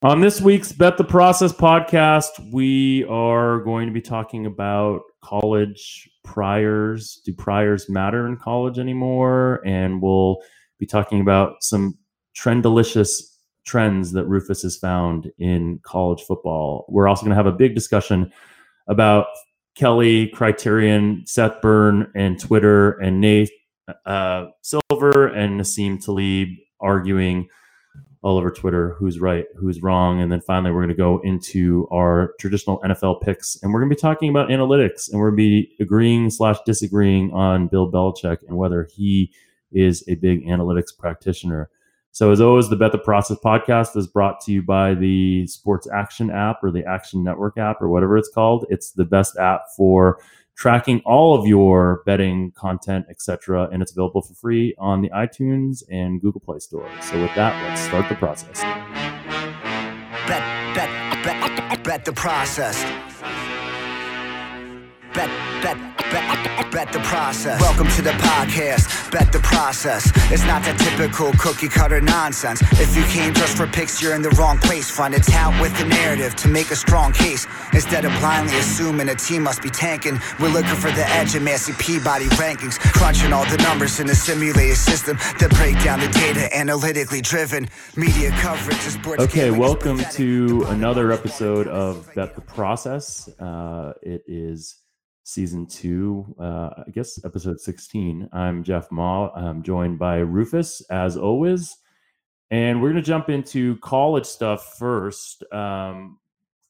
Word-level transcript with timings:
On 0.00 0.20
this 0.20 0.40
week's 0.40 0.70
Bet 0.70 0.96
the 0.96 1.02
Process 1.02 1.52
podcast, 1.52 2.52
we 2.52 3.02
are 3.06 3.58
going 3.62 3.88
to 3.88 3.92
be 3.92 4.00
talking 4.00 4.46
about 4.46 5.00
college 5.24 6.08
priors. 6.22 7.20
Do 7.24 7.34
priors 7.34 7.90
matter 7.90 8.28
in 8.28 8.36
college 8.36 8.78
anymore? 8.78 9.60
And 9.66 10.00
we'll 10.00 10.36
be 10.78 10.86
talking 10.86 11.20
about 11.20 11.64
some 11.64 11.98
trend 12.32 12.62
delicious 12.62 13.40
trends 13.66 14.12
that 14.12 14.26
Rufus 14.26 14.62
has 14.62 14.76
found 14.76 15.32
in 15.36 15.80
college 15.82 16.22
football. 16.22 16.86
We're 16.88 17.08
also 17.08 17.22
going 17.22 17.30
to 17.30 17.42
have 17.42 17.46
a 17.46 17.52
big 17.52 17.74
discussion 17.74 18.32
about 18.86 19.26
Kelly, 19.74 20.28
Criterion, 20.28 21.24
Seth 21.26 21.60
Burn, 21.60 22.12
and 22.14 22.38
Twitter, 22.38 22.92
and 23.00 23.20
Nate 23.20 23.50
uh, 24.06 24.46
Silver 24.62 25.26
and 25.26 25.60
Nassim 25.60 26.00
Taleb 26.00 26.50
arguing 26.78 27.48
all 28.22 28.36
over 28.36 28.50
Twitter 28.50 28.94
who's 28.98 29.20
right, 29.20 29.46
who's 29.56 29.82
wrong. 29.82 30.20
And 30.20 30.30
then 30.30 30.40
finally, 30.40 30.72
we're 30.72 30.80
going 30.80 30.88
to 30.88 30.94
go 30.94 31.20
into 31.20 31.86
our 31.92 32.34
traditional 32.40 32.80
NFL 32.80 33.22
picks 33.22 33.56
and 33.62 33.72
we're 33.72 33.80
going 33.80 33.90
to 33.90 33.96
be 33.96 34.00
talking 34.00 34.30
about 34.30 34.48
analytics 34.48 35.10
and 35.10 35.20
we're 35.20 35.30
going 35.30 35.36
to 35.36 35.42
be 35.42 35.76
agreeing 35.80 36.30
slash 36.30 36.56
disagreeing 36.66 37.32
on 37.32 37.68
Bill 37.68 37.90
Belichick 37.90 38.38
and 38.48 38.56
whether 38.56 38.88
he 38.92 39.32
is 39.70 40.02
a 40.08 40.16
big 40.16 40.44
analytics 40.46 40.96
practitioner. 40.96 41.70
So, 42.10 42.32
as 42.32 42.40
always, 42.40 42.68
the 42.68 42.76
Bet 42.76 42.90
the 42.90 42.98
Process 42.98 43.36
podcast 43.44 43.96
is 43.96 44.08
brought 44.08 44.40
to 44.40 44.52
you 44.52 44.62
by 44.62 44.94
the 44.94 45.46
Sports 45.46 45.86
Action 45.92 46.30
app 46.30 46.64
or 46.64 46.72
the 46.72 46.84
Action 46.84 47.22
Network 47.22 47.58
app 47.58 47.80
or 47.80 47.88
whatever 47.88 48.16
it's 48.16 48.30
called. 48.30 48.66
It's 48.70 48.90
the 48.92 49.04
best 49.04 49.36
app 49.36 49.66
for 49.76 50.18
tracking 50.58 51.00
all 51.04 51.38
of 51.38 51.46
your 51.46 52.02
betting 52.04 52.50
content, 52.50 53.06
etc. 53.08 53.68
And 53.72 53.80
it's 53.80 53.92
available 53.92 54.22
for 54.22 54.34
free 54.34 54.74
on 54.76 55.02
the 55.02 55.08
iTunes 55.10 55.84
and 55.88 56.20
Google 56.20 56.40
Play 56.40 56.58
Store. 56.58 56.90
So 57.00 57.22
with 57.22 57.32
that, 57.36 57.62
let's 57.62 57.80
start 57.80 58.08
the 58.08 58.16
process. 58.16 58.60
Bet, 60.26 60.42
bet, 60.74 61.24
bet, 61.24 61.84
bet 61.84 62.04
the 62.04 62.12
process. 62.12 63.07
Bet 66.10 66.48
Bet, 66.70 66.92
the 66.92 66.98
process. 67.00 67.60
Welcome 67.60 67.88
to 67.88 68.02
the 68.02 68.10
podcast. 68.10 69.10
Bet 69.10 69.32
the 69.32 69.38
process. 69.38 70.12
It's 70.30 70.44
not 70.44 70.62
that 70.64 70.78
typical 70.78 71.32
cookie 71.38 71.68
cutter 71.68 72.00
nonsense. 72.00 72.60
If 72.72 72.94
you 72.94 73.02
came 73.04 73.32
just 73.32 73.56
for 73.56 73.66
picks, 73.66 74.02
you're 74.02 74.14
in 74.14 74.20
the 74.20 74.30
wrong 74.30 74.58
place. 74.58 74.90
Find 74.90 75.14
a 75.14 75.18
tout 75.18 75.60
with 75.62 75.78
a 75.80 75.86
narrative 75.86 76.36
to 76.36 76.48
make 76.48 76.70
a 76.70 76.76
strong 76.76 77.12
case. 77.12 77.46
Instead 77.72 78.04
of 78.04 78.12
blindly 78.20 78.56
assuming 78.58 79.08
a 79.08 79.14
team 79.14 79.42
must 79.44 79.62
be 79.62 79.70
tanking, 79.70 80.20
we're 80.38 80.50
looking 80.50 80.76
for 80.76 80.90
the 80.90 81.08
edge 81.08 81.34
in 81.34 81.42
Massey 81.42 81.72
Peabody 81.78 82.26
rankings. 82.36 82.78
Crunching 82.92 83.32
all 83.32 83.46
the 83.46 83.56
numbers 83.58 83.98
in 83.98 84.10
a 84.10 84.14
simulated 84.14 84.76
system 84.76 85.16
that 85.40 85.50
break 85.56 85.82
down 85.82 86.00
the 86.00 86.08
data 86.08 86.54
analytically 86.54 87.22
driven. 87.22 87.66
Media 87.96 88.30
coverage 88.38 88.76
of 88.76 88.92
sports. 88.92 89.22
Okay, 89.22 89.50
welcome 89.50 89.98
to 90.12 90.64
another 90.68 91.12
episode 91.12 91.66
of 91.66 92.08
Bet 92.14 92.34
the 92.34 92.42
Process. 92.42 93.28
Uh, 93.40 93.94
it 94.02 94.22
is 94.26 94.76
season 95.28 95.66
two, 95.66 96.24
uh, 96.40 96.70
I 96.86 96.90
guess 96.90 97.22
episode 97.22 97.60
16. 97.60 98.30
I'm 98.32 98.64
Jeff 98.64 98.90
Ma. 98.90 99.28
I'm 99.34 99.62
joined 99.62 99.98
by 99.98 100.16
Rufus, 100.16 100.80
as 100.90 101.18
always. 101.18 101.76
And 102.50 102.80
we're 102.80 102.92
going 102.92 103.02
to 103.02 103.06
jump 103.06 103.28
into 103.28 103.76
college 103.78 104.24
stuff 104.24 104.78
first. 104.78 105.44
Um, 105.52 106.18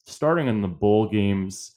starting 0.06 0.48
in 0.48 0.60
the 0.60 0.66
bowl 0.66 1.08
games, 1.08 1.76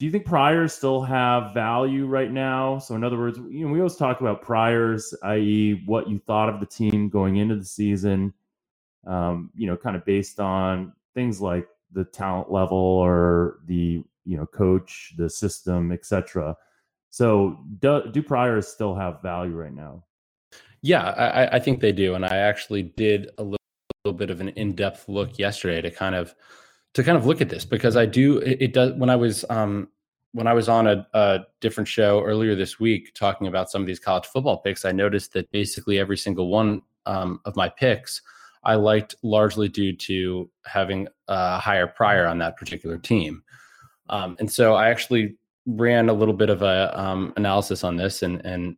do 0.00 0.06
you 0.06 0.12
think 0.12 0.26
priors 0.26 0.72
still 0.72 1.02
have 1.02 1.54
value 1.54 2.06
right 2.06 2.32
now? 2.32 2.78
So, 2.78 2.96
in 2.96 3.04
other 3.04 3.16
words, 3.16 3.38
you 3.48 3.64
know, 3.64 3.72
we 3.72 3.78
always 3.78 3.94
talk 3.94 4.20
about 4.20 4.42
priors, 4.42 5.14
i.e., 5.22 5.84
what 5.86 6.10
you 6.10 6.18
thought 6.18 6.48
of 6.48 6.58
the 6.58 6.66
team 6.66 7.08
going 7.08 7.36
into 7.36 7.54
the 7.54 7.64
season, 7.64 8.34
um, 9.06 9.50
you 9.54 9.68
know, 9.68 9.76
kind 9.76 9.94
of 9.94 10.04
based 10.04 10.40
on 10.40 10.92
things 11.14 11.40
like 11.40 11.68
the 11.92 12.04
talent 12.04 12.50
level 12.50 12.76
or 12.76 13.60
the 13.66 14.02
you 14.28 14.36
know 14.36 14.46
coach 14.46 15.14
the 15.16 15.28
system 15.28 15.90
etc 15.90 16.54
so 17.10 17.58
do, 17.80 18.02
do 18.12 18.22
priors 18.22 18.68
still 18.68 18.94
have 18.94 19.22
value 19.22 19.54
right 19.54 19.72
now 19.72 20.04
yeah 20.82 21.08
I, 21.10 21.56
I 21.56 21.58
think 21.58 21.80
they 21.80 21.92
do 21.92 22.14
and 22.14 22.24
i 22.24 22.36
actually 22.36 22.82
did 22.82 23.30
a 23.38 23.42
little, 23.42 23.56
little 24.04 24.18
bit 24.18 24.30
of 24.30 24.40
an 24.40 24.50
in-depth 24.50 25.08
look 25.08 25.38
yesterday 25.38 25.80
to 25.80 25.90
kind 25.90 26.14
of 26.14 26.34
to 26.94 27.02
kind 27.02 27.16
of 27.16 27.24
look 27.24 27.40
at 27.40 27.48
this 27.48 27.64
because 27.64 27.96
i 27.96 28.04
do 28.04 28.38
it, 28.38 28.58
it 28.60 28.72
does 28.74 28.92
when 28.94 29.08
i 29.08 29.16
was 29.16 29.44
um 29.48 29.88
when 30.32 30.46
i 30.46 30.52
was 30.52 30.68
on 30.68 30.86
a, 30.86 31.06
a 31.14 31.40
different 31.62 31.88
show 31.88 32.22
earlier 32.22 32.54
this 32.54 32.78
week 32.78 33.14
talking 33.14 33.46
about 33.46 33.70
some 33.70 33.80
of 33.80 33.86
these 33.86 33.98
college 33.98 34.26
football 34.26 34.58
picks 34.58 34.84
i 34.84 34.92
noticed 34.92 35.32
that 35.32 35.50
basically 35.50 35.98
every 35.98 36.18
single 36.18 36.48
one 36.48 36.82
um, 37.06 37.40
of 37.46 37.56
my 37.56 37.70
picks 37.70 38.20
I 38.64 38.74
liked 38.74 39.14
largely 39.22 39.68
due 39.68 39.96
to 39.96 40.50
having 40.66 41.08
a 41.28 41.58
higher 41.58 41.86
prior 41.86 42.26
on 42.26 42.38
that 42.38 42.56
particular 42.56 42.98
team. 42.98 43.42
Um, 44.10 44.36
and 44.38 44.50
so 44.50 44.74
I 44.74 44.88
actually 44.88 45.36
ran 45.66 46.08
a 46.08 46.14
little 46.14 46.34
bit 46.34 46.50
of 46.50 46.62
a 46.62 46.98
um, 46.98 47.32
analysis 47.36 47.84
on 47.84 47.96
this, 47.96 48.22
and 48.22 48.44
and 48.44 48.76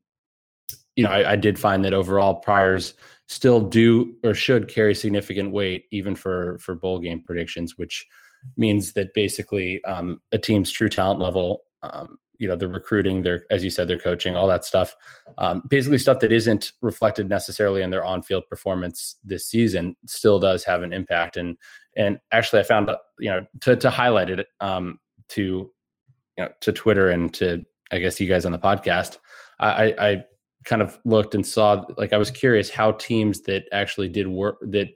you 0.97 1.05
know 1.05 1.11
I, 1.11 1.33
I, 1.33 1.37
did 1.37 1.59
find 1.59 1.85
that 1.85 1.95
overall 1.95 2.35
priors 2.35 2.95
still 3.27 3.61
do 3.61 4.15
or 4.25 4.35
should 4.35 4.69
carry 4.69 4.95
significant 4.95 5.53
weight 5.53 5.85
even 5.93 6.15
for 6.15 6.59
for 6.59 6.75
bowl 6.75 6.99
game 6.99 7.23
predictions, 7.23 7.79
which 7.79 8.07
means 8.57 8.93
that 8.95 9.15
basically 9.15 9.83
um, 9.85 10.21
a 10.33 10.39
team's 10.39 10.71
true 10.71 10.89
talent 10.89 11.21
level. 11.21 11.63
Um, 11.83 12.19
you 12.39 12.49
know, 12.49 12.57
the 12.57 12.69
recruiting, 12.69 13.23
their, 13.23 13.45
as 13.51 13.63
you 13.63 13.69
said, 13.69 13.87
their 13.87 13.99
coaching, 13.99 14.35
all 14.35 14.49
that 14.49 14.65
stuff, 14.65 14.97
um, 15.37 15.63
basically 15.69 15.99
stuff 15.99 16.21
that 16.21 16.33
isn't 16.33 16.73
reflected 16.81 17.29
necessarily 17.29 17.83
in 17.83 17.91
their 17.91 18.03
on-field 18.03 18.45
performance 18.49 19.17
this 19.23 19.45
season, 19.47 19.95
still 20.07 20.39
does 20.39 20.65
have 20.65 20.83
an 20.83 20.95
impact. 20.95 21.37
And 21.37 21.59
and 21.97 22.19
actually, 22.33 22.61
I 22.61 22.63
found, 22.63 22.91
you 23.19 23.29
know, 23.29 23.47
to 23.61 23.77
to 23.77 23.91
highlight 23.91 24.31
it, 24.31 24.47
um, 24.61 24.99
to 25.31 25.71
you 26.37 26.45
know 26.45 26.49
to 26.61 26.73
Twitter 26.73 27.11
and 27.11 27.33
to 27.35 27.65
I 27.91 27.99
guess 27.99 28.21
you 28.21 28.29
guys 28.29 28.45
on 28.45 28.53
the 28.53 28.59
podcast, 28.59 29.19
I, 29.59 29.95
I 29.99 30.25
kind 30.65 30.83
of 30.83 30.99
looked 31.05 31.35
and 31.35 31.47
saw 31.47 31.85
like 31.97 32.13
I 32.13 32.19
was 32.19 32.31
curious 32.31 32.71
how 32.71 32.93
teams 32.93 33.43
that 33.43 33.65
actually 33.73 34.09
did 34.09 34.29
work 34.29 34.59
that 34.63 34.89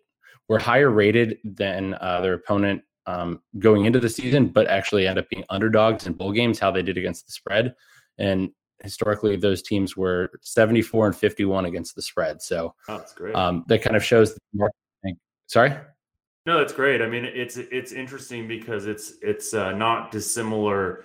were 0.48 0.58
higher 0.58 0.90
rated 0.90 1.38
than 1.44 1.94
uh, 2.00 2.20
their 2.20 2.34
opponent 2.34 2.82
um, 3.06 3.40
going 3.58 3.84
into 3.84 4.00
the 4.00 4.08
season, 4.08 4.48
but 4.48 4.66
actually 4.68 5.06
end 5.06 5.18
up 5.18 5.28
being 5.28 5.44
underdogs 5.50 6.06
in 6.06 6.12
bowl 6.12 6.32
games, 6.32 6.58
how 6.58 6.70
they 6.70 6.82
did 6.82 6.98
against 6.98 7.26
the 7.26 7.32
spread. 7.32 7.74
And 8.18 8.50
historically, 8.82 9.36
those 9.36 9.62
teams 9.62 9.96
were 9.96 10.30
74 10.42 11.08
and 11.08 11.16
51 11.16 11.64
against 11.64 11.96
the 11.96 12.02
spread. 12.02 12.42
So 12.42 12.74
oh, 12.88 12.98
that's 12.98 13.14
great. 13.14 13.34
Um, 13.34 13.64
that 13.68 13.82
kind 13.82 13.96
of 13.96 14.04
shows. 14.04 14.34
The 14.34 14.70
Sorry. 15.46 15.74
No, 16.46 16.58
that's 16.58 16.74
great. 16.74 17.00
I 17.00 17.08
mean, 17.08 17.24
it's 17.24 17.56
it's 17.56 17.92
interesting 17.92 18.46
because 18.46 18.86
it's 18.86 19.14
it's 19.22 19.54
uh, 19.54 19.72
not 19.72 20.10
dissimilar 20.10 21.04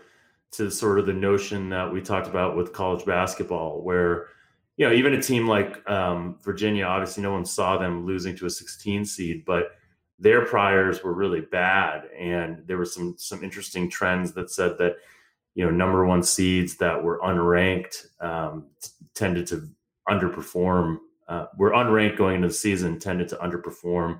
to 0.51 0.69
sort 0.69 0.99
of 0.99 1.05
the 1.05 1.13
notion 1.13 1.69
that 1.69 1.91
we 1.91 2.01
talked 2.01 2.27
about 2.27 2.57
with 2.57 2.73
college 2.73 3.05
basketball, 3.05 3.81
where 3.81 4.27
you 4.75 4.85
know 4.85 4.93
even 4.93 5.13
a 5.13 5.21
team 5.21 5.47
like 5.47 5.89
um, 5.89 6.37
Virginia, 6.43 6.83
obviously 6.83 7.23
no 7.23 7.31
one 7.31 7.45
saw 7.45 7.77
them 7.77 8.05
losing 8.05 8.35
to 8.35 8.47
a 8.47 8.49
16 8.49 9.05
seed, 9.05 9.45
but 9.45 9.77
their 10.17 10.45
priors 10.45 11.03
were 11.03 11.13
really 11.13 11.41
bad, 11.41 12.09
and 12.17 12.61
there 12.67 12.77
were 12.77 12.85
some 12.85 13.15
some 13.17 13.41
interesting 13.41 13.89
trends 13.89 14.33
that 14.33 14.51
said 14.51 14.77
that 14.79 14.97
you 15.55 15.63
know 15.63 15.71
number 15.71 16.05
one 16.05 16.21
seeds 16.21 16.75
that 16.77 17.01
were 17.01 17.19
unranked 17.23 18.07
um, 18.19 18.65
t- 18.81 18.89
tended 19.13 19.47
to 19.47 19.69
underperform. 20.09 20.97
Uh, 21.29 21.45
were 21.57 21.71
unranked 21.71 22.17
going 22.17 22.37
into 22.37 22.47
the 22.47 22.53
season 22.53 22.99
tended 22.99 23.29
to 23.29 23.35
underperform 23.35 24.19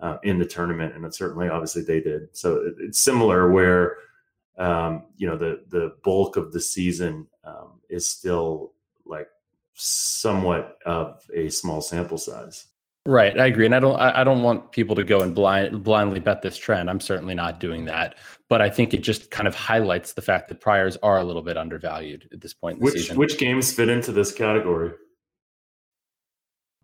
uh, 0.00 0.18
in 0.22 0.38
the 0.38 0.46
tournament, 0.46 0.94
and 0.94 1.14
certainly, 1.14 1.48
obviously, 1.48 1.82
they 1.82 2.00
did. 2.00 2.36
So 2.36 2.56
it, 2.56 2.74
it's 2.78 2.98
similar 2.98 3.50
where 3.50 3.96
um, 4.58 5.04
you 5.16 5.26
know 5.26 5.36
the 5.36 5.64
the 5.68 5.94
bulk 6.04 6.36
of 6.36 6.52
the 6.52 6.60
season 6.60 7.26
um, 7.44 7.80
is 7.88 8.08
still 8.08 8.72
like 9.04 9.28
somewhat 9.74 10.78
of 10.84 11.22
a 11.34 11.48
small 11.48 11.80
sample 11.80 12.18
size. 12.18 12.66
Right, 13.06 13.38
I 13.40 13.46
agree, 13.46 13.64
and 13.64 13.74
I 13.74 13.80
don't. 13.80 13.98
I 13.98 14.22
don't 14.22 14.42
want 14.42 14.70
people 14.70 14.94
to 14.96 15.04
go 15.04 15.20
and 15.20 15.34
blind 15.34 15.82
blindly 15.82 16.20
bet 16.20 16.42
this 16.42 16.58
trend. 16.58 16.90
I'm 16.90 17.00
certainly 17.00 17.34
not 17.34 17.58
doing 17.58 17.86
that, 17.86 18.16
but 18.50 18.60
I 18.60 18.68
think 18.68 18.92
it 18.92 18.98
just 18.98 19.30
kind 19.30 19.48
of 19.48 19.54
highlights 19.54 20.12
the 20.12 20.20
fact 20.20 20.48
that 20.48 20.60
priors 20.60 20.98
are 20.98 21.18
a 21.18 21.24
little 21.24 21.40
bit 21.40 21.56
undervalued 21.56 22.28
at 22.32 22.42
this 22.42 22.52
point 22.52 22.78
in 22.78 22.84
which, 22.84 22.94
the 22.94 23.00
season. 23.00 23.16
Which 23.16 23.38
games 23.38 23.72
fit 23.72 23.88
into 23.88 24.12
this 24.12 24.30
category? 24.30 24.92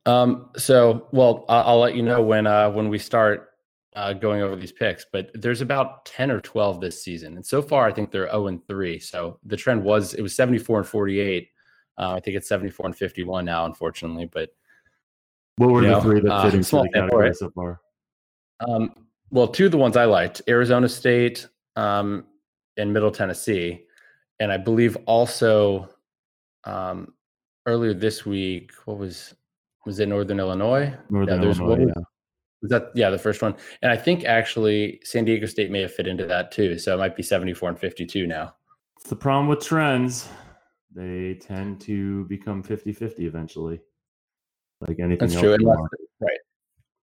Um, 0.07 0.51
so, 0.57 1.09
well, 1.13 1.45
I'll, 1.49 1.63
I'll 1.63 1.81
let 1.81 1.95
you 1.95 2.03
know 2.03 2.23
when 2.23 2.47
uh, 2.47 2.71
when 2.71 2.89
we 2.89 2.99
start 2.99 3.51
uh, 3.97 4.13
going 4.13 4.43
over 4.43 4.57
these 4.57 4.73
picks. 4.73 5.07
But 5.11 5.31
there's 5.35 5.61
about 5.61 6.05
ten 6.05 6.31
or 6.31 6.41
twelve 6.41 6.81
this 6.81 7.03
season, 7.03 7.37
and 7.37 7.45
so 7.45 7.63
far 7.63 7.87
I 7.87 7.93
think 7.93 8.11
they're 8.11 8.29
zero 8.29 8.45
oh 8.45 8.47
and 8.49 8.67
three. 8.67 8.99
So 8.99 9.39
the 9.45 9.57
trend 9.57 9.83
was 9.83 10.15
it 10.15 10.23
was 10.23 10.35
seventy 10.37 10.59
four 10.59 10.79
and 10.79 10.87
forty 10.87 11.21
eight. 11.21 11.49
Uh, 11.99 12.13
I 12.13 12.21
think 12.21 12.37
it's 12.37 12.49
seventy 12.49 12.71
four 12.71 12.87
and 12.87 12.97
fifty 12.97 13.23
one 13.23 13.45
now, 13.45 13.65
unfortunately. 13.67 14.27
But 14.27 14.51
what 15.57 15.71
were 15.71 15.81
the 15.83 15.89
know, 15.89 16.01
three 16.01 16.21
that 16.21 16.33
uh, 16.33 16.43
fit 16.43 16.55
into 16.55 16.71
the 16.71 16.91
category 16.93 17.35
so 17.35 17.51
far? 17.51 17.81
Um, 18.69 18.95
well, 19.31 19.49
two 19.49 19.67
of 19.67 19.71
the 19.71 19.79
ones 19.79 19.97
I 19.97 20.05
liked: 20.05 20.43
Arizona 20.49 20.89
State 20.89 21.47
um, 21.77 22.27
and 22.77 22.93
Middle 22.93 23.11
Tennessee, 23.11 23.85
and 24.41 24.53
I 24.53 24.57
believe 24.57 24.97
also 25.07 25.89
um, 26.65 27.15
earlier 27.67 27.95
this 27.95 28.27
week. 28.27 28.73
What 28.85 28.99
was 28.99 29.35
was 29.87 30.01
it 30.01 30.09
Northern 30.09 30.41
Illinois? 30.41 30.93
Northern 31.11 31.43
yeah, 31.43 31.49
Illinois. 31.49 31.69
One, 31.69 31.89
yeah. 31.89 32.03
Is 32.63 32.71
that 32.71 32.91
yeah, 32.95 33.11
the 33.11 33.19
first 33.19 33.43
one? 33.43 33.55
And 33.83 33.93
I 33.93 33.97
think 33.97 34.25
actually 34.25 35.01
San 35.05 35.25
Diego 35.25 35.47
State 35.47 35.71
may 35.71 35.83
have 35.83 35.93
fit 35.93 36.07
into 36.07 36.27
that 36.27 36.51
too. 36.51 36.79
So 36.79 36.95
it 36.95 36.99
might 36.99 37.15
be 37.15 37.23
74 37.23 37.71
and 37.71 37.79
52 37.79 38.27
now. 38.27 38.55
It's 38.97 39.11
the 39.11 39.17
problem 39.17 39.49
with 39.49 39.61
trends. 39.61 40.29
They 40.95 41.35
tend 41.35 41.81
to 41.83 42.25
become 42.25 42.63
50-50 42.63 43.21
eventually. 43.21 43.81
Like 44.81 44.99
anything 44.99 45.29
That's 45.29 45.39
true. 45.39 45.57
Right. 46.21 46.39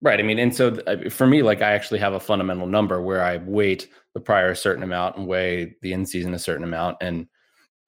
Right. 0.00 0.18
I 0.18 0.22
mean, 0.24 0.40
and 0.40 0.52
so 0.52 0.70
th- 0.70 1.12
for 1.12 1.28
me, 1.28 1.42
like 1.42 1.62
I 1.62 1.72
actually 1.72 2.00
have 2.00 2.12
a 2.12 2.20
fundamental 2.20 2.66
number 2.66 3.00
where 3.00 3.22
I 3.22 3.36
weight 3.36 3.88
the 4.14 4.20
prior 4.20 4.50
a 4.50 4.56
certain 4.56 4.82
amount 4.82 5.16
and 5.16 5.28
weigh 5.28 5.76
the 5.80 5.92
in 5.92 6.04
season 6.06 6.34
a 6.34 6.40
certain 6.40 6.64
amount, 6.64 6.96
and 7.00 7.28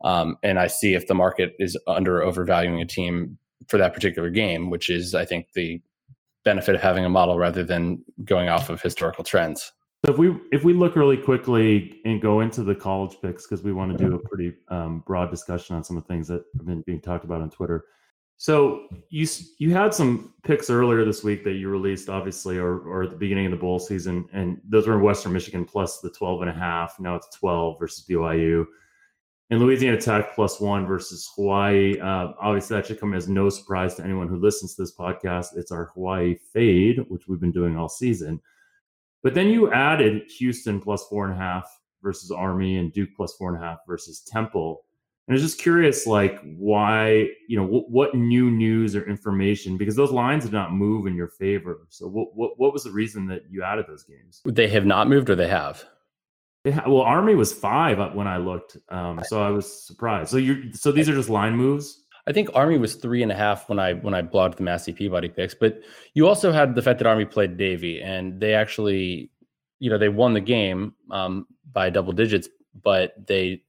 um, 0.05 0.37
and 0.45 0.61
I 0.61 0.69
see 0.69 0.95
if 0.95 1.09
the 1.09 1.15
market 1.15 1.55
is 1.59 1.77
under 1.89 2.23
overvaluing 2.23 2.81
a 2.81 2.87
team 2.87 3.37
for 3.69 3.79
that 3.79 3.95
particular 3.95 4.31
game, 4.31 4.71
which 4.71 4.91
is 4.91 5.15
I 5.15 5.25
think 5.25 5.53
the 5.53 5.81
benefit 6.45 6.75
of 6.75 6.81
having 6.81 7.05
a 7.05 7.09
model 7.09 7.39
rather 7.39 7.65
than 7.65 8.05
going 8.25 8.49
off 8.49 8.69
of 8.71 8.83
historical 8.83 9.25
trends. 9.25 9.73
So 10.05 10.13
if 10.13 10.19
we 10.19 10.37
if 10.53 10.65
we 10.65 10.75
look 10.75 10.97
really 10.97 11.17
quickly 11.17 12.01
and 12.05 12.21
go 12.21 12.41
into 12.41 12.63
the 12.63 12.75
college 12.75 13.17
picks 13.23 13.47
because 13.47 13.65
we 13.65 13.73
want 13.73 13.97
to 13.97 14.05
do 14.05 14.15
a 14.15 14.19
pretty 14.19 14.55
um, 14.69 15.03
broad 15.07 15.31
discussion 15.31 15.77
on 15.77 15.83
some 15.83 15.97
of 15.97 16.07
the 16.07 16.09
things 16.09 16.29
that 16.29 16.45
have 16.59 16.67
been 16.67 16.83
being 16.83 17.01
talked 17.01 17.25
about 17.25 17.41
on 17.41 17.49
Twitter. 17.49 17.87
So 18.37 18.89
you 19.09 19.27
you 19.59 19.73
had 19.73 19.95
some 19.95 20.35
picks 20.43 20.69
earlier 20.69 21.07
this 21.07 21.25
week 21.25 21.43
that 21.45 21.53
you 21.53 21.71
released, 21.71 22.11
obviously, 22.11 22.59
or 22.59 22.81
or 22.81 23.05
at 23.05 23.11
the 23.11 23.17
beginning 23.17 23.47
of 23.47 23.53
the 23.53 23.57
bowl 23.57 23.79
season, 23.79 24.29
and 24.33 24.61
those 24.69 24.87
were 24.87 24.95
in 24.95 25.03
Western 25.03 25.33
Michigan 25.33 25.65
plus 25.65 26.01
the 26.01 26.11
12 26.11 26.43
and 26.43 26.51
a 26.51 26.55
half. 26.55 27.01
Now 27.01 27.15
it's 27.15 27.35
12 27.37 27.79
versus 27.79 28.05
BYU. 28.07 28.67
And 29.51 29.61
Louisiana 29.61 30.01
Tech 30.01 30.35
plus 30.35 30.59
one 30.59 30.87
versus 30.87 31.31
Hawaii. 31.37 31.99
Uh, 32.01 32.33
obviously, 32.41 32.77
that 32.77 32.87
should 32.87 32.99
come 32.99 33.13
as 33.15 33.29
no 33.29 33.51
surprise 33.51 33.95
to 33.97 34.05
anyone 34.05 34.27
who 34.27 34.37
listens 34.37 34.75
to 34.75 34.83
this 34.83 34.97
podcast. 34.97 35.57
It's 35.57 35.71
our 35.71 35.91
Hawaii 35.95 36.37
fade, 36.53 37.05
which 37.09 37.29
we've 37.29 37.41
been 37.41 37.53
doing 37.53 37.77
all 37.77 37.89
season. 37.89 38.41
But 39.23 39.35
then 39.35 39.49
you 39.49 39.73
added 39.73 40.23
Houston 40.39 40.81
plus 40.81 41.07
four 41.09 41.27
and 41.27 41.35
a 41.35 41.37
half 41.37 41.67
versus 42.03 42.31
Army 42.31 42.79
and 42.79 42.93
Duke 42.93 43.11
plus 43.17 43.35
four 43.37 43.55
and 43.55 43.63
a 43.63 43.67
half 43.67 43.79
versus 43.87 44.21
Temple. 44.21 44.85
And 45.27 45.35
I 45.35 45.37
was 45.37 45.43
just 45.43 45.59
curious, 45.59 46.07
like, 46.07 46.39
why, 46.57 47.29
you 47.49 47.57
know, 47.57 47.65
what, 47.65 47.91
what 47.91 48.15
new 48.15 48.51
news 48.51 48.95
or 48.95 49.09
information, 49.09 49.79
because 49.79 49.97
those 49.97 50.11
lines 50.11 50.45
did 50.45 50.53
not 50.53 50.73
move 50.73 51.07
in 51.07 51.15
your 51.15 51.29
favor. 51.29 51.87
So, 51.89 52.07
what, 52.07 52.35
what, 52.35 52.59
what 52.59 52.75
was 52.75 52.85
the 52.85 52.91
reason 52.91 53.27
that 53.29 53.43
you 53.49 53.63
added 53.63 53.87
those 53.89 54.05
games? 54.05 54.43
They 54.45 54.69
have 54.69 54.85
not 54.85 55.09
moved, 55.09 55.31
or 55.31 55.35
they 55.35 55.49
have. 55.49 55.85
Ha- 56.67 56.85
well, 56.87 57.03
Army 57.03 57.35
was 57.35 57.53
five 57.53 57.99
when 58.15 58.27
I 58.27 58.39
looked. 58.39 58.77
Um, 58.89 59.21
so 59.27 59.43
I 59.43 59.51
was 59.51 59.87
surprised. 59.87 60.31
So 60.31 60.39
you 60.39 60.73
so 60.73 60.93
these 60.93 61.09
are 61.09 61.15
just 61.15 61.29
line 61.29 61.57
moves? 61.57 62.05
I 62.27 62.33
think 62.33 62.49
Army 62.55 62.79
was 62.79 62.95
three 62.95 63.23
and 63.23 63.31
a 63.31 63.35
half 63.35 63.69
when 63.69 63.79
I 63.79 63.95
when 63.95 64.15
I 64.15 64.23
blogged 64.23 64.57
the 64.57 64.63
Massey 64.63 64.93
Peabody 64.93 65.29
picks, 65.29 65.55
but 65.55 65.81
you 66.15 66.27
also 66.27 66.53
had 66.53 66.75
the 66.75 66.83
fact 66.83 66.99
that 66.99 67.07
Army 67.07 67.27
played 67.27 67.59
Navy 67.59 68.01
and 68.01 68.41
they 68.41 68.55
actually, 68.55 69.31
you 69.79 69.91
know, 69.91 69.99
they 69.99 70.09
won 70.09 70.33
the 70.33 70.41
game 70.41 70.95
um, 71.11 71.47
by 71.73 71.91
double 71.91 72.13
digits, 72.13 72.49
but 72.83 73.15
they, 73.27 73.63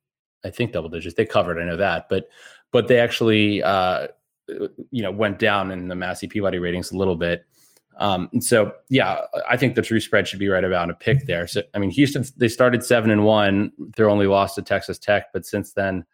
I 0.46 0.52
think 0.52 0.72
double 0.72 0.90
digits, 0.90 1.16
they 1.16 1.26
covered. 1.26 1.60
I 1.60 1.66
know 1.66 1.76
that, 1.76 2.08
but 2.08 2.30
but 2.72 2.88
they 2.88 3.00
actually, 3.00 3.62
uh, 3.62 4.08
you 4.48 5.04
know, 5.04 5.12
went 5.12 5.40
down 5.40 5.72
in 5.72 5.90
the 5.90 5.96
Massey 5.96 6.28
Peabody 6.28 6.58
ratings 6.58 6.92
a 6.92 6.98
little 6.98 7.16
bit. 7.16 7.46
Um, 7.98 8.30
and 8.34 8.44
so, 8.44 8.74
yeah, 8.90 9.22
I 9.50 9.58
think 9.58 9.76
the 9.76 9.82
true 9.82 10.00
spread 10.00 10.28
should 10.28 10.40
be 10.40 10.50
right 10.50 10.64
about 10.64 10.90
a 10.90 10.94
pick 10.94 11.28
there. 11.28 11.48
So, 11.48 11.62
I 11.74 11.80
mean, 11.80 11.92
Houston, 11.92 12.26
they 12.38 12.48
started 12.48 12.84
seven 12.84 13.10
and 13.10 13.24
one. 13.24 13.72
Their 13.96 14.10
only 14.10 14.28
lost 14.28 14.56
to 14.56 14.62
Texas 14.62 15.00
Tech, 15.00 15.32
but 15.32 15.46
since 15.46 15.74
then, 15.74 16.06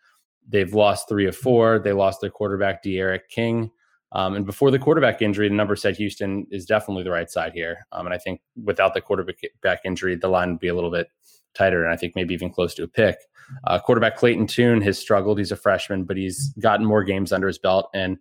they've 0.47 0.73
lost 0.73 1.09
three 1.09 1.27
of 1.27 1.35
four. 1.35 1.79
They 1.79 1.93
lost 1.93 2.21
their 2.21 2.29
quarterback, 2.29 2.83
D'Eriq 2.83 3.21
King. 3.29 3.71
Um, 4.13 4.35
and 4.35 4.45
before 4.45 4.71
the 4.71 4.79
quarterback 4.79 5.21
injury, 5.21 5.47
the 5.47 5.55
number 5.55 5.75
said 5.75 5.95
Houston 5.95 6.45
is 6.51 6.65
definitely 6.65 7.03
the 7.03 7.11
right 7.11 7.31
side 7.31 7.53
here. 7.53 7.87
Um, 7.91 8.05
and 8.05 8.13
I 8.13 8.17
think 8.17 8.41
without 8.61 8.93
the 8.93 9.01
quarterback 9.01 9.79
injury, 9.85 10.15
the 10.15 10.27
line 10.27 10.51
would 10.51 10.59
be 10.59 10.67
a 10.67 10.75
little 10.75 10.91
bit 10.91 11.07
tighter, 11.53 11.83
and 11.83 11.93
I 11.93 11.97
think 11.97 12.15
maybe 12.15 12.33
even 12.33 12.51
close 12.51 12.73
to 12.75 12.83
a 12.83 12.87
pick. 12.87 13.17
Uh, 13.65 13.79
quarterback 13.79 14.17
Clayton 14.17 14.47
Tune 14.47 14.81
has 14.81 14.99
struggled. 14.99 15.37
He's 15.37 15.51
a 15.51 15.55
freshman, 15.55 16.03
but 16.03 16.17
he's 16.17 16.53
gotten 16.59 16.85
more 16.85 17.03
games 17.03 17.31
under 17.31 17.47
his 17.47 17.57
belt. 17.57 17.89
And 17.93 18.17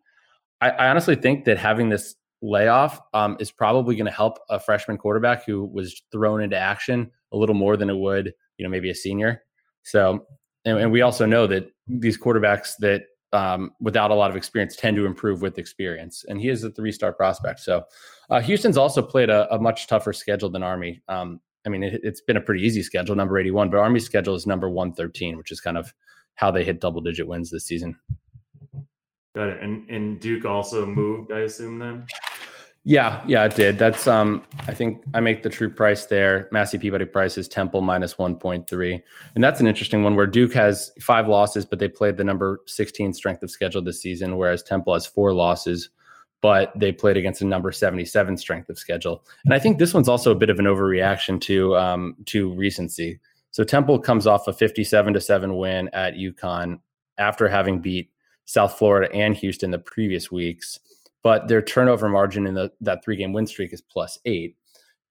I, 0.60 0.70
I 0.70 0.88
honestly 0.88 1.16
think 1.16 1.44
that 1.44 1.58
having 1.58 1.88
this 1.88 2.14
layoff 2.42 3.00
um, 3.14 3.36
is 3.40 3.50
probably 3.50 3.96
going 3.96 4.06
to 4.06 4.12
help 4.12 4.38
a 4.48 4.58
freshman 4.58 4.96
quarterback 4.96 5.44
who 5.44 5.64
was 5.64 6.02
thrown 6.10 6.42
into 6.42 6.56
action 6.56 7.10
a 7.32 7.36
little 7.36 7.54
more 7.54 7.76
than 7.76 7.90
it 7.90 7.96
would, 7.96 8.32
you 8.58 8.64
know, 8.64 8.70
maybe 8.70 8.90
a 8.90 8.94
senior. 8.94 9.42
So, 9.82 10.26
and, 10.64 10.78
and 10.78 10.92
we 10.92 11.02
also 11.02 11.26
know 11.26 11.46
that 11.46 11.70
these 11.86 12.18
quarterbacks 12.18 12.76
that 12.78 13.04
um, 13.32 13.72
without 13.80 14.10
a 14.10 14.14
lot 14.14 14.30
of 14.30 14.36
experience 14.36 14.74
tend 14.74 14.96
to 14.96 15.06
improve 15.06 15.40
with 15.40 15.58
experience. 15.58 16.24
And 16.28 16.40
he 16.40 16.48
is 16.48 16.64
a 16.64 16.70
three 16.70 16.90
star 16.90 17.12
prospect. 17.12 17.60
So, 17.60 17.84
uh, 18.28 18.40
Houston's 18.40 18.76
also 18.76 19.02
played 19.02 19.30
a, 19.30 19.52
a, 19.54 19.58
much 19.58 19.86
tougher 19.86 20.12
schedule 20.12 20.50
than 20.50 20.62
Army. 20.62 21.00
Um, 21.08 21.40
I 21.64 21.68
mean, 21.68 21.82
it, 21.82 22.04
has 22.04 22.20
been 22.22 22.36
a 22.36 22.40
pretty 22.40 22.64
easy 22.64 22.82
schedule, 22.82 23.14
number 23.14 23.38
81, 23.38 23.70
but 23.70 23.78
Army's 23.78 24.04
schedule 24.04 24.34
is 24.34 24.46
number 24.46 24.68
113, 24.68 25.36
which 25.36 25.52
is 25.52 25.60
kind 25.60 25.76
of 25.78 25.92
how 26.34 26.50
they 26.50 26.64
hit 26.64 26.80
double 26.80 27.00
digit 27.00 27.28
wins 27.28 27.50
this 27.50 27.66
season. 27.66 27.96
Got 29.34 29.48
it. 29.48 29.62
And 29.62 29.88
and 29.88 30.18
Duke 30.18 30.44
also 30.44 30.84
moved, 30.84 31.32
I 31.32 31.40
assume 31.40 31.78
then. 31.78 32.06
Yeah, 32.84 33.22
yeah, 33.26 33.44
it 33.44 33.54
did. 33.54 33.78
That's 33.78 34.06
um 34.06 34.42
I 34.66 34.72
think 34.72 35.02
I 35.12 35.20
make 35.20 35.42
the 35.42 35.50
true 35.50 35.68
price 35.68 36.06
there. 36.06 36.48
Massey 36.50 36.78
Peabody 36.78 37.04
price 37.04 37.36
is 37.36 37.46
Temple 37.46 37.82
minus 37.82 38.14
1.3. 38.14 39.02
And 39.34 39.44
that's 39.44 39.60
an 39.60 39.66
interesting 39.66 40.02
one 40.02 40.16
where 40.16 40.26
Duke 40.26 40.54
has 40.54 40.90
five 41.00 41.28
losses, 41.28 41.66
but 41.66 41.78
they 41.78 41.88
played 41.88 42.16
the 42.16 42.24
number 42.24 42.60
16 42.66 43.12
strength 43.12 43.42
of 43.42 43.50
schedule 43.50 43.82
this 43.82 44.00
season, 44.00 44.38
whereas 44.38 44.62
Temple 44.62 44.94
has 44.94 45.04
four 45.04 45.34
losses, 45.34 45.90
but 46.40 46.72
they 46.74 46.90
played 46.90 47.18
against 47.18 47.42
a 47.42 47.46
number 47.46 47.70
77 47.70 48.38
strength 48.38 48.70
of 48.70 48.78
schedule. 48.78 49.26
And 49.44 49.52
I 49.52 49.58
think 49.58 49.78
this 49.78 49.92
one's 49.92 50.08
also 50.08 50.30
a 50.30 50.34
bit 50.34 50.48
of 50.48 50.58
an 50.58 50.64
overreaction 50.64 51.38
to 51.42 51.76
um 51.76 52.16
to 52.26 52.54
recency. 52.54 53.20
So 53.50 53.62
Temple 53.62 53.98
comes 53.98 54.26
off 54.26 54.48
a 54.48 54.54
57 54.54 55.12
to 55.12 55.20
7 55.20 55.54
win 55.54 55.90
at 55.92 56.14
UConn 56.14 56.80
after 57.18 57.46
having 57.46 57.80
beat 57.80 58.10
South 58.46 58.78
Florida 58.78 59.12
and 59.14 59.36
Houston 59.36 59.70
the 59.70 59.78
previous 59.78 60.32
weeks 60.32 60.80
but 61.22 61.48
their 61.48 61.62
turnover 61.62 62.08
margin 62.08 62.46
in 62.46 62.54
the, 62.54 62.70
that 62.80 63.04
three 63.04 63.16
game 63.16 63.32
win 63.32 63.46
streak 63.46 63.72
is 63.72 63.80
plus 63.80 64.18
eight. 64.24 64.56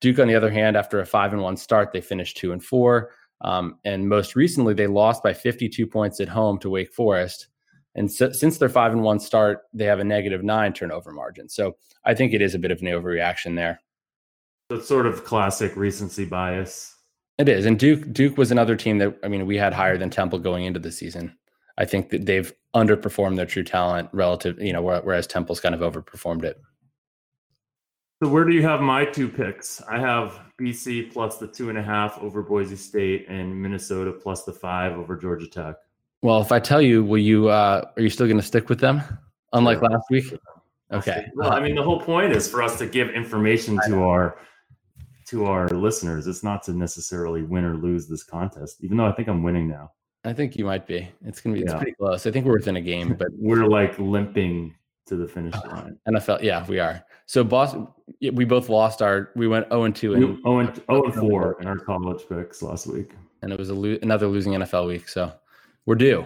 Duke, 0.02 0.20
on 0.20 0.28
the 0.28 0.36
other 0.36 0.50
hand, 0.50 0.78
after 0.78 1.00
a 1.00 1.06
five 1.06 1.34
and 1.34 1.42
one 1.42 1.58
start, 1.58 1.92
they 1.92 2.02
finished 2.02 2.38
two 2.38 2.52
and 2.52 2.64
four. 2.64 3.12
Um, 3.42 3.80
and 3.86 4.08
most 4.08 4.36
recently, 4.36 4.74
they 4.74 4.88
lost 4.88 5.24
by 5.24 5.34
52 5.34 5.88
points 5.88 6.20
at 6.20 6.30
home 6.30 6.60
to 6.60 6.70
Wake 6.70 6.94
Forest. 6.94 7.48
And 7.96 8.12
so, 8.12 8.32
since 8.32 8.58
their 8.58 8.70
five 8.70 8.92
and 8.92 9.04
one 9.04 9.20
start, 9.20 9.64
they 9.74 9.86
have 9.86 10.00
a 10.00 10.04
negative 10.04 10.44
nine 10.44 10.74
turnover 10.74 11.12
margin. 11.12 11.50
So 11.50 11.76
I 12.06 12.14
think 12.14 12.34
it 12.34 12.42
is 12.42 12.56
a 12.56 12.60
bit 12.60 12.72
of 12.72 12.82
an 12.82 12.88
overreaction 12.88 13.56
there. 13.56 13.82
It's 14.70 14.88
sort 14.88 15.08
of 15.08 15.26
classic 15.26 15.76
recency 15.76 16.26
bias. 16.26 16.96
It 17.40 17.50
is. 17.50 17.66
And 17.66 17.80
Duke 17.80 18.12
Duke 18.14 18.38
was 18.38 18.52
another 18.52 18.76
team 18.76 18.98
that 19.00 19.18
I 19.24 19.28
mean 19.28 19.46
we 19.46 19.58
had 19.58 19.74
higher 19.74 19.98
than 19.98 20.10
Temple 20.10 20.40
going 20.40 20.66
into 20.66 20.80
the 20.80 20.92
season. 20.92 21.38
I 21.80 21.86
think 21.86 22.10
that 22.10 22.26
they've 22.26 22.54
underperformed 22.76 23.38
their 23.38 23.46
true 23.46 23.64
talent 23.64 24.10
relative, 24.12 24.62
you 24.62 24.74
know, 24.74 24.82
whereas 24.82 25.26
Temple's 25.26 25.62
kind 25.62 25.74
of 25.74 25.82
overperformed 25.82 26.44
it. 26.44 26.62
So 28.22 28.30
where 28.30 28.44
do 28.44 28.54
you 28.54 28.62
have 28.64 28.82
my 28.82 29.06
two 29.06 29.30
picks? 29.30 29.82
I 29.84 29.98
have 29.98 30.42
BC 30.60 31.14
plus 31.14 31.38
the 31.38 31.48
two 31.48 31.70
and 31.70 31.78
a 31.78 31.82
half 31.82 32.18
over 32.20 32.44
Boise 32.44 32.76
State 32.76 33.28
and 33.30 33.60
Minnesota 33.60 34.12
plus 34.12 34.44
the 34.44 34.52
five 34.52 34.92
over 34.98 35.16
Georgia 35.16 35.48
Tech. 35.48 35.76
Well, 36.22 36.42
if 36.42 36.52
I 36.52 36.60
tell 36.60 36.82
you, 36.82 37.02
will 37.02 37.18
you? 37.18 37.48
Uh, 37.48 37.90
are 37.96 38.02
you 38.02 38.10
still 38.10 38.28
going 38.28 38.38
to 38.38 38.46
stick 38.46 38.68
with 38.68 38.82
them, 38.82 39.02
unlike 39.54 39.82
last 39.82 40.04
week? 40.12 40.34
Okay. 40.92 41.28
Well, 41.34 41.54
I 41.54 41.62
mean, 41.62 41.76
the 41.76 41.84
whole 41.84 42.02
point 42.02 42.34
is 42.34 42.46
for 42.50 42.62
us 42.62 42.78
to 42.80 42.88
give 42.88 43.10
information 43.10 43.80
to 43.88 44.04
our 44.04 44.38
to 45.28 45.46
our 45.46 45.70
listeners. 45.70 46.28
It's 46.28 46.44
not 46.44 46.62
to 46.64 46.74
necessarily 46.74 47.44
win 47.44 47.64
or 47.64 47.76
lose 47.78 48.10
this 48.10 48.24
contest, 48.24 48.84
even 48.84 48.98
though 48.98 49.06
I 49.06 49.14
think 49.14 49.30
I'm 49.30 49.44
winning 49.44 49.70
now. 49.70 49.92
I 50.30 50.34
think 50.34 50.56
you 50.56 50.66
might 50.66 50.86
be. 50.88 51.08
It's 51.26 51.42
going 51.42 51.56
to 51.56 51.60
be. 51.60 51.64
It's 51.66 51.74
Yeah. 51.74 51.78
pretty 51.80 51.94
close. 51.94 52.26
I 52.28 52.32
think 52.32 52.46
we're 52.46 52.54
within 52.58 52.76
a 52.78 52.82
game, 52.82 53.16
but 53.18 53.28
We're 53.38 53.66
like 53.66 53.98
limping 54.00 54.76
to 55.08 55.16
the 55.16 55.28
finish 55.28 55.56
line. 55.66 55.98
NFL. 56.08 56.44
Yeah, 56.44 56.66
we 56.68 56.80
are. 56.80 57.04
So 57.26 57.44
Boston. 57.44 57.88
We 58.34 58.46
both 58.46 58.70
lost 58.70 59.02
our. 59.02 59.32
We 59.36 59.48
went 59.48 59.68
zero 59.70 59.84
and 59.84 59.96
two, 59.96 60.12
We, 60.12 60.24
and 60.24 60.40
oh, 60.46 60.60
and, 60.60 60.82
oh 60.90 61.04
and 61.04 61.14
four 61.16 61.60
in 61.62 61.68
our 61.68 61.78
college 61.78 62.24
picks 62.30 62.62
last 62.62 62.88
week. 62.88 63.12
and 63.42 63.52
it 63.52 63.58
was 63.60 63.70
a 63.70 63.74
lo- 63.74 63.98
another 64.02 64.28
losing 64.28 64.54
NFL 64.54 64.88
week. 64.88 65.08
So 65.10 65.32
we're 65.86 65.96
due. 65.96 66.22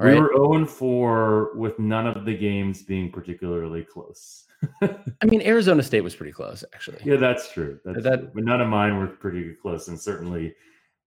All 0.00 0.06
we 0.06 0.12
right. 0.12 0.20
were 0.20 0.28
0 0.36 0.52
and 0.54 0.70
4 0.70 1.56
with 1.56 1.76
none 1.80 2.06
of 2.06 2.24
the 2.24 2.36
games 2.36 2.82
being 2.82 3.10
particularly 3.10 3.82
close. 3.82 4.44
I 4.82 5.26
mean, 5.26 5.42
Arizona 5.42 5.82
State 5.82 6.02
was 6.02 6.14
pretty 6.14 6.30
close, 6.32 6.62
actually. 6.72 6.98
Yeah, 7.04 7.16
that's 7.16 7.50
true. 7.52 7.80
That's 7.84 8.04
That- 8.04 8.20
true. 8.20 8.30
But 8.32 8.44
none 8.44 8.60
of 8.60 8.68
mine 8.68 8.96
were 8.98 9.08
pretty 9.08 9.54
close, 9.60 9.88
and 9.88 9.98
certainly 9.98 10.54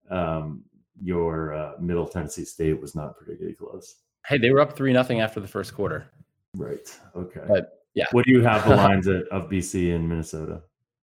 um, 0.10 0.64
your 1.02 1.54
uh, 1.54 1.74
Middle 1.80 2.08
Tennessee 2.08 2.46
State 2.46 2.80
was 2.80 2.96
not 2.96 3.18
particularly 3.18 3.56
close. 3.56 3.96
Hey, 4.26 4.38
they 4.38 4.52
were 4.52 4.60
up 4.60 4.76
three 4.76 4.94
nothing 4.94 5.22
after 5.22 5.40
the 5.40 5.48
first 5.48 5.74
quarter. 5.74 6.12
Right. 6.56 7.00
Okay. 7.16 7.42
But, 7.48 7.80
yeah. 7.94 8.06
What 8.12 8.26
do 8.26 8.32
you 8.32 8.42
have 8.42 8.68
the 8.68 8.76
lines 8.78 9.08
at, 9.08 9.28
of 9.30 9.50
BC 9.50 9.96
and 9.96 10.08
Minnesota? 10.08 10.62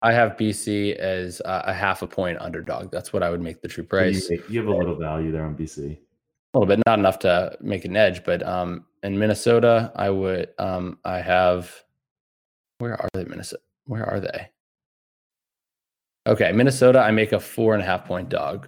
I 0.02 0.12
have 0.14 0.38
BC 0.38 0.96
as 0.96 1.42
uh, 1.42 1.64
a 1.66 1.74
half 1.74 2.02
a 2.02 2.08
point 2.08 2.40
underdog. 2.40 2.92
That's 2.92 3.12
what 3.14 3.24
I 3.24 3.30
would 3.30 3.42
make 3.42 3.62
the 3.62 3.68
true 3.68 3.84
price. 3.84 4.30
You, 4.30 4.44
you 4.50 4.60
have 4.60 4.68
a 4.68 4.76
little 4.76 4.96
value 4.96 5.32
there 5.32 5.44
on 5.44 5.56
BC. 5.56 5.98
a 6.54 6.60
little 6.60 6.68
bit, 6.68 6.84
not 6.86 7.00
enough 7.00 7.18
to 7.20 7.58
make 7.62 7.86
an 7.86 7.96
edge, 7.96 8.24
but 8.24 8.44
um, 8.44 8.86
in 9.02 9.18
Minnesota, 9.18 9.92
I 9.96 10.12
would, 10.12 10.50
um, 10.60 11.00
I 11.04 11.20
have, 11.20 11.84
where 12.78 13.02
are 13.02 13.10
they, 13.14 13.24
Minnesota? 13.24 13.62
Where 13.86 14.08
are 14.08 14.20
they? 14.20 14.50
Okay, 16.28 16.52
Minnesota, 16.52 17.00
I 17.00 17.12
make 17.12 17.32
a 17.32 17.40
four 17.40 17.74
and 17.74 17.82
a 17.82 17.86
half 17.86 18.06
point 18.06 18.30
dog. 18.30 18.68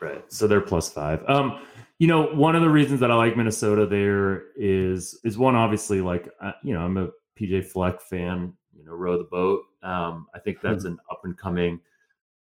Right. 0.00 0.24
So 0.32 0.46
they're 0.46 0.60
plus 0.60 0.90
five. 0.90 1.22
Um, 1.28 1.60
you 1.98 2.06
know, 2.06 2.34
one 2.34 2.56
of 2.56 2.62
the 2.62 2.70
reasons 2.70 3.00
that 3.00 3.10
I 3.10 3.14
like 3.14 3.36
Minnesota 3.36 3.86
there 3.86 4.44
is 4.56 5.20
is 5.22 5.36
one 5.36 5.54
obviously 5.54 6.00
like 6.00 6.28
uh, 6.40 6.52
you 6.64 6.72
know 6.72 6.80
I'm 6.80 6.96
a 6.96 7.08
PJ 7.38 7.66
Fleck 7.66 8.00
fan. 8.00 8.54
You 8.74 8.86
know, 8.86 8.92
row 8.92 9.18
the 9.18 9.24
boat. 9.24 9.64
Um, 9.82 10.26
I 10.34 10.38
think 10.38 10.62
that's 10.62 10.84
an 10.84 10.98
up 11.10 11.20
and 11.24 11.36
coming 11.36 11.80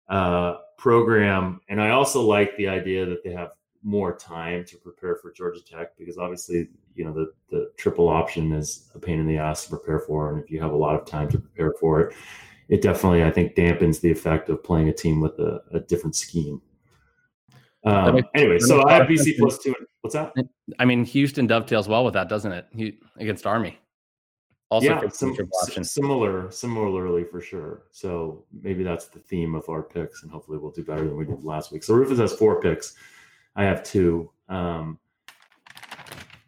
uh, 0.08 0.60
program, 0.78 1.60
and 1.68 1.82
I 1.82 1.90
also 1.90 2.22
like 2.22 2.56
the 2.56 2.70
idea 2.70 3.06
that 3.06 3.24
they 3.24 3.32
have 3.32 3.52
more 3.84 4.16
time 4.16 4.64
to 4.64 4.78
prepare 4.78 5.16
for 5.16 5.32
Georgia 5.32 5.62
Tech 5.64 5.98
because 5.98 6.18
obviously 6.18 6.70
you 6.96 7.04
know 7.04 7.14
the 7.14 7.34
the 7.50 7.72
triple 7.78 8.08
option 8.08 8.54
is 8.54 8.90
a 8.96 9.00
pain 9.00 9.20
in 9.20 9.28
the 9.28 9.38
ass 9.38 9.66
to 9.66 9.72
prepare 9.72 10.00
for, 10.00 10.32
and 10.32 10.42
if 10.42 10.50
you 10.50 10.62
have 10.62 10.72
a 10.72 10.78
lot 10.78 10.96
of 10.96 11.06
time 11.06 11.30
to 11.30 11.38
prepare 11.38 11.74
for 11.78 12.00
it, 12.00 12.16
it 12.70 12.82
definitely 12.82 13.26
I 13.26 13.32
think 13.32 13.56
dampens 13.56 14.00
the 14.00 14.12
effect 14.12 14.48
of 14.48 14.64
playing 14.64 14.88
a 14.88 14.94
team 14.94 15.20
with 15.20 15.38
a, 15.40 15.62
a 15.74 15.82
different 15.82 16.16
scheme. 16.16 16.62
Um, 17.84 18.16
makes, 18.16 18.28
anyway, 18.36 18.60
so 18.60 18.88
I 18.88 18.94
have 18.94 19.08
BC 19.08 19.38
plus 19.40 19.58
two. 19.58 19.74
What's 20.02 20.14
that? 20.16 20.34
I 20.80 20.86
mean, 20.86 21.04
Houston 21.06 21.48
dovetails 21.48 21.88
well 21.88 22.06
with 22.06 22.14
that, 22.14 22.30
doesn't 22.30 22.52
it? 22.52 22.68
He, 22.72 23.00
against 23.18 23.46
Army. 23.46 23.78
Also, 24.70 24.88
yeah, 24.88 25.10
some, 25.10 25.36
similar, 25.84 26.50
similarly 26.50 27.26
for 27.26 27.42
sure. 27.42 27.84
So 27.92 28.46
maybe 28.54 28.84
that's 28.84 29.08
the 29.08 29.20
theme 29.20 29.54
of 29.54 29.68
our 29.68 29.84
picks, 29.84 30.24
and 30.24 30.32
hopefully 30.32 30.60
we'll 30.60 30.72
do 30.72 30.84
better 30.84 31.04
than 31.04 31.18
we 31.18 31.26
did 31.26 31.44
last 31.44 31.74
week. 31.74 31.84
So 31.84 31.94
Rufus 31.94 32.20
has 32.20 32.32
four 32.34 32.62
picks. 32.62 32.96
I 33.58 33.66
have 33.66 33.84
two. 33.84 34.32
Um, 34.48 34.98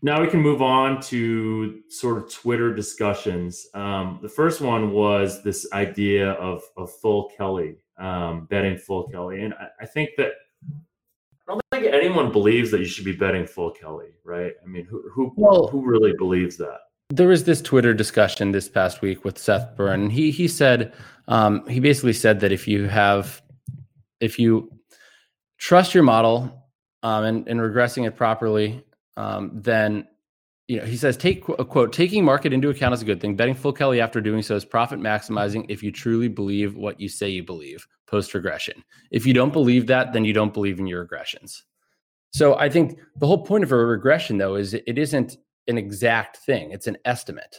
now 0.04 0.22
we 0.22 0.28
can 0.28 0.42
move 0.42 0.62
on 0.62 1.02
to 1.04 1.82
sort 1.88 2.18
of 2.18 2.32
Twitter 2.32 2.74
discussions. 2.76 3.68
Um, 3.74 4.20
the 4.22 4.30
first 4.30 4.60
one 4.60 4.92
was 4.92 5.42
this 5.44 5.66
idea 5.72 6.32
of, 6.34 6.62
of 6.76 6.92
full 6.92 7.32
Kelly, 7.38 7.78
um, 7.98 8.46
betting 8.50 8.78
full 8.78 9.08
Kelly. 9.08 9.42
And 9.42 9.54
I, 9.54 9.68
I, 9.82 9.86
think 9.86 10.10
that 10.18 10.28
I 10.28 10.66
don't 10.72 10.84
think 11.84 11.96
anyone 11.96 12.32
believes 12.32 12.72
that 12.72 12.80
you 12.80 12.86
should 12.86 13.06
be 13.06 13.14
betting 13.14 13.46
full 13.46 13.72
Kelly, 13.72 14.10
right? 14.24 14.54
I 14.64 14.68
mean, 14.68 14.86
who 14.86 15.10
who, 15.10 15.34
well, 15.36 15.68
who 15.68 15.86
really 15.86 16.14
believes 16.18 16.58
that? 16.58 16.80
There 17.10 17.28
was 17.28 17.44
this 17.44 17.62
Twitter 17.62 17.94
discussion 17.94 18.52
this 18.52 18.70
past 18.70 19.02
week 19.02 19.24
with 19.24 19.38
Seth 19.38 19.76
Burn. 19.76 20.10
He 20.10 20.32
he 20.32 20.48
said 20.48 20.94
um, 21.28 21.68
he 21.68 21.80
basically 21.80 22.14
said 22.14 22.40
that 22.42 22.52
if 22.52 22.68
you 22.68 22.88
have 22.88 23.42
if 24.20 24.40
you 24.40 24.72
trust 25.58 25.94
your 25.94 26.04
model 26.04 26.70
um, 27.04 27.24
and, 27.24 27.48
and 27.48 27.60
regressing 27.60 28.08
it 28.08 28.16
properly, 28.16 28.84
um, 29.18 29.52
then 29.54 30.08
you 30.68 30.78
know 30.78 30.86
he 30.86 30.98
says 30.98 31.18
take 31.18 31.48
a 31.50 31.66
quote 31.66 31.94
taking 31.94 32.24
market 32.24 32.54
into 32.54 32.70
account 32.70 32.94
is 32.94 33.02
a 33.02 33.06
good 33.06 33.22
thing. 33.22 33.36
Betting 33.36 33.56
full 33.56 33.74
Kelly 33.74 34.02
after 34.02 34.22
doing 34.22 34.42
so 34.42 34.56
is 34.56 34.66
profit 34.66 35.00
maximizing 35.00 35.66
if 35.70 35.84
you 35.84 35.92
truly 35.92 36.30
believe 36.30 36.76
what 36.76 37.00
you 37.00 37.10
say 37.10 37.30
you 37.30 37.44
believe 37.44 37.86
post 38.08 38.34
regression. 38.34 38.84
If 39.12 39.26
you 39.26 39.34
don't 39.34 39.54
believe 39.54 39.88
that, 39.88 40.14
then 40.14 40.24
you 40.24 40.34
don't 40.34 40.54
believe 40.54 40.80
in 40.80 40.88
your 40.88 41.06
regressions. 41.06 41.64
So 42.34 42.58
I 42.58 42.68
think 42.68 43.00
the 43.18 43.28
whole 43.28 43.44
point 43.44 43.64
of 43.64 43.72
a 43.72 43.78
regression, 43.78 44.38
though, 44.38 44.56
is 44.56 44.74
it 44.74 44.98
isn't 44.98 45.38
an 45.68 45.78
exact 45.78 46.38
thing, 46.38 46.72
it's 46.72 46.88
an 46.88 46.98
estimate, 47.06 47.58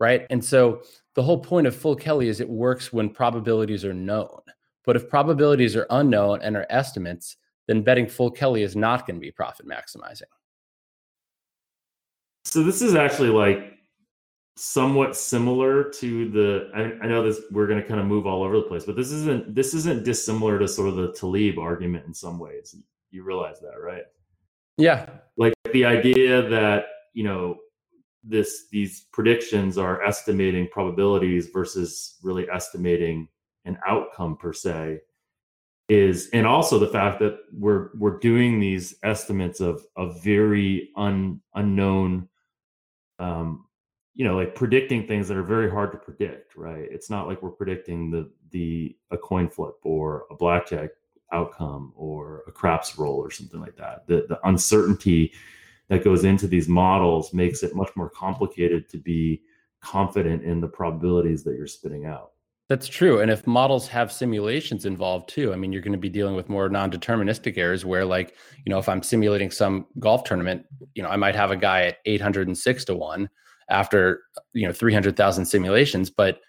right? 0.00 0.26
And 0.28 0.44
so 0.44 0.82
the 1.14 1.22
whole 1.22 1.38
point 1.38 1.66
of 1.66 1.74
full 1.74 1.94
Kelly 1.96 2.28
is 2.28 2.40
it 2.40 2.48
works 2.48 2.92
when 2.92 3.08
probabilities 3.08 3.84
are 3.84 3.94
known. 3.94 4.40
But 4.84 4.96
if 4.96 5.08
probabilities 5.08 5.76
are 5.76 5.86
unknown 5.90 6.42
and 6.42 6.56
are 6.56 6.66
estimates, 6.68 7.36
then 7.68 7.82
betting 7.82 8.06
full 8.06 8.30
Kelly 8.30 8.62
is 8.62 8.76
not 8.76 9.06
going 9.06 9.16
to 9.16 9.20
be 9.20 9.30
profit 9.30 9.66
maximizing. 9.66 10.22
So 12.44 12.62
this 12.62 12.82
is 12.82 12.94
actually 12.94 13.30
like 13.30 13.72
somewhat 14.56 15.16
similar 15.16 15.90
to 15.90 16.30
the 16.30 16.70
I, 16.74 17.04
I 17.04 17.08
know 17.08 17.22
this 17.22 17.40
we're 17.50 17.66
going 17.66 17.82
to 17.82 17.86
kind 17.86 18.00
of 18.00 18.06
move 18.06 18.26
all 18.26 18.42
over 18.42 18.56
the 18.56 18.62
place 18.62 18.84
but 18.84 18.96
this 18.96 19.10
isn't 19.10 19.54
this 19.54 19.74
isn't 19.74 20.02
dissimilar 20.02 20.58
to 20.58 20.66
sort 20.66 20.88
of 20.88 20.96
the 20.96 21.12
Taleb 21.12 21.58
argument 21.58 22.06
in 22.06 22.14
some 22.14 22.38
ways 22.38 22.74
you 23.16 23.24
realize 23.24 23.58
that 23.60 23.80
right? 23.82 24.04
Yeah. 24.76 25.08
Like 25.36 25.54
the 25.72 25.84
idea 25.84 26.42
that 26.48 26.86
you 27.14 27.24
know 27.24 27.56
this 28.22 28.66
these 28.70 29.06
predictions 29.12 29.78
are 29.78 30.02
estimating 30.02 30.68
probabilities 30.70 31.48
versus 31.52 32.16
really 32.22 32.46
estimating 32.52 33.28
an 33.64 33.78
outcome 33.86 34.36
per 34.36 34.52
se 34.52 35.00
is 35.88 36.28
and 36.32 36.46
also 36.46 36.78
the 36.78 36.88
fact 36.88 37.18
that 37.20 37.38
we're 37.52 37.90
we're 37.96 38.18
doing 38.18 38.60
these 38.60 38.96
estimates 39.02 39.60
of 39.60 39.84
of 39.96 40.22
very 40.22 40.90
un, 40.96 41.40
unknown 41.54 42.28
um 43.20 43.64
you 44.14 44.24
know 44.24 44.36
like 44.36 44.54
predicting 44.54 45.06
things 45.06 45.28
that 45.28 45.36
are 45.36 45.44
very 45.44 45.70
hard 45.70 45.92
to 45.92 45.98
predict 45.98 46.56
right? 46.56 46.88
It's 46.90 47.08
not 47.08 47.26
like 47.28 47.42
we're 47.42 47.50
predicting 47.50 48.10
the 48.10 48.30
the 48.50 48.96
a 49.10 49.16
coin 49.16 49.48
flip 49.48 49.76
or 49.82 50.26
a 50.30 50.34
blackjack 50.34 50.90
outcome 51.32 51.92
or 51.96 52.44
a 52.46 52.52
craps 52.52 52.98
roll 52.98 53.16
or 53.16 53.30
something 53.30 53.60
like 53.60 53.76
that 53.76 54.06
the 54.06 54.26
the 54.28 54.38
uncertainty 54.48 55.32
that 55.88 56.04
goes 56.04 56.24
into 56.24 56.46
these 56.46 56.68
models 56.68 57.32
makes 57.32 57.62
it 57.62 57.74
much 57.74 57.90
more 57.96 58.10
complicated 58.10 58.88
to 58.88 58.98
be 58.98 59.42
confident 59.80 60.42
in 60.42 60.60
the 60.60 60.68
probabilities 60.68 61.42
that 61.42 61.56
you're 61.56 61.66
spitting 61.66 62.06
out 62.06 62.32
that's 62.68 62.88
true. 62.88 63.20
And 63.20 63.30
if 63.30 63.46
models 63.46 63.86
have 63.86 64.10
simulations 64.10 64.86
involved 64.86 65.28
too, 65.28 65.52
I 65.52 65.56
mean, 65.56 65.72
you're 65.72 65.82
going 65.82 65.92
to 65.92 65.98
be 65.98 66.08
dealing 66.08 66.34
with 66.34 66.48
more 66.48 66.68
non 66.68 66.90
deterministic 66.90 67.56
errors 67.56 67.84
where, 67.84 68.04
like, 68.04 68.34
you 68.64 68.70
know, 68.70 68.78
if 68.80 68.88
I'm 68.88 69.04
simulating 69.04 69.52
some 69.52 69.86
golf 70.00 70.24
tournament, 70.24 70.66
you 70.96 71.04
know, 71.04 71.08
I 71.08 71.14
might 71.14 71.36
have 71.36 71.52
a 71.52 71.56
guy 71.56 71.82
at 71.82 71.98
806 72.06 72.84
to 72.86 72.96
one 72.96 73.30
after 73.68 74.22
you 74.52 74.66
know 74.66 74.72
300,000 74.72 75.44
simulations 75.44 76.10
but 76.10 76.40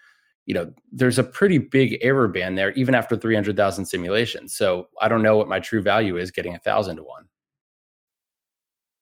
you 0.48 0.54
know 0.54 0.72
there's 0.90 1.18
a 1.18 1.22
pretty 1.22 1.58
big 1.58 1.98
error 2.00 2.26
band 2.26 2.56
there 2.56 2.72
even 2.72 2.94
after 2.94 3.16
300,000 3.16 3.84
simulations. 3.84 4.56
So 4.56 4.88
i 5.00 5.06
don't 5.06 5.22
know 5.22 5.36
what 5.36 5.46
my 5.46 5.60
true 5.60 5.82
value 5.82 6.16
is 6.16 6.30
getting 6.30 6.54
a 6.54 6.58
thousand 6.58 6.96
to 6.96 7.02
one. 7.02 7.26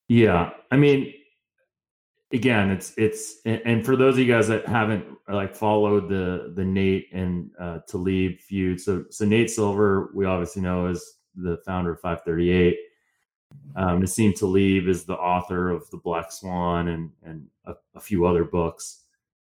Yeah 0.08 0.50
i 0.72 0.76
mean 0.76 1.14
again 2.32 2.70
it's 2.70 2.92
it's 2.96 3.36
and 3.44 3.86
for 3.86 3.94
those 3.94 4.14
of 4.14 4.18
you 4.18 4.26
guys 4.26 4.48
that 4.48 4.66
haven't 4.66 5.06
like 5.28 5.54
followed 5.54 6.08
the 6.08 6.52
the 6.56 6.64
nate 6.64 7.06
and 7.12 7.50
uh 7.60 7.78
Taleb 7.88 8.40
feud 8.40 8.80
so 8.80 9.04
so 9.10 9.24
nate 9.24 9.48
silver 9.48 10.10
we 10.14 10.24
obviously 10.24 10.62
know 10.62 10.88
is 10.88 11.14
the 11.36 11.58
founder 11.64 11.92
of 11.92 12.00
538 12.00 12.76
um, 13.76 14.02
Nassim 14.02 14.34
Taleb 14.34 14.88
is 14.88 15.04
the 15.04 15.14
author 15.14 15.70
of 15.70 15.88
The 15.90 15.98
Black 15.98 16.32
Swan 16.32 16.88
and 16.88 17.10
and 17.22 17.46
a, 17.66 17.74
a 17.94 18.00
few 18.00 18.26
other 18.26 18.44
books, 18.44 19.04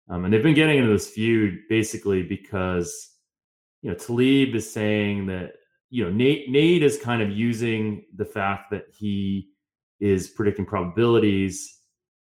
um, 0.09 0.25
and 0.25 0.33
they've 0.33 0.43
been 0.43 0.53
getting 0.53 0.77
into 0.77 0.91
this 0.91 1.09
feud 1.09 1.59
basically 1.69 2.23
because 2.23 3.11
you 3.81 3.89
know 3.89 3.95
Taleb 3.95 4.55
is 4.55 4.71
saying 4.71 5.25
that 5.27 5.53
you 5.89 6.03
know 6.03 6.11
Nate 6.11 6.49
Nate 6.49 6.83
is 6.83 6.97
kind 6.97 7.21
of 7.21 7.31
using 7.31 8.05
the 8.15 8.25
fact 8.25 8.71
that 8.71 8.85
he 8.91 9.49
is 9.99 10.29
predicting 10.29 10.65
probabilities 10.65 11.79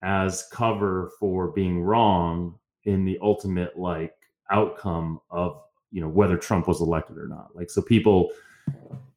as 0.02 0.46
cover 0.52 1.10
for 1.18 1.48
being 1.52 1.80
wrong 1.80 2.54
in 2.84 3.04
the 3.04 3.18
ultimate 3.20 3.78
like 3.78 4.14
outcome 4.50 5.20
of 5.30 5.60
you 5.90 6.00
know 6.00 6.08
whether 6.08 6.36
Trump 6.36 6.68
was 6.68 6.80
elected 6.80 7.18
or 7.18 7.28
not. 7.28 7.48
Like 7.54 7.70
so 7.70 7.82
people 7.82 8.30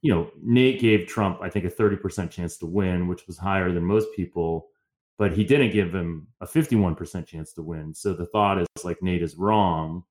you 0.02 0.14
know, 0.14 0.32
Nate 0.42 0.80
gave 0.80 1.08
Trump, 1.08 1.40
I 1.42 1.50
think, 1.50 1.66
a 1.66 1.70
30% 1.70 2.32
chance 2.32 2.58
to 2.58 2.66
win, 2.66 3.08
which 3.08 3.28
was 3.28 3.38
higher 3.38 3.72
than 3.72 3.84
most 3.84 4.08
people, 4.16 4.70
but 5.22 5.34
he 5.34 5.44
didn't 5.44 5.72
give 5.72 5.94
him 5.94 6.26
a 6.42 6.48
51% 6.48 7.28
chance 7.28 7.54
to 7.54 7.62
win. 7.62 7.94
So 7.94 8.12
the 8.12 8.26
thought 8.26 8.60
is 8.60 8.68
like 8.84 9.04
Nate 9.04 9.22
is 9.22 9.36
wrong. 9.36 10.04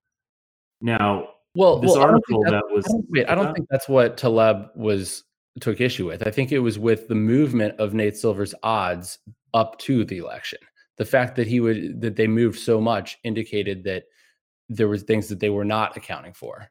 Now, 0.81 1.31
well, 1.57 1.81
this 1.81 1.91
well, 1.91 2.03
article 2.03 2.45
that 2.45 2.63
was 2.71 2.87
I 2.87 2.93
don't, 2.93 3.07
wait, 3.09 3.29
I 3.29 3.35
don't 3.35 3.53
think 3.53 3.67
that's 3.69 3.89
what 3.89 4.17
Taleb 4.17 4.69
was 4.77 5.25
took 5.61 5.81
issue 5.81 6.07
with. 6.07 6.25
I 6.25 6.31
think 6.31 6.53
it 6.53 6.61
was 6.61 6.79
with 6.79 7.09
the 7.09 7.17
movement 7.17 7.75
of 7.81 7.93
Nate 7.93 8.17
Silver's 8.17 8.55
odds 8.63 9.19
up 9.53 9.81
to 9.81 10.05
the 10.05 10.19
election. 10.19 10.61
The 10.97 11.05
fact 11.05 11.35
that 11.35 11.49
he 11.49 11.59
would 11.59 12.01
that 12.03 12.15
they 12.15 12.29
moved 12.29 12.61
so 12.61 12.81
much 12.81 13.19
indicated 13.25 13.83
that 13.83 14.05
there 14.69 14.87
was 14.87 15.03
things 15.03 15.27
that 15.27 15.41
they 15.41 15.51
were 15.51 15.65
not 15.65 15.97
accounting 15.97 16.35
for. 16.35 16.71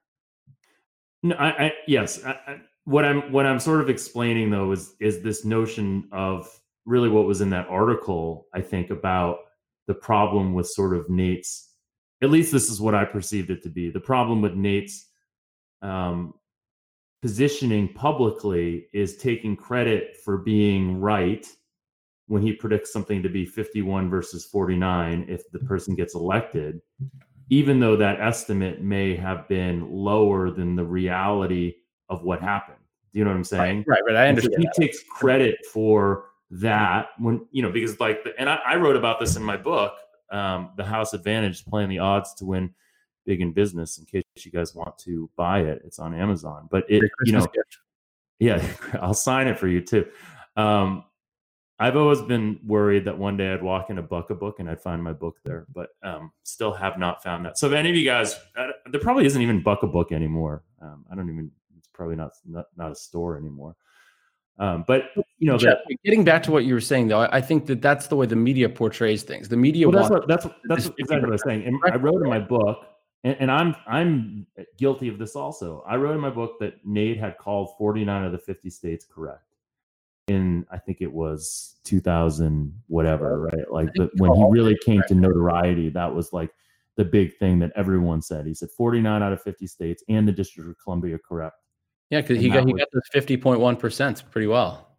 No, 1.24 1.36
I, 1.36 1.65
I 1.65 1.74
yes, 1.88 2.24
I, 2.24 2.62
what 2.86 3.03
I'm 3.03 3.34
what 3.34 3.46
I'm 3.46 3.60
sort 3.60 3.81
of 3.81 3.89
explaining 3.89 4.50
though 4.50 4.72
is 4.72 4.96
is 5.01 5.22
this 5.22 5.43
notion 5.43 6.08
of 6.13 6.50
really 6.89 7.08
what 7.08 7.25
was 7.25 7.39
in 7.39 7.51
that 7.51 7.67
article. 7.69 8.48
I 8.53 8.62
think 8.62 8.89
about 8.89 9.38
the 9.88 9.93
problem 9.93 10.53
with 10.53 10.67
sort 10.67 10.96
of 10.96 11.10
Nate's. 11.10 11.69
At 12.22 12.31
least 12.31 12.51
this 12.51 12.69
is 12.69 12.81
what 12.81 12.96
I 12.96 13.05
perceived 13.05 13.50
it 13.50 13.63
to 13.63 13.69
be. 13.69 13.89
The 13.89 14.00
problem 14.00 14.41
with 14.41 14.55
Nate's 14.55 15.05
um, 15.81 16.34
positioning 17.22 17.93
publicly 17.93 18.88
is 18.91 19.17
taking 19.17 19.55
credit 19.55 20.17
for 20.25 20.39
being 20.39 21.00
right 21.00 21.48
when 22.27 22.41
he 22.41 22.53
predicts 22.53 22.91
something 22.91 23.24
to 23.24 23.29
be 23.29 23.46
51 23.46 24.10
versus 24.10 24.46
49 24.46 25.25
if 25.29 25.50
the 25.51 25.60
person 25.60 25.96
gets 25.96 26.15
elected, 26.15 26.81
even 27.50 27.79
though 27.79 27.96
that 27.96 28.19
estimate 28.19 28.81
may 28.81 29.15
have 29.15 29.48
been 29.48 29.89
lower 29.89 30.51
than 30.51 30.75
the 30.75 30.84
reality 30.84 31.75
of 32.10 32.24
what 32.24 32.41
happened. 32.41 32.77
Do 33.13 33.19
you 33.19 33.25
know 33.25 33.31
what 33.31 33.38
I'm 33.38 33.43
saying? 33.43 33.86
Right, 33.88 34.01
right. 34.05 34.13
right. 34.13 34.25
I 34.25 34.27
understand. 34.27 34.62
So 34.62 34.69
he 34.81 34.86
takes 34.86 35.03
credit 35.03 35.58
for 35.72 36.25
that 36.51 37.09
when 37.19 37.45
you 37.51 37.61
know 37.61 37.71
because 37.71 37.99
like 37.99 38.23
the, 38.23 38.33
and 38.39 38.49
I, 38.49 38.59
I, 38.65 38.75
wrote 38.75 38.95
about 38.95 39.19
this 39.19 39.35
in 39.35 39.43
my 39.43 39.57
book, 39.57 39.93
um, 40.31 40.71
the 40.77 40.83
House 40.83 41.13
Advantage, 41.13 41.65
playing 41.65 41.89
the 41.89 41.99
odds 41.99 42.33
to 42.35 42.45
win 42.45 42.73
big 43.25 43.41
in 43.41 43.53
business. 43.53 43.97
In 43.99 44.05
case 44.05 44.23
you 44.37 44.51
guys 44.51 44.73
want 44.73 44.97
to 44.99 45.29
buy 45.35 45.61
it, 45.61 45.81
it's 45.85 45.99
on 45.99 46.13
Amazon. 46.15 46.67
But 46.71 46.89
it, 46.89 47.03
you 47.25 47.33
know, 47.33 47.45
gift. 47.45 47.77
yeah, 48.39 48.65
I'll 49.01 49.13
sign 49.13 49.47
it 49.47 49.59
for 49.59 49.67
you 49.67 49.81
too. 49.81 50.07
Um, 50.55 51.03
I've 51.81 51.95
always 51.95 52.21
been 52.21 52.59
worried 52.65 53.05
that 53.05 53.17
one 53.17 53.37
day 53.37 53.53
I'd 53.53 53.63
walk 53.63 53.89
in 53.89 53.99
a 53.99 54.01
Buck 54.01 54.31
a 54.31 54.35
book 54.35 54.59
and 54.59 54.69
I'd 54.69 54.81
find 54.81 55.01
my 55.01 55.13
book 55.13 55.37
there, 55.45 55.65
but 55.73 55.89
um, 56.03 56.31
still 56.43 56.73
have 56.73 56.99
not 56.99 57.23
found 57.23 57.45
that. 57.45 57.57
So 57.57 57.67
if 57.67 57.73
any 57.73 57.89
of 57.89 57.95
you 57.95 58.03
guys, 58.03 58.35
uh, 58.57 58.71
there 58.91 58.99
probably 58.99 59.25
isn't 59.25 59.41
even 59.41 59.63
Buck 59.63 59.83
a 59.83 59.87
book 59.87 60.11
anymore. 60.11 60.63
Um, 60.81 61.05
I 61.09 61.15
don't 61.15 61.29
even. 61.29 61.51
It's 61.77 61.87
probably 61.93 62.17
not 62.17 62.31
not, 62.45 62.65
not 62.75 62.91
a 62.91 62.95
store 62.95 63.37
anymore. 63.37 63.77
Um, 64.59 64.83
but 64.85 65.11
you 65.37 65.47
know, 65.47 65.57
Jeff, 65.57 65.77
that, 65.87 65.97
getting 66.03 66.25
back 66.25 66.43
to 66.43 66.51
what 66.51 66.65
you 66.65 66.73
were 66.73 66.81
saying, 66.81 67.07
though, 67.07 67.27
I 67.31 67.39
think 67.39 67.65
that 67.67 67.81
that's 67.81 68.07
the 68.07 68.17
way 68.17 68.25
the 68.25 68.35
media 68.35 68.67
portrays 68.67 69.23
things. 69.23 69.47
The 69.47 69.55
media 69.55 69.87
well, 69.87 69.97
that's 69.97 70.09
what 70.09 70.27
that's 70.27 70.47
that's 70.65 70.87
exactly 70.97 71.21
what 71.21 71.29
I 71.29 71.31
was 71.31 71.43
saying. 71.43 71.65
And 71.65 71.79
I 71.85 71.95
wrote 71.95 72.21
in 72.21 72.29
my 72.29 72.39
book, 72.39 72.85
and, 73.23 73.37
and 73.39 73.51
I'm 73.51 73.73
I'm 73.87 74.45
guilty 74.77 75.07
of 75.07 75.17
this 75.17 75.35
also. 75.35 75.83
I 75.87 75.95
wrote 75.95 76.13
in 76.13 76.19
my 76.19 76.29
book 76.29 76.59
that 76.59 76.85
Nate 76.85 77.17
had 77.17 77.37
called 77.37 77.71
49 77.77 78.25
of 78.25 78.33
the 78.33 78.37
50 78.37 78.69
states 78.69 79.05
correct. 79.09 79.43
In 80.27 80.65
I 80.69 80.77
think 80.77 80.97
it 80.99 81.11
was 81.11 81.77
2000 81.85 82.73
whatever, 82.87 83.39
right? 83.39 83.71
Like 83.71 83.93
the, 83.95 84.09
when 84.17 84.33
he 84.33 84.45
really 84.49 84.77
came 84.83 85.01
to 85.07 85.15
notoriety, 85.15 85.89
that 85.89 86.13
was 86.13 86.33
like 86.33 86.51
the 86.97 87.05
big 87.05 87.37
thing 87.37 87.59
that 87.59 87.71
everyone 87.77 88.21
said. 88.21 88.45
He 88.45 88.53
said 88.53 88.69
49 88.71 89.23
out 89.23 89.31
of 89.31 89.41
50 89.41 89.65
states 89.67 90.03
and 90.09 90.27
the 90.27 90.33
District 90.33 90.69
of 90.69 90.75
Columbia 90.83 91.17
correct. 91.17 91.55
Yeah, 92.09 92.21
because 92.21 92.39
he 92.39 92.49
got 92.49 92.65
he 92.65 92.73
was- 92.73 92.79
got 92.81 92.87
those 92.91 93.07
fifty 93.11 93.37
point 93.37 93.59
one 93.59 93.75
percent 93.75 94.23
pretty 94.31 94.47
well. 94.47 94.97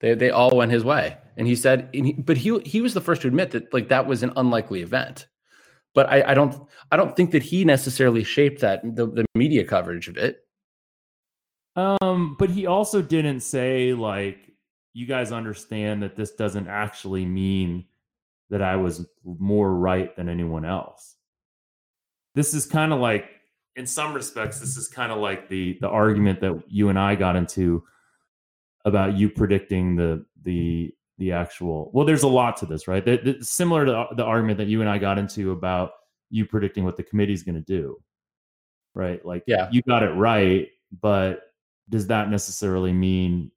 They 0.00 0.14
they 0.14 0.30
all 0.30 0.56
went 0.56 0.72
his 0.72 0.84
way, 0.84 1.16
and 1.36 1.46
he 1.46 1.56
said, 1.56 1.88
and 1.94 2.06
he, 2.06 2.12
but 2.12 2.36
he 2.36 2.58
he 2.60 2.80
was 2.80 2.94
the 2.94 3.00
first 3.00 3.22
to 3.22 3.28
admit 3.28 3.50
that 3.52 3.72
like 3.72 3.88
that 3.88 4.06
was 4.06 4.22
an 4.22 4.32
unlikely 4.36 4.82
event. 4.82 5.26
But 5.94 6.08
I, 6.08 6.30
I 6.30 6.34
don't 6.34 6.68
I 6.90 6.96
don't 6.96 7.14
think 7.16 7.32
that 7.32 7.42
he 7.42 7.64
necessarily 7.64 8.24
shaped 8.24 8.60
that 8.60 8.82
the, 8.82 9.06
the 9.06 9.24
media 9.34 9.64
coverage 9.64 10.08
of 10.08 10.16
it. 10.16 10.44
Um, 11.76 12.36
but 12.38 12.50
he 12.50 12.66
also 12.66 13.00
didn't 13.02 13.40
say 13.40 13.92
like 13.92 14.38
you 14.94 15.06
guys 15.06 15.32
understand 15.32 16.02
that 16.02 16.16
this 16.16 16.32
doesn't 16.32 16.68
actually 16.68 17.24
mean 17.24 17.86
that 18.50 18.62
I 18.62 18.76
was 18.76 19.06
more 19.24 19.74
right 19.74 20.14
than 20.16 20.28
anyone 20.28 20.64
else. 20.64 21.16
This 22.34 22.54
is 22.54 22.66
kind 22.66 22.92
of 22.92 23.00
like 23.00 23.31
in 23.76 23.86
some 23.86 24.12
respects 24.14 24.60
this 24.60 24.76
is 24.76 24.88
kind 24.88 25.10
of 25.12 25.18
like 25.18 25.48
the 25.48 25.78
the 25.80 25.88
argument 25.88 26.40
that 26.40 26.62
you 26.68 26.88
and 26.88 26.98
I 26.98 27.14
got 27.14 27.36
into 27.36 27.82
about 28.84 29.14
you 29.16 29.30
predicting 29.30 29.96
the 29.96 30.24
the 30.42 30.94
the 31.18 31.32
actual 31.32 31.90
well 31.94 32.04
there's 32.04 32.22
a 32.24 32.28
lot 32.28 32.56
to 32.58 32.66
this 32.66 32.88
right? 32.88 33.04
That, 33.04 33.24
that- 33.24 33.44
similar 33.44 33.86
to 33.86 34.06
the 34.16 34.24
argument 34.24 34.58
that 34.58 34.66
you 34.68 34.80
and 34.80 34.90
I 34.90 34.98
got 34.98 35.18
into 35.18 35.52
about 35.52 35.92
you 36.30 36.44
predicting 36.46 36.84
what 36.84 36.96
the 36.96 37.02
committee's 37.02 37.42
going 37.42 37.54
to 37.54 37.60
do 37.60 37.96
right? 38.94 39.24
Like 39.24 39.44
Yeah. 39.46 39.68
you 39.70 39.82
got 39.82 40.02
it 40.02 40.10
right 40.10 40.68
but 41.00 41.44
does 41.88 42.06
that 42.08 42.28
necessarily 42.30 42.92
mean 42.92 43.50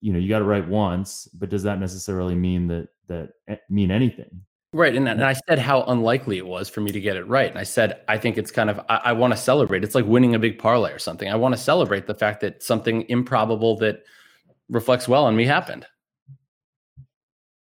you 0.00 0.12
know 0.12 0.18
you 0.18 0.28
got 0.28 0.42
it 0.42 0.46
right 0.46 0.66
once 0.66 1.28
but 1.34 1.50
does 1.50 1.62
that 1.62 1.78
necessarily 1.78 2.34
mean 2.34 2.66
that 2.68 2.88
that 3.06 3.30
eh, 3.48 3.56
mean 3.68 3.90
anything 3.90 4.42
Right, 4.72 4.94
and, 4.94 5.08
and 5.08 5.24
I 5.24 5.32
said 5.32 5.58
how 5.58 5.82
unlikely 5.82 6.38
it 6.38 6.46
was 6.46 6.68
for 6.68 6.80
me 6.80 6.92
to 6.92 7.00
get 7.00 7.16
it 7.16 7.26
right, 7.26 7.50
and 7.50 7.58
I 7.58 7.64
said 7.64 8.02
I 8.06 8.18
think 8.18 8.38
it's 8.38 8.52
kind 8.52 8.70
of 8.70 8.78
I, 8.88 9.00
I 9.06 9.12
want 9.12 9.32
to 9.32 9.36
celebrate. 9.36 9.82
It's 9.82 9.94
like 9.96 10.04
winning 10.04 10.34
a 10.34 10.38
big 10.38 10.58
parlay 10.58 10.92
or 10.92 10.98
something. 10.98 11.28
I 11.28 11.34
want 11.34 11.54
to 11.54 11.60
celebrate 11.60 12.06
the 12.06 12.14
fact 12.14 12.40
that 12.42 12.62
something 12.62 13.04
improbable 13.08 13.76
that 13.78 14.04
reflects 14.68 15.08
well 15.08 15.24
on 15.24 15.34
me 15.34 15.44
happened. 15.44 15.86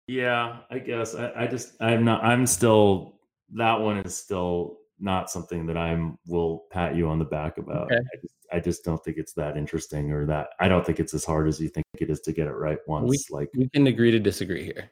yeah 0.08 0.60
i 0.72 0.80
guess 0.80 1.16
i, 1.16 1.32
I 1.36 1.48
just 1.48 1.74
i'm 1.82 2.04
not 2.06 2.24
i'm 2.24 2.46
still 2.48 3.20
that 3.54 3.80
one 3.80 3.98
is 3.98 4.16
still 4.16 4.78
not 5.00 5.30
something 5.30 5.66
that 5.68 5.78
i'm 5.78 6.18
will 6.28 6.66
pat 6.72 6.96
you 6.96 7.10
on 7.10 7.20
the 7.20 7.26
back 7.26 7.58
about 7.58 7.92
Okay. 7.92 7.98
I, 7.98 8.16
just, 8.22 8.36
I 8.54 8.60
just 8.60 8.86
don't 8.86 9.04
think 9.04 9.18
it's 9.18 9.34
that 9.34 9.58
interesting 9.58 10.12
or 10.12 10.26
that 10.26 10.50
i 10.60 10.68
don't 10.68 10.86
think 10.86 11.00
it's 11.00 11.14
as 11.14 11.26
hard 11.26 11.48
as 11.48 11.60
you 11.60 11.68
think 11.70 11.86
it 12.00 12.10
is 12.10 12.22
to 12.22 12.32
get 12.32 12.48
it 12.48 12.54
right 12.54 12.80
once 12.88 13.30
like 13.30 13.50
We 13.54 13.70
can 13.70 13.88
agree 13.88 14.12
to 14.12 14.20
disagree 14.20 14.64
here. 14.64 14.90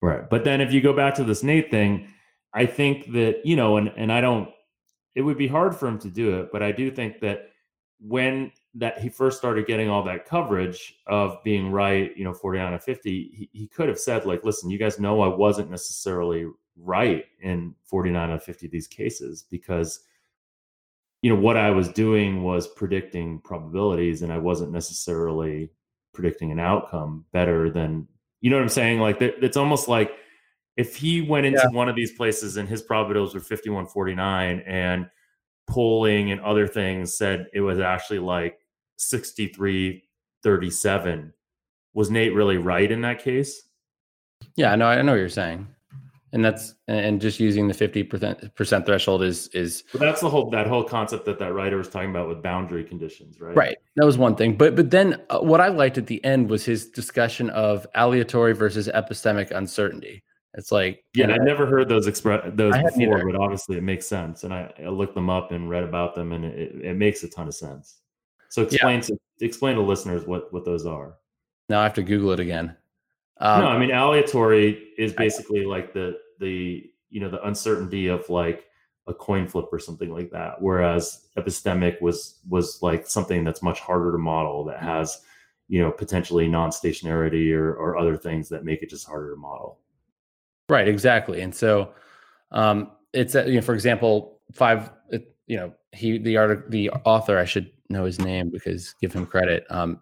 Right. 0.00 0.28
But 0.28 0.44
then 0.44 0.60
if 0.60 0.72
you 0.72 0.80
go 0.80 0.92
back 0.92 1.14
to 1.16 1.24
this 1.24 1.42
Nate 1.42 1.70
thing, 1.70 2.08
I 2.54 2.66
think 2.66 3.12
that, 3.12 3.44
you 3.44 3.56
know, 3.56 3.76
and, 3.76 3.92
and 3.96 4.12
I 4.12 4.20
don't, 4.20 4.48
it 5.14 5.22
would 5.22 5.38
be 5.38 5.48
hard 5.48 5.74
for 5.74 5.88
him 5.88 5.98
to 6.00 6.08
do 6.08 6.38
it, 6.40 6.50
but 6.52 6.62
I 6.62 6.72
do 6.72 6.90
think 6.90 7.20
that 7.20 7.50
when 8.00 8.52
that 8.74 9.00
he 9.00 9.08
first 9.08 9.38
started 9.38 9.66
getting 9.66 9.88
all 9.88 10.04
that 10.04 10.24
coverage 10.24 10.94
of 11.06 11.42
being 11.42 11.70
right, 11.70 12.16
you 12.16 12.22
know, 12.22 12.32
49 12.32 12.74
of 12.74 12.84
50, 12.84 13.10
he, 13.10 13.50
he 13.52 13.66
could 13.66 13.88
have 13.88 13.98
said, 13.98 14.24
like, 14.24 14.44
listen, 14.44 14.70
you 14.70 14.78
guys 14.78 15.00
know 15.00 15.20
I 15.20 15.28
wasn't 15.28 15.70
necessarily 15.70 16.46
right 16.76 17.24
in 17.40 17.74
49 17.84 18.30
out 18.30 18.36
of 18.36 18.44
50 18.44 18.66
of 18.66 18.72
these 18.72 18.86
cases 18.86 19.44
because, 19.50 20.00
you 21.22 21.34
know, 21.34 21.40
what 21.40 21.56
I 21.56 21.70
was 21.70 21.88
doing 21.88 22.44
was 22.44 22.68
predicting 22.68 23.40
probabilities 23.40 24.22
and 24.22 24.32
I 24.32 24.38
wasn't 24.38 24.70
necessarily 24.70 25.70
predicting 26.14 26.52
an 26.52 26.60
outcome 26.60 27.24
better 27.32 27.70
than 27.70 28.06
you 28.40 28.50
know 28.50 28.56
what 28.56 28.62
I'm 28.62 28.68
saying? 28.68 29.00
Like 29.00 29.20
it's 29.20 29.56
almost 29.56 29.88
like 29.88 30.12
if 30.76 30.94
he 30.96 31.22
went 31.22 31.46
into 31.46 31.68
one 31.72 31.88
of 31.88 31.96
these 31.96 32.12
places 32.12 32.56
and 32.56 32.68
his 32.68 32.82
probabilities 32.82 33.34
were 33.34 33.40
5149 33.40 34.62
and 34.66 35.10
polling 35.66 36.30
and 36.30 36.40
other 36.40 36.68
things 36.68 37.16
said 37.16 37.48
it 37.52 37.60
was 37.60 37.80
actually 37.80 38.20
like 38.20 38.60
6337 38.96 41.32
was 41.94 42.10
Nate 42.10 42.34
really 42.34 42.58
right 42.58 42.90
in 42.90 43.00
that 43.02 43.22
case? 43.22 43.68
Yeah, 44.54 44.72
I 44.72 44.76
know. 44.76 44.86
I 44.86 45.02
know 45.02 45.12
what 45.12 45.18
you're 45.18 45.28
saying, 45.28 45.66
and 46.32 46.44
that's 46.44 46.74
and 46.88 47.20
just 47.20 47.40
using 47.40 47.68
the 47.68 47.74
fifty 47.74 48.02
percent 48.02 48.54
percent 48.54 48.84
threshold 48.86 49.22
is 49.22 49.48
is 49.48 49.84
But 49.92 50.00
that's 50.00 50.20
the 50.20 50.28
whole 50.28 50.50
that 50.50 50.66
whole 50.66 50.84
concept 50.84 51.24
that 51.26 51.38
that 51.38 51.52
writer 51.54 51.76
was 51.76 51.88
talking 51.88 52.10
about 52.10 52.28
with 52.28 52.42
boundary 52.42 52.84
conditions, 52.84 53.40
right? 53.40 53.56
right. 53.56 53.76
That 53.96 54.04
was 54.06 54.18
one 54.18 54.36
thing, 54.36 54.56
but 54.56 54.76
but 54.76 54.90
then 54.90 55.22
uh, 55.30 55.38
what 55.40 55.60
I 55.60 55.68
liked 55.68 55.98
at 55.98 56.06
the 56.06 56.22
end 56.24 56.50
was 56.50 56.64
his 56.64 56.86
discussion 56.90 57.50
of 57.50 57.86
aleatory 57.94 58.54
versus 58.54 58.88
epistemic 58.88 59.50
uncertainty. 59.50 60.22
It's 60.54 60.72
like 60.72 61.04
Yeah, 61.14 61.30
I 61.30 61.36
never 61.38 61.66
heard 61.66 61.88
those 61.88 62.06
express 62.06 62.42
those 62.54 62.74
before, 62.74 63.18
either. 63.18 63.30
but 63.32 63.40
obviously 63.40 63.76
it 63.76 63.82
makes 63.82 64.06
sense, 64.06 64.44
and 64.44 64.52
I, 64.52 64.72
I 64.82 64.88
looked 64.88 65.14
them 65.14 65.30
up 65.30 65.52
and 65.52 65.68
read 65.68 65.84
about 65.84 66.14
them, 66.14 66.32
and 66.32 66.44
it, 66.44 66.74
it 66.82 66.96
makes 66.96 67.22
a 67.22 67.28
ton 67.28 67.48
of 67.48 67.54
sense. 67.54 67.98
So 68.48 68.62
explain 68.62 69.00
to 69.02 69.18
explain 69.40 69.76
to 69.76 69.82
listeners 69.82 70.26
what 70.26 70.52
what 70.52 70.64
those 70.64 70.86
are. 70.86 71.16
now 71.68 71.80
I 71.80 71.82
have 71.84 71.94
to 71.94 72.02
Google 72.02 72.32
it 72.32 72.40
again. 72.40 72.74
Um, 73.40 73.60
no, 73.60 73.68
I 73.68 73.78
mean 73.78 73.90
aleatory 73.90 74.88
is 74.96 75.12
basically 75.12 75.64
like 75.64 75.92
the 75.92 76.18
the 76.40 76.90
you 77.10 77.20
know 77.20 77.30
the 77.30 77.42
uncertainty 77.46 78.08
of 78.08 78.28
like 78.28 78.66
a 79.06 79.14
coin 79.14 79.48
flip 79.48 79.66
or 79.72 79.78
something 79.78 80.12
like 80.12 80.30
that. 80.30 80.60
Whereas 80.60 81.28
epistemic 81.36 82.00
was 82.00 82.40
was 82.48 82.82
like 82.82 83.06
something 83.06 83.44
that's 83.44 83.62
much 83.62 83.80
harder 83.80 84.12
to 84.12 84.18
model 84.18 84.64
that 84.66 84.80
has 84.80 85.22
you 85.68 85.80
know 85.80 85.90
potentially 85.90 86.48
non-stationarity 86.48 87.52
or 87.52 87.74
or 87.74 87.96
other 87.96 88.16
things 88.16 88.48
that 88.48 88.64
make 88.64 88.82
it 88.82 88.90
just 88.90 89.06
harder 89.06 89.30
to 89.34 89.36
model. 89.36 89.80
Right, 90.68 90.88
exactly. 90.88 91.40
And 91.40 91.54
so 91.54 91.92
um 92.52 92.90
it's 93.12 93.34
you 93.34 93.54
know 93.54 93.62
for 93.62 93.74
example, 93.74 94.40
five 94.52 94.90
you 95.46 95.56
know, 95.56 95.72
he 95.92 96.18
the 96.18 96.36
art 96.36 96.70
the 96.70 96.90
author 96.90 97.38
I 97.38 97.44
should 97.44 97.72
know 97.88 98.04
his 98.04 98.20
name 98.20 98.50
because 98.50 98.94
give 99.00 99.12
him 99.12 99.26
credit. 99.26 99.64
Um 99.70 100.00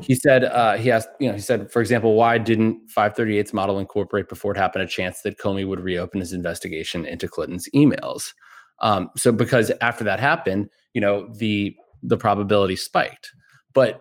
he 0.00 0.14
said 0.14 0.44
uh 0.44 0.76
he 0.76 0.90
asked, 0.90 1.08
you 1.20 1.28
know, 1.28 1.34
he 1.34 1.40
said 1.40 1.70
for 1.70 1.80
example, 1.80 2.14
why 2.14 2.38
didn't 2.38 2.80
538's 2.96 3.52
model 3.52 3.78
incorporate 3.78 4.28
before 4.28 4.52
it 4.52 4.58
happened 4.58 4.84
a 4.84 4.86
chance 4.86 5.22
that 5.22 5.38
Comey 5.38 5.66
would 5.66 5.80
reopen 5.80 6.20
his 6.20 6.32
investigation 6.32 7.04
into 7.06 7.28
Clinton's 7.28 7.68
emails? 7.74 8.32
Um 8.80 9.10
so 9.16 9.32
because 9.32 9.70
after 9.80 10.04
that 10.04 10.20
happened, 10.20 10.68
you 10.94 11.00
know, 11.00 11.28
the 11.38 11.76
the 12.02 12.16
probability 12.16 12.76
spiked. 12.76 13.32
But 13.72 14.00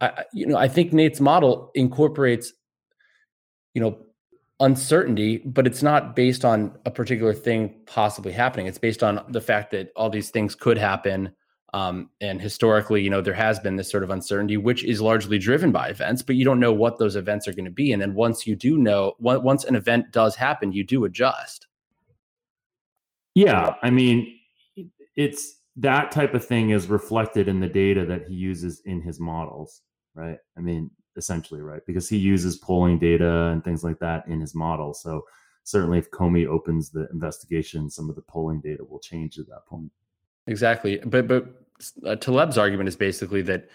I, 0.00 0.24
you 0.32 0.46
know, 0.46 0.56
I 0.56 0.68
think 0.68 0.92
Nate's 0.92 1.20
model 1.20 1.70
incorporates 1.74 2.52
you 3.74 3.80
know 3.80 3.98
uncertainty 4.60 5.38
but 5.38 5.66
it's 5.66 5.82
not 5.82 6.14
based 6.14 6.44
on 6.44 6.72
a 6.86 6.90
particular 6.90 7.34
thing 7.34 7.74
possibly 7.86 8.32
happening 8.32 8.66
it's 8.66 8.78
based 8.78 9.02
on 9.02 9.20
the 9.28 9.40
fact 9.40 9.72
that 9.72 9.90
all 9.96 10.08
these 10.08 10.30
things 10.30 10.54
could 10.54 10.78
happen 10.78 11.30
um, 11.74 12.08
and 12.20 12.40
historically 12.40 13.02
you 13.02 13.10
know 13.10 13.20
there 13.20 13.34
has 13.34 13.58
been 13.58 13.76
this 13.76 13.90
sort 13.90 14.02
of 14.02 14.10
uncertainty 14.10 14.56
which 14.56 14.84
is 14.84 15.00
largely 15.00 15.38
driven 15.38 15.72
by 15.72 15.88
events 15.88 16.22
but 16.22 16.36
you 16.36 16.44
don't 16.44 16.60
know 16.60 16.72
what 16.72 16.98
those 16.98 17.16
events 17.16 17.46
are 17.48 17.52
going 17.52 17.64
to 17.64 17.70
be 17.70 17.92
and 17.92 18.00
then 18.00 18.14
once 18.14 18.46
you 18.46 18.56
do 18.56 18.78
know 18.78 19.14
once 19.18 19.64
an 19.64 19.74
event 19.74 20.10
does 20.12 20.36
happen 20.36 20.72
you 20.72 20.84
do 20.84 21.04
adjust 21.04 21.66
Yeah, 23.34 23.74
I 23.82 23.90
mean, 23.90 24.38
it's 25.16 25.56
that 25.76 26.12
type 26.12 26.34
of 26.34 26.44
thing 26.44 26.70
is 26.70 26.86
reflected 26.86 27.48
in 27.48 27.60
the 27.60 27.68
data 27.68 28.06
that 28.06 28.28
he 28.28 28.34
uses 28.34 28.80
in 28.84 29.02
his 29.02 29.18
models, 29.18 29.82
right? 30.14 30.38
I 30.56 30.60
mean, 30.60 30.90
essentially, 31.16 31.60
right? 31.60 31.82
Because 31.84 32.08
he 32.08 32.16
uses 32.16 32.56
polling 32.56 32.98
data 32.98 33.48
and 33.52 33.62
things 33.64 33.82
like 33.82 33.98
that 33.98 34.26
in 34.28 34.40
his 34.40 34.54
model. 34.54 34.94
So 34.94 35.24
certainly, 35.64 35.98
if 35.98 36.12
Comey 36.12 36.46
opens 36.46 36.90
the 36.90 37.08
investigation, 37.12 37.90
some 37.90 38.08
of 38.08 38.14
the 38.14 38.22
polling 38.22 38.60
data 38.60 38.84
will 38.84 39.00
change 39.00 39.38
at 39.38 39.48
that 39.48 39.66
point. 39.66 39.90
Exactly 40.46 40.98
but 41.04 41.26
but 41.26 41.46
uh, 42.06 42.16
Taleb's 42.16 42.58
argument 42.58 42.88
is 42.88 42.96
basically 42.96 43.42
that 43.42 43.68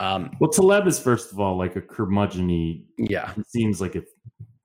um 0.00 0.30
Well, 0.40 0.50
Taleb 0.50 0.86
is 0.86 0.98
first 0.98 1.32
of 1.32 1.40
all 1.40 1.56
like 1.56 1.76
a 1.76 1.80
curmudgeon 1.80 2.84
yeah 2.98 3.32
He 3.34 3.42
seems 3.44 3.80
like 3.80 3.96
if 3.96 4.04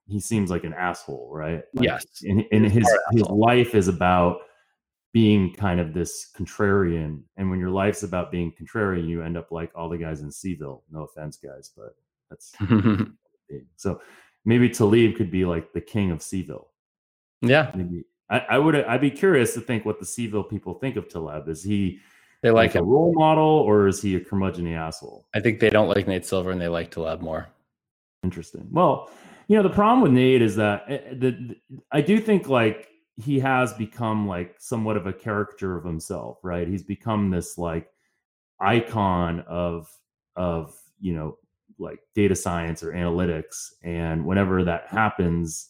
he 0.08 0.18
seems 0.18 0.50
like 0.50 0.64
an 0.64 0.74
asshole, 0.74 1.30
right? 1.32 1.62
Like, 1.74 1.84
yes 1.84 2.04
and, 2.22 2.44
and 2.52 2.66
his 2.66 2.88
his 3.12 3.22
life 3.28 3.74
is 3.74 3.88
about 3.88 4.40
being 5.12 5.52
kind 5.54 5.80
of 5.80 5.92
this 5.92 6.30
contrarian. 6.36 7.22
And 7.36 7.50
when 7.50 7.58
your 7.58 7.70
life's 7.70 8.02
about 8.02 8.30
being 8.30 8.52
contrarian, 8.52 9.08
you 9.08 9.22
end 9.22 9.36
up 9.36 9.50
like 9.50 9.72
all 9.74 9.88
the 9.88 9.98
guys 9.98 10.20
in 10.20 10.30
Seville. 10.30 10.84
No 10.90 11.02
offense, 11.02 11.36
guys, 11.36 11.72
but 11.76 11.96
that's 12.28 12.54
so 13.76 14.00
maybe 14.44 14.68
Taleb 14.68 15.16
could 15.16 15.30
be 15.30 15.44
like 15.44 15.72
the 15.72 15.80
king 15.80 16.10
of 16.10 16.22
Seville. 16.22 16.68
Yeah. 17.42 17.72
Maybe 17.74 18.04
I, 18.30 18.38
I 18.50 18.58
would 18.58 18.76
I'd 18.76 19.00
be 19.00 19.10
curious 19.10 19.54
to 19.54 19.60
think 19.60 19.84
what 19.84 19.98
the 19.98 20.06
Seville 20.06 20.44
people 20.44 20.74
think 20.74 20.96
of 20.96 21.08
Taleb. 21.08 21.48
Is 21.48 21.62
he 21.62 22.00
they 22.42 22.50
like, 22.50 22.74
like 22.74 22.82
a 22.82 22.84
role 22.84 23.12
model 23.14 23.44
or 23.44 23.86
is 23.86 24.00
he 24.00 24.16
a 24.16 24.20
curmudgeon 24.20 24.72
asshole? 24.72 25.26
I 25.34 25.40
think 25.40 25.60
they 25.60 25.68
don't 25.68 25.88
like 25.88 26.06
Nate 26.06 26.24
Silver 26.24 26.50
and 26.50 26.60
they 26.60 26.68
like 26.68 26.90
Taleb 26.90 27.20
more. 27.20 27.48
Interesting. 28.22 28.66
Well, 28.70 29.10
you 29.48 29.56
know, 29.56 29.62
the 29.62 29.74
problem 29.74 30.00
with 30.00 30.12
Nate 30.12 30.42
is 30.42 30.56
that 30.56 30.84
eh, 30.88 31.00
the, 31.10 31.30
the 31.32 31.56
I 31.90 32.00
do 32.00 32.20
think 32.20 32.48
like 32.48 32.88
he 33.16 33.38
has 33.40 33.72
become 33.74 34.26
like 34.26 34.54
somewhat 34.58 34.96
of 34.96 35.06
a 35.06 35.12
caricature 35.12 35.76
of 35.76 35.84
himself, 35.84 36.38
right? 36.42 36.68
He's 36.68 36.82
become 36.82 37.30
this 37.30 37.58
like 37.58 37.88
icon 38.60 39.40
of 39.48 39.90
of 40.36 40.74
you 41.00 41.14
know 41.14 41.36
like 41.78 41.98
data 42.14 42.36
science 42.36 42.82
or 42.82 42.92
analytics, 42.92 43.72
and 43.82 44.24
whenever 44.24 44.64
that 44.64 44.86
happens, 44.86 45.69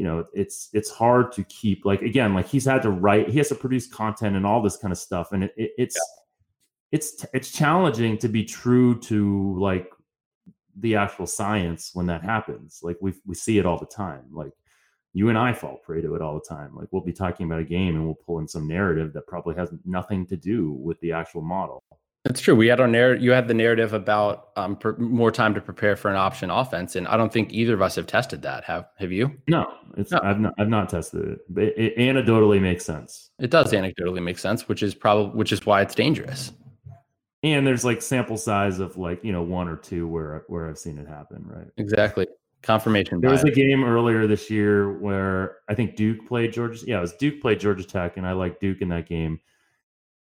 you 0.00 0.06
know 0.06 0.24
it's 0.32 0.70
it's 0.72 0.90
hard 0.90 1.30
to 1.30 1.44
keep 1.44 1.84
like 1.84 2.00
again 2.00 2.32
like 2.32 2.48
he's 2.48 2.64
had 2.64 2.80
to 2.80 2.90
write, 2.90 3.28
he 3.28 3.36
has 3.36 3.50
to 3.50 3.54
produce 3.54 3.86
content 3.86 4.34
and 4.34 4.46
all 4.46 4.62
this 4.62 4.78
kind 4.78 4.92
of 4.92 4.96
stuff, 4.96 5.32
and 5.32 5.44
it, 5.44 5.52
it 5.58 5.72
it's 5.76 5.94
yeah. 5.94 6.96
it's 6.96 7.26
it's 7.34 7.52
challenging 7.52 8.16
to 8.16 8.26
be 8.26 8.42
true 8.42 8.98
to 9.00 9.54
like 9.60 9.90
the 10.78 10.96
actual 10.96 11.26
science 11.26 11.90
when 11.92 12.06
that 12.06 12.22
happens. 12.22 12.80
Like 12.82 12.96
we 13.02 13.12
we 13.26 13.34
see 13.34 13.58
it 13.58 13.66
all 13.66 13.76
the 13.76 13.84
time, 13.84 14.24
like 14.32 14.52
you 15.12 15.28
and 15.28 15.36
I 15.36 15.52
fall 15.52 15.76
prey 15.84 16.00
to 16.00 16.14
it 16.14 16.22
all 16.22 16.32
the 16.32 16.48
time. 16.48 16.74
Like 16.74 16.88
we'll 16.92 17.04
be 17.04 17.12
talking 17.12 17.44
about 17.44 17.60
a 17.60 17.64
game 17.64 17.94
and 17.94 18.06
we'll 18.06 18.14
pull 18.14 18.38
in 18.38 18.48
some 18.48 18.66
narrative 18.66 19.12
that 19.12 19.26
probably 19.26 19.54
has 19.56 19.68
nothing 19.84 20.24
to 20.28 20.36
do 20.36 20.72
with 20.72 20.98
the 21.00 21.12
actual 21.12 21.42
model. 21.42 21.84
It's 22.26 22.40
true. 22.40 22.54
We 22.54 22.66
had 22.66 22.80
our 22.80 22.86
narrative. 22.86 23.22
You 23.22 23.30
had 23.30 23.48
the 23.48 23.54
narrative 23.54 23.94
about 23.94 24.50
um, 24.56 24.76
per- 24.76 24.96
more 24.98 25.30
time 25.30 25.54
to 25.54 25.60
prepare 25.60 25.96
for 25.96 26.10
an 26.10 26.16
option 26.16 26.50
offense, 26.50 26.94
and 26.94 27.08
I 27.08 27.16
don't 27.16 27.32
think 27.32 27.50
either 27.52 27.72
of 27.72 27.80
us 27.80 27.94
have 27.96 28.06
tested 28.06 28.42
that. 28.42 28.62
Have 28.64 28.88
Have 28.98 29.10
you? 29.10 29.34
No, 29.48 29.72
it's 29.96 30.10
no. 30.10 30.20
I've 30.22 30.38
not. 30.38 30.52
I've 30.58 30.68
not 30.68 30.90
tested 30.90 31.24
it. 31.24 31.58
It, 31.58 31.96
it 31.96 31.96
anecdotally 31.96 32.60
makes 32.60 32.84
sense. 32.84 33.30
It 33.38 33.50
does 33.50 33.72
anecdotally 33.72 34.22
make 34.22 34.38
sense, 34.38 34.68
which 34.68 34.82
is 34.82 34.94
probably 34.94 35.34
which 35.34 35.50
is 35.50 35.64
why 35.64 35.80
it's 35.80 35.94
dangerous. 35.94 36.52
And 37.42 37.66
there's 37.66 37.86
like 37.86 38.02
sample 38.02 38.36
size 38.36 38.80
of 38.80 38.98
like 38.98 39.24
you 39.24 39.32
know 39.32 39.42
one 39.42 39.66
or 39.66 39.76
two 39.76 40.06
where 40.06 40.44
where 40.48 40.68
I've 40.68 40.78
seen 40.78 40.98
it 40.98 41.08
happen. 41.08 41.42
Right. 41.46 41.68
Exactly. 41.78 42.26
Confirmation. 42.60 43.22
There 43.22 43.30
was 43.30 43.44
a 43.44 43.50
game 43.50 43.82
earlier 43.82 44.26
this 44.26 44.50
year 44.50 44.98
where 44.98 45.56
I 45.70 45.74
think 45.74 45.96
Duke 45.96 46.28
played 46.28 46.52
Georgia. 46.52 46.84
Yeah, 46.86 46.98
it 46.98 47.00
was 47.00 47.14
Duke 47.14 47.40
played 47.40 47.60
Georgia 47.60 47.84
Tech, 47.84 48.18
and 48.18 48.26
I 48.26 48.32
like 48.32 48.60
Duke 48.60 48.82
in 48.82 48.90
that 48.90 49.08
game 49.08 49.40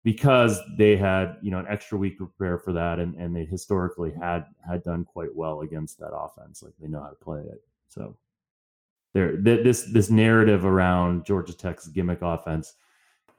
because 0.03 0.59
they 0.77 0.95
had 0.95 1.37
you 1.41 1.51
know 1.51 1.59
an 1.59 1.65
extra 1.69 1.97
week 1.97 2.17
to 2.17 2.25
prepare 2.25 2.57
for 2.57 2.73
that, 2.73 2.99
and 2.99 3.15
and 3.15 3.35
they 3.35 3.45
historically 3.45 4.11
had 4.11 4.45
had 4.67 4.83
done 4.83 5.05
quite 5.05 5.33
well 5.33 5.61
against 5.61 5.99
that 5.99 6.13
offense. 6.13 6.61
Like 6.61 6.73
they 6.79 6.87
know 6.87 7.01
how 7.01 7.09
to 7.09 7.15
play 7.15 7.41
it. 7.41 7.61
So 7.87 8.17
there, 9.13 9.37
th- 9.37 9.63
this 9.63 9.83
this 9.91 10.09
narrative 10.09 10.65
around 10.65 11.25
Georgia 11.25 11.53
Tech's 11.53 11.87
gimmick 11.87 12.21
offense 12.21 12.75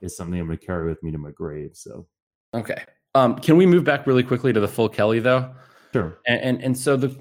is 0.00 0.16
something 0.16 0.38
I'm 0.38 0.46
going 0.46 0.58
to 0.58 0.66
carry 0.66 0.88
with 0.88 1.02
me 1.02 1.10
to 1.12 1.18
my 1.18 1.30
grave. 1.30 1.70
So 1.74 2.06
okay, 2.54 2.84
um, 3.14 3.38
can 3.38 3.56
we 3.56 3.66
move 3.66 3.84
back 3.84 4.06
really 4.06 4.22
quickly 4.22 4.52
to 4.52 4.60
the 4.60 4.68
full 4.68 4.88
Kelly 4.88 5.20
though? 5.20 5.54
Sure. 5.92 6.18
And, 6.26 6.40
and 6.40 6.62
and 6.62 6.78
so 6.78 6.96
the 6.96 7.18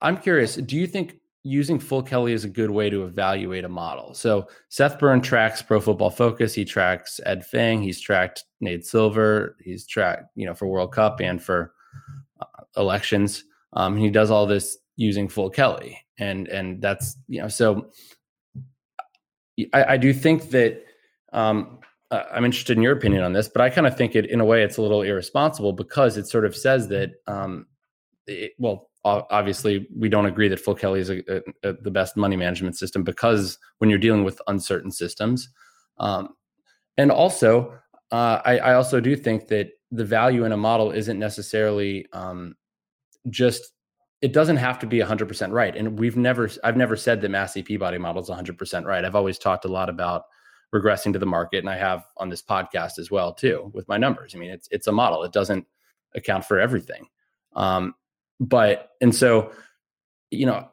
I'm 0.00 0.16
curious, 0.16 0.56
do 0.56 0.76
you 0.76 0.86
think 0.86 1.20
using 1.46 1.78
full 1.78 2.02
Kelly 2.02 2.32
is 2.32 2.44
a 2.44 2.48
good 2.48 2.70
way 2.70 2.90
to 2.90 3.04
evaluate 3.04 3.64
a 3.64 3.68
model? 3.68 4.14
So 4.14 4.48
Seth 4.68 4.98
Burn 4.98 5.20
tracks 5.20 5.62
Pro 5.62 5.80
Football 5.80 6.10
Focus, 6.10 6.54
he 6.54 6.64
tracks 6.64 7.20
Ed 7.24 7.46
Feng. 7.46 7.82
he's 7.82 8.00
tracked 8.00 8.44
Nate 8.60 8.84
Silver, 8.84 9.56
he's 9.62 9.86
tracked, 9.86 10.24
you 10.34 10.46
know, 10.46 10.54
for 10.54 10.66
World 10.66 10.92
Cup 10.92 11.20
and 11.20 11.42
for 11.42 11.72
uh, 12.40 12.62
elections. 12.76 13.44
Um, 13.72 13.96
he 13.96 14.10
does 14.10 14.30
all 14.30 14.46
this 14.46 14.78
using 14.96 15.28
full 15.28 15.50
Kelly. 15.50 15.98
And 16.18 16.48
and 16.48 16.80
that's, 16.80 17.16
you 17.28 17.42
know, 17.42 17.48
so 17.48 17.90
I, 19.72 19.84
I 19.84 19.96
do 19.96 20.12
think 20.12 20.50
that 20.50 20.82
um, 21.32 21.78
I'm 22.10 22.44
interested 22.44 22.76
in 22.76 22.82
your 22.82 22.96
opinion 22.96 23.22
on 23.22 23.32
this, 23.32 23.48
but 23.48 23.62
I 23.62 23.70
kind 23.70 23.86
of 23.86 23.96
think 23.96 24.14
it 24.14 24.26
in 24.26 24.40
a 24.40 24.44
way 24.44 24.62
it's 24.62 24.78
a 24.78 24.82
little 24.82 25.02
irresponsible 25.02 25.72
because 25.72 26.16
it 26.16 26.26
sort 26.26 26.44
of 26.44 26.56
says 26.56 26.88
that 26.88 27.12
um, 27.26 27.66
it, 28.26 28.52
well, 28.58 28.90
obviously 29.06 29.86
we 29.96 30.08
don't 30.08 30.26
agree 30.26 30.48
that 30.48 30.60
full 30.60 30.74
kelly 30.74 31.00
is 31.00 31.10
a, 31.10 31.18
a, 31.32 31.42
a, 31.62 31.72
the 31.82 31.90
best 31.90 32.16
money 32.16 32.36
management 32.36 32.76
system 32.76 33.02
because 33.02 33.58
when 33.78 33.88
you're 33.88 33.98
dealing 33.98 34.24
with 34.24 34.40
uncertain 34.48 34.90
systems 34.90 35.48
um, 35.98 36.30
and 36.96 37.10
also 37.10 37.72
uh, 38.12 38.40
I, 38.44 38.58
I, 38.58 38.74
also 38.74 39.00
do 39.00 39.16
think 39.16 39.48
that 39.48 39.70
the 39.90 40.04
value 40.04 40.44
in 40.44 40.52
a 40.52 40.56
model 40.56 40.92
isn't 40.92 41.18
necessarily 41.18 42.06
um, 42.12 42.54
just 43.30 43.72
it 44.22 44.32
doesn't 44.32 44.56
have 44.56 44.78
to 44.78 44.86
be 44.86 44.98
100% 44.98 45.52
right. 45.52 45.76
And 45.76 45.98
we've 45.98 46.16
never 46.16 46.48
i've 46.64 46.76
never 46.76 46.96
said 46.96 47.20
that 47.20 47.30
massey 47.30 47.62
peabody 47.62 47.98
model 47.98 48.22
is 48.22 48.28
100% 48.28 48.84
right. 48.84 49.04
I've 49.04 49.16
always 49.16 49.38
talked 49.38 49.64
a 49.64 49.68
lot 49.68 49.88
about 49.88 50.24
regressing 50.74 51.12
to 51.12 51.18
the 51.18 51.26
market 51.26 51.58
and 51.58 51.70
i 51.70 51.76
have 51.76 52.04
on 52.16 52.28
this 52.28 52.42
podcast 52.42 52.98
as 52.98 53.10
well 53.10 53.32
too 53.32 53.70
with 53.74 53.88
my 53.88 53.96
numbers. 53.96 54.34
I 54.34 54.38
mean 54.38 54.50
it's 54.50 54.68
it's 54.70 54.86
a 54.86 54.92
model. 54.92 55.22
It 55.24 55.32
doesn't 55.32 55.66
account 56.14 56.44
for 56.44 56.58
everything. 56.60 57.06
Um, 57.54 57.94
but 58.40 58.92
and 59.00 59.14
so 59.14 59.52
you 60.30 60.46
know 60.46 60.68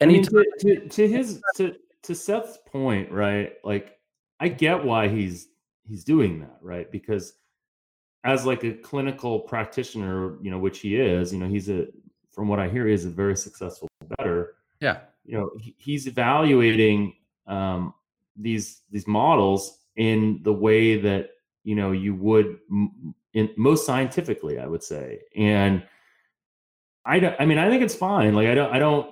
any 0.00 0.14
I 0.14 0.16
mean, 0.16 0.24
to, 0.24 0.44
to, 0.60 0.88
to 0.88 1.08
his 1.08 1.42
to 1.56 1.76
to 2.02 2.14
Seth's 2.14 2.58
point, 2.66 3.10
right? 3.10 3.54
Like 3.64 3.98
I 4.40 4.48
get 4.48 4.84
why 4.84 5.08
he's 5.08 5.48
he's 5.88 6.04
doing 6.04 6.40
that, 6.40 6.58
right? 6.60 6.90
Because 6.90 7.34
as 8.24 8.46
like 8.46 8.64
a 8.64 8.72
clinical 8.72 9.40
practitioner, 9.40 10.36
you 10.42 10.50
know, 10.50 10.58
which 10.58 10.80
he 10.80 10.96
is, 10.96 11.32
you 11.32 11.38
know, 11.38 11.48
he's 11.48 11.68
a 11.68 11.86
from 12.30 12.48
what 12.48 12.58
I 12.58 12.68
hear, 12.68 12.86
he's 12.86 13.04
a 13.04 13.10
very 13.10 13.36
successful 13.36 13.88
better. 14.16 14.54
Yeah. 14.80 14.98
You 15.24 15.38
know, 15.38 15.50
he, 15.58 15.74
he's 15.78 16.06
evaluating 16.06 17.14
um, 17.46 17.94
these 18.36 18.82
these 18.90 19.06
models 19.06 19.78
in 19.96 20.40
the 20.42 20.52
way 20.52 20.98
that 20.98 21.30
you 21.62 21.74
know 21.74 21.92
you 21.92 22.14
would 22.16 22.58
in 23.32 23.50
most 23.56 23.86
scientifically, 23.86 24.58
I 24.58 24.66
would 24.66 24.82
say, 24.82 25.20
and 25.36 25.82
I 27.04 27.18
don't. 27.18 27.36
I 27.38 27.46
mean, 27.46 27.58
I 27.58 27.68
think 27.68 27.82
it's 27.82 27.94
fine. 27.94 28.34
Like, 28.34 28.48
I 28.48 28.54
don't. 28.54 28.72
I 28.72 28.78
don't. 28.78 29.10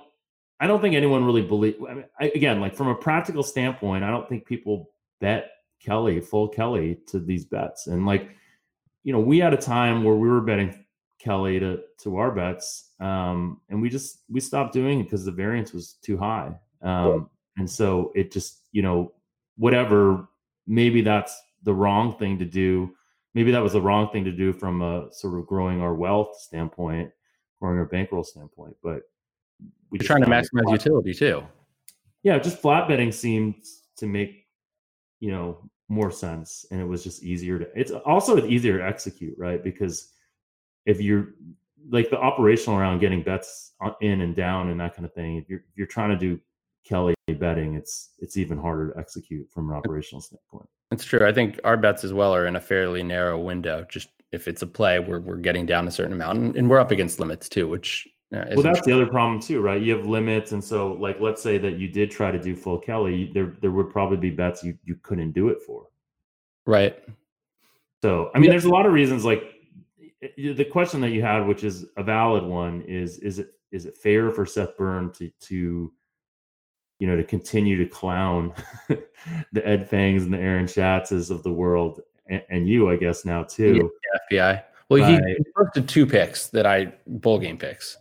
I 0.59 0.67
don't 0.67 0.81
think 0.81 0.95
anyone 0.95 1.25
really 1.25 1.41
believe. 1.41 1.75
I 1.87 1.93
mean, 1.93 2.05
I, 2.19 2.31
again, 2.35 2.61
like 2.61 2.75
from 2.75 2.87
a 2.87 2.95
practical 2.95 3.43
standpoint, 3.43 4.03
I 4.03 4.09
don't 4.09 4.27
think 4.29 4.45
people 4.45 4.91
bet 5.19 5.51
Kelly 5.79 6.21
full 6.21 6.47
Kelly 6.47 6.99
to 7.07 7.19
these 7.19 7.45
bets. 7.45 7.87
And 7.87 8.05
like, 8.05 8.29
you 9.03 9.11
know, 9.11 9.19
we 9.19 9.39
had 9.39 9.53
a 9.53 9.57
time 9.57 10.03
where 10.03 10.15
we 10.15 10.29
were 10.29 10.41
betting 10.41 10.85
Kelly 11.19 11.59
to 11.59 11.81
to 12.01 12.17
our 12.17 12.31
bets, 12.31 12.91
um, 12.99 13.61
and 13.69 13.81
we 13.81 13.89
just 13.89 14.19
we 14.29 14.39
stopped 14.39 14.73
doing 14.73 15.01
it 15.01 15.03
because 15.03 15.25
the 15.25 15.31
variance 15.31 15.73
was 15.73 15.93
too 16.01 16.17
high. 16.17 16.53
Um, 16.81 17.29
and 17.57 17.69
so 17.69 18.11
it 18.15 18.31
just, 18.31 18.61
you 18.71 18.81
know, 18.81 19.13
whatever. 19.57 20.27
Maybe 20.65 21.01
that's 21.01 21.39
the 21.63 21.73
wrong 21.73 22.17
thing 22.17 22.39
to 22.39 22.45
do. 22.45 22.95
Maybe 23.33 23.51
that 23.51 23.63
was 23.63 23.73
the 23.73 23.81
wrong 23.81 24.09
thing 24.09 24.23
to 24.25 24.31
do 24.31 24.53
from 24.53 24.81
a 24.81 25.11
sort 25.11 25.37
of 25.37 25.45
growing 25.47 25.81
our 25.81 25.93
wealth 25.93 26.37
standpoint 26.39 27.11
from 27.63 27.79
a 27.79 27.85
bankroll 27.85 28.25
standpoint. 28.25 28.75
But 28.83 29.03
we 29.89 29.99
are 29.99 30.03
trying 30.03 30.23
to 30.23 30.29
maximize 30.29 30.69
utility 30.69 31.13
too. 31.13 31.43
Yeah, 32.23 32.37
just 32.37 32.59
flat 32.59 32.89
betting 32.89 33.11
seemed 33.11 33.55
to 33.97 34.05
make 34.05 34.47
you 35.21 35.31
know 35.31 35.69
more 35.87 36.11
sense, 36.11 36.65
and 36.71 36.81
it 36.81 36.85
was 36.85 37.03
just 37.03 37.23
easier 37.23 37.59
to. 37.59 37.67
It's 37.73 37.91
also 37.91 38.45
easier 38.45 38.77
to 38.77 38.85
execute, 38.85 39.37
right? 39.37 39.63
Because 39.63 40.11
if 40.85 40.99
you're 40.99 41.35
like 41.89 42.09
the 42.09 42.19
operational 42.19 42.77
around 42.77 42.99
getting 42.99 43.23
bets 43.23 43.71
in 44.01 44.21
and 44.21 44.35
down 44.35 44.69
and 44.69 44.79
that 44.81 44.93
kind 44.93 45.05
of 45.05 45.13
thing, 45.13 45.37
if 45.37 45.49
you're 45.49 45.59
if 45.59 45.77
you're 45.77 45.87
trying 45.87 46.09
to 46.09 46.17
do 46.17 46.39
Kelly 46.83 47.15
betting, 47.39 47.75
it's 47.75 48.09
it's 48.19 48.35
even 48.35 48.57
harder 48.57 48.91
to 48.91 48.99
execute 48.99 49.49
from 49.49 49.69
an 49.69 49.77
operational 49.77 50.21
standpoint. 50.21 50.67
That's 50.91 51.05
true. 51.05 51.25
I 51.25 51.31
think 51.31 51.61
our 51.63 51.77
bets 51.77 52.03
as 52.03 52.11
well 52.11 52.35
are 52.35 52.45
in 52.45 52.57
a 52.57 52.61
fairly 52.61 53.03
narrow 53.03 53.39
window, 53.39 53.85
just 53.89 54.09
if 54.33 54.47
it's 54.47 54.63
a 54.63 54.67
play, 54.67 54.99
we're 54.99 55.19
we're 55.19 55.37
getting 55.37 55.65
down 55.65 55.87
a 55.87 55.91
certain 55.91 56.13
amount, 56.13 56.39
and, 56.39 56.55
and 56.55 56.69
we're 56.69 56.79
up 56.79 56.91
against 56.91 57.19
limits 57.19 57.47
too, 57.47 57.67
which 57.67 58.07
uh, 58.35 58.45
well, 58.53 58.63
that's 58.63 58.81
true. 58.81 58.93
the 58.93 59.01
other 59.01 59.09
problem 59.09 59.39
too, 59.39 59.61
right? 59.61 59.81
You 59.81 59.95
have 59.95 60.07
limits, 60.07 60.53
and 60.53 60.63
so 60.63 60.93
like 60.93 61.19
let's 61.21 61.41
say 61.41 61.59
that 61.59 61.77
you 61.77 61.87
did 61.87 62.09
try 62.09 62.31
to 62.31 62.39
do 62.39 62.55
full 62.55 62.79
Kelly, 62.79 63.31
there 63.33 63.55
there 63.61 63.71
would 63.71 63.91
probably 63.91 64.17
be 64.17 64.31
bets 64.31 64.63
you 64.63 64.77
you 64.83 64.95
couldn't 65.03 65.33
do 65.33 65.49
it 65.49 65.61
for, 65.61 65.87
right? 66.65 66.97
So 68.01 68.31
I 68.33 68.39
mean, 68.39 68.45
yeah. 68.45 68.51
there's 68.51 68.65
a 68.65 68.69
lot 68.69 68.87
of 68.87 68.93
reasons. 68.93 69.23
Like 69.23 69.53
the 70.35 70.65
question 70.65 70.99
that 71.01 71.11
you 71.11 71.21
had, 71.21 71.45
which 71.45 71.63
is 71.63 71.85
a 71.95 72.03
valid 72.03 72.43
one, 72.43 72.81
is 72.81 73.19
is 73.19 73.37
it 73.37 73.49
is 73.71 73.85
it 73.85 73.95
fair 73.95 74.31
for 74.31 74.47
Seth 74.47 74.75
Burn 74.77 75.11
to 75.13 75.29
to 75.41 75.93
you 76.97 77.07
know 77.07 77.15
to 77.15 77.23
continue 77.23 77.77
to 77.77 77.85
clown 77.85 78.51
the 78.89 79.67
Ed 79.67 79.87
Fengs 79.87 80.23
and 80.23 80.33
the 80.33 80.39
Aaron 80.39 80.65
Schatzes 80.65 81.29
of 81.29 81.43
the 81.43 81.53
world 81.53 82.01
and, 82.33 82.43
and 82.49 82.67
you, 82.67 82.89
I 82.89 82.95
guess, 82.95 83.25
now 83.25 83.43
too. 83.43 83.91
Yeah, 84.31 84.53
FBI. 84.53 84.63
Well, 84.89 85.09
he, 85.09 85.15
he, 85.15 85.43
posted 85.55 85.87
two 85.87 86.05
picks 86.05 86.47
that 86.47 86.65
I 86.65 86.93
bowl 87.07 87.39
game 87.39 87.57
picks. 87.57 87.97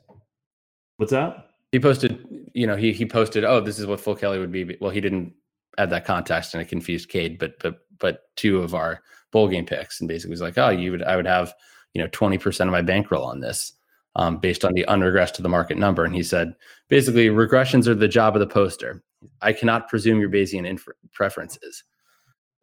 What's 0.96 1.12
that? 1.12 1.50
He 1.70 1.80
posted, 1.80 2.24
you 2.52 2.66
know, 2.66 2.76
he 2.76 2.92
he 2.92 3.06
posted, 3.06 3.44
oh, 3.44 3.60
this 3.60 3.78
is 3.78 3.86
what 3.86 4.00
full 4.00 4.14
Kelly 4.14 4.38
would 4.38 4.52
be. 4.52 4.76
Well, 4.80 4.90
he 4.90 5.00
didn't 5.00 5.32
add 5.78 5.90
that 5.90 6.04
context, 6.04 6.54
and 6.54 6.62
it 6.62 6.68
confused 6.68 7.08
Cade. 7.08 7.38
But 7.38 7.58
but 7.60 7.86
but 7.98 8.24
two 8.36 8.60
of 8.60 8.74
our 8.74 9.00
bowl 9.30 9.48
game 9.48 9.64
picks, 9.64 10.00
and 10.00 10.08
basically 10.08 10.32
was 10.32 10.42
like, 10.42 10.58
oh, 10.58 10.68
you 10.68 10.90
would 10.90 11.02
I 11.02 11.16
would 11.16 11.26
have 11.26 11.54
you 11.94 12.02
know 12.02 12.08
twenty 12.12 12.36
percent 12.36 12.68
of 12.68 12.72
my 12.72 12.82
bankroll 12.82 13.24
on 13.24 13.40
this. 13.40 13.72
Um, 14.14 14.36
based 14.36 14.62
on 14.62 14.74
the 14.74 14.84
unregressed 14.90 15.32
to 15.36 15.42
the 15.42 15.48
market 15.48 15.78
number. 15.78 16.04
And 16.04 16.14
he 16.14 16.22
said, 16.22 16.54
basically, 16.90 17.28
regressions 17.28 17.86
are 17.86 17.94
the 17.94 18.06
job 18.06 18.36
of 18.36 18.40
the 18.40 18.46
poster. 18.46 19.02
I 19.40 19.54
cannot 19.54 19.88
presume 19.88 20.20
your 20.20 20.28
Bayesian 20.28 20.78
preferences. 21.14 21.82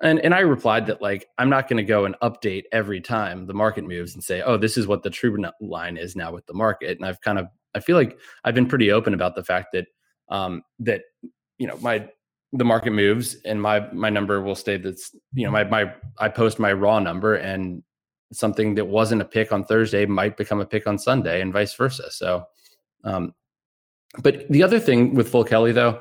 And 0.01 0.19
and 0.19 0.33
I 0.33 0.39
replied 0.39 0.85
that 0.87 1.01
like 1.01 1.27
I'm 1.37 1.49
not 1.49 1.67
going 1.67 1.77
to 1.77 1.83
go 1.83 2.05
and 2.05 2.15
update 2.21 2.63
every 2.71 3.01
time 3.01 3.45
the 3.45 3.53
market 3.53 3.85
moves 3.85 4.13
and 4.13 4.23
say, 4.23 4.41
oh, 4.41 4.57
this 4.57 4.77
is 4.77 4.87
what 4.87 5.03
the 5.03 5.09
true 5.09 5.37
line 5.59 5.97
is 5.97 6.15
now 6.15 6.31
with 6.31 6.45
the 6.45 6.53
market. 6.53 6.97
And 6.97 7.05
I've 7.05 7.21
kind 7.21 7.37
of 7.37 7.47
I 7.75 7.79
feel 7.79 7.97
like 7.97 8.17
I've 8.43 8.55
been 8.55 8.67
pretty 8.67 8.91
open 8.91 9.13
about 9.13 9.35
the 9.35 9.43
fact 9.43 9.69
that 9.73 9.87
um, 10.29 10.63
that 10.79 11.01
you 11.57 11.67
know 11.67 11.77
my 11.81 12.07
the 12.53 12.65
market 12.65 12.91
moves 12.91 13.35
and 13.45 13.61
my 13.61 13.91
my 13.91 14.09
number 14.09 14.41
will 14.41 14.55
stay 14.55 14.77
that's 14.77 15.15
you 15.33 15.45
know 15.45 15.51
my 15.51 15.63
my 15.65 15.93
I 16.17 16.29
post 16.29 16.59
my 16.59 16.71
raw 16.71 16.99
number 16.99 17.35
and 17.35 17.83
something 18.31 18.75
that 18.75 18.85
wasn't 18.85 19.21
a 19.21 19.25
pick 19.25 19.51
on 19.51 19.65
Thursday 19.65 20.05
might 20.05 20.37
become 20.37 20.59
a 20.59 20.65
pick 20.65 20.87
on 20.87 20.97
Sunday 20.97 21.41
and 21.41 21.51
vice 21.51 21.73
versa. 21.73 22.09
So 22.11 22.45
um, 23.03 23.33
but 24.23 24.47
the 24.49 24.63
other 24.63 24.79
thing 24.79 25.13
with 25.13 25.29
Full 25.29 25.43
Kelly 25.43 25.71
though, 25.71 25.99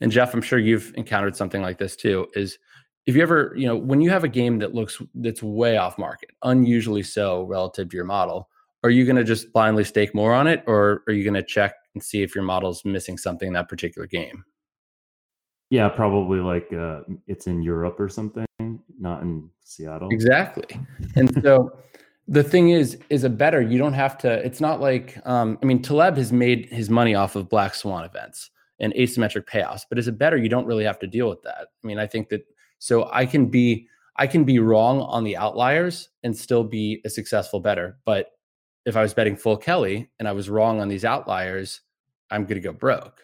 and 0.00 0.10
Jeff, 0.10 0.32
I'm 0.32 0.42
sure 0.42 0.58
you've 0.58 0.92
encountered 0.96 1.36
something 1.36 1.62
like 1.62 1.78
this 1.78 1.96
too, 1.96 2.28
is 2.34 2.58
if 3.06 3.16
you 3.16 3.22
ever, 3.22 3.52
you 3.56 3.66
know, 3.66 3.76
when 3.76 4.00
you 4.00 4.10
have 4.10 4.24
a 4.24 4.28
game 4.28 4.58
that 4.58 4.74
looks 4.74 5.00
that's 5.14 5.42
way 5.42 5.76
off 5.76 5.98
market, 5.98 6.30
unusually 6.42 7.02
so 7.02 7.42
relative 7.44 7.88
to 7.90 7.96
your 7.96 8.04
model, 8.04 8.48
are 8.84 8.90
you 8.90 9.04
going 9.04 9.16
to 9.16 9.24
just 9.24 9.52
blindly 9.52 9.84
stake 9.84 10.14
more 10.14 10.32
on 10.32 10.46
it, 10.46 10.62
or 10.66 11.02
are 11.06 11.12
you 11.12 11.24
going 11.24 11.34
to 11.34 11.42
check 11.42 11.74
and 11.94 12.02
see 12.02 12.22
if 12.22 12.34
your 12.34 12.44
model's 12.44 12.84
missing 12.84 13.18
something 13.18 13.48
in 13.48 13.54
that 13.54 13.68
particular 13.68 14.06
game? 14.06 14.44
Yeah, 15.70 15.88
probably 15.88 16.40
like 16.40 16.72
uh, 16.72 17.02
it's 17.26 17.46
in 17.46 17.62
Europe 17.62 18.00
or 18.00 18.08
something, 18.08 18.46
not 18.98 19.22
in 19.22 19.48
Seattle. 19.62 20.08
Exactly. 20.10 20.80
And 21.14 21.32
so 21.42 21.78
the 22.26 22.42
thing 22.42 22.70
is, 22.70 22.98
is 23.08 23.22
a 23.22 23.28
better. 23.28 23.62
You 23.62 23.78
don't 23.78 23.92
have 23.92 24.18
to. 24.18 24.32
It's 24.44 24.60
not 24.60 24.80
like 24.80 25.18
um, 25.26 25.58
I 25.62 25.66
mean, 25.66 25.80
Taleb 25.80 26.16
has 26.16 26.32
made 26.32 26.66
his 26.66 26.90
money 26.90 27.14
off 27.14 27.36
of 27.36 27.48
black 27.48 27.74
swan 27.74 28.04
events 28.04 28.50
and 28.80 28.92
asymmetric 28.94 29.46
payoffs, 29.46 29.82
but 29.88 29.98
as 29.98 30.08
a 30.08 30.12
better, 30.12 30.36
you 30.36 30.48
don't 30.48 30.66
really 30.66 30.84
have 30.84 30.98
to 31.00 31.06
deal 31.06 31.28
with 31.28 31.42
that. 31.42 31.68
I 31.84 31.86
mean, 31.86 31.98
I 31.98 32.06
think 32.06 32.30
that 32.30 32.42
so 32.80 33.08
I 33.12 33.26
can 33.26 33.46
be 33.46 33.86
I 34.16 34.26
can 34.26 34.42
be 34.42 34.58
wrong 34.58 35.00
on 35.00 35.22
the 35.22 35.36
outliers 35.36 36.08
and 36.24 36.36
still 36.36 36.64
be 36.64 37.00
a 37.04 37.08
successful 37.08 37.60
better. 37.60 37.98
But 38.04 38.32
if 38.84 38.96
I 38.96 39.02
was 39.02 39.14
betting 39.14 39.36
full 39.36 39.56
Kelly 39.56 40.10
and 40.18 40.26
I 40.26 40.32
was 40.32 40.50
wrong 40.50 40.80
on 40.80 40.88
these 40.88 41.04
outliers, 41.04 41.82
I'm 42.30 42.42
going 42.42 42.60
to 42.60 42.60
go 42.60 42.72
broke. 42.72 43.22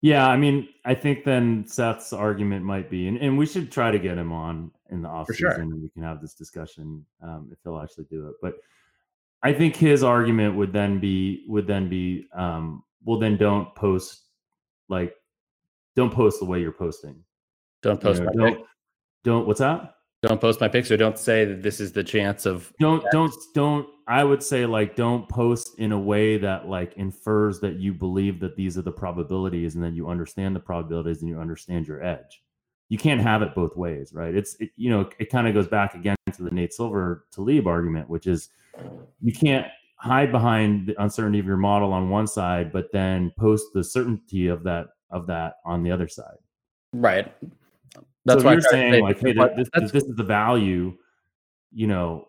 Yeah, 0.00 0.26
I 0.26 0.36
mean, 0.36 0.68
I 0.84 0.94
think 0.94 1.24
then 1.24 1.64
Seth's 1.66 2.12
argument 2.12 2.64
might 2.64 2.90
be, 2.90 3.06
and, 3.08 3.18
and 3.18 3.38
we 3.38 3.46
should 3.46 3.70
try 3.70 3.90
to 3.90 3.98
get 3.98 4.18
him 4.18 4.32
on 4.32 4.70
in 4.90 5.00
the 5.00 5.08
off 5.08 5.28
season, 5.28 5.36
sure. 5.36 5.60
and 5.60 5.82
we 5.82 5.88
can 5.90 6.02
have 6.02 6.20
this 6.20 6.34
discussion 6.34 7.04
um, 7.22 7.48
if 7.52 7.58
he'll 7.62 7.78
actually 7.78 8.06
do 8.10 8.26
it. 8.28 8.34
But 8.42 8.56
I 9.42 9.52
think 9.52 9.76
his 9.76 10.02
argument 10.02 10.56
would 10.56 10.72
then 10.72 10.98
be 10.98 11.44
would 11.46 11.66
then 11.66 11.88
be, 11.88 12.26
um, 12.34 12.82
well, 13.04 13.18
then 13.18 13.36
don't 13.36 13.72
post 13.76 14.22
like 14.88 15.14
don't 15.94 16.12
post 16.12 16.40
the 16.40 16.46
way 16.46 16.60
you're 16.60 16.72
posting. 16.72 17.22
Don't 17.82 18.00
post 18.00 18.20
you 18.20 18.26
know, 18.26 18.32
my 18.34 18.42
don't, 18.44 18.56
pick. 18.56 18.66
Don't 19.24 19.46
what's 19.46 19.60
that? 19.60 19.94
Don't 20.22 20.40
post 20.40 20.60
my 20.60 20.68
picture. 20.68 20.96
don't 20.96 21.18
say 21.18 21.44
that 21.44 21.62
this 21.62 21.80
is 21.80 21.92
the 21.92 22.04
chance 22.04 22.46
of 22.46 22.72
don't 22.78 23.04
don't 23.10 23.34
don't 23.54 23.88
I 24.06 24.22
would 24.22 24.42
say 24.42 24.66
like 24.66 24.94
don't 24.94 25.28
post 25.28 25.78
in 25.78 25.90
a 25.90 25.98
way 25.98 26.38
that 26.38 26.68
like 26.68 26.94
infers 26.94 27.58
that 27.60 27.80
you 27.80 27.92
believe 27.92 28.38
that 28.40 28.56
these 28.56 28.78
are 28.78 28.82
the 28.82 28.92
probabilities 28.92 29.74
and 29.74 29.82
then 29.82 29.94
you 29.94 30.08
understand 30.08 30.54
the 30.54 30.60
probabilities 30.60 31.22
and 31.22 31.28
you 31.28 31.40
understand 31.40 31.88
your 31.88 32.02
edge. 32.04 32.42
You 32.88 32.98
can't 32.98 33.20
have 33.20 33.42
it 33.42 33.54
both 33.54 33.76
ways, 33.76 34.12
right? 34.12 34.34
It's 34.34 34.54
it, 34.60 34.70
you 34.76 34.90
know 34.90 35.08
it 35.18 35.30
kind 35.30 35.48
of 35.48 35.54
goes 35.54 35.66
back 35.66 35.94
again 35.94 36.16
to 36.32 36.42
the 36.42 36.50
Nate 36.50 36.72
Silver 36.72 37.26
Taleb 37.32 37.66
argument, 37.66 38.08
which 38.08 38.28
is 38.28 38.50
you 39.20 39.32
can't 39.32 39.66
hide 39.96 40.30
behind 40.30 40.86
the 40.86 41.02
uncertainty 41.02 41.38
of 41.38 41.46
your 41.46 41.56
model 41.56 41.92
on 41.92 42.10
one 42.10 42.26
side, 42.26 42.72
but 42.72 42.92
then 42.92 43.32
post 43.38 43.66
the 43.74 43.82
certainty 43.82 44.46
of 44.46 44.62
that 44.64 44.88
of 45.10 45.26
that 45.26 45.54
on 45.64 45.82
the 45.82 45.90
other 45.90 46.08
side. 46.08 46.36
Right. 46.92 47.32
That's 48.24 48.42
so 48.42 48.46
why 48.46 48.52
you're 48.52 48.60
saying 48.62 49.02
like, 49.02 49.20
hey, 49.20 49.32
this, 49.32 49.68
this 49.72 50.04
is 50.04 50.16
the 50.16 50.24
value. 50.24 50.96
You 51.72 51.86
know, 51.86 52.28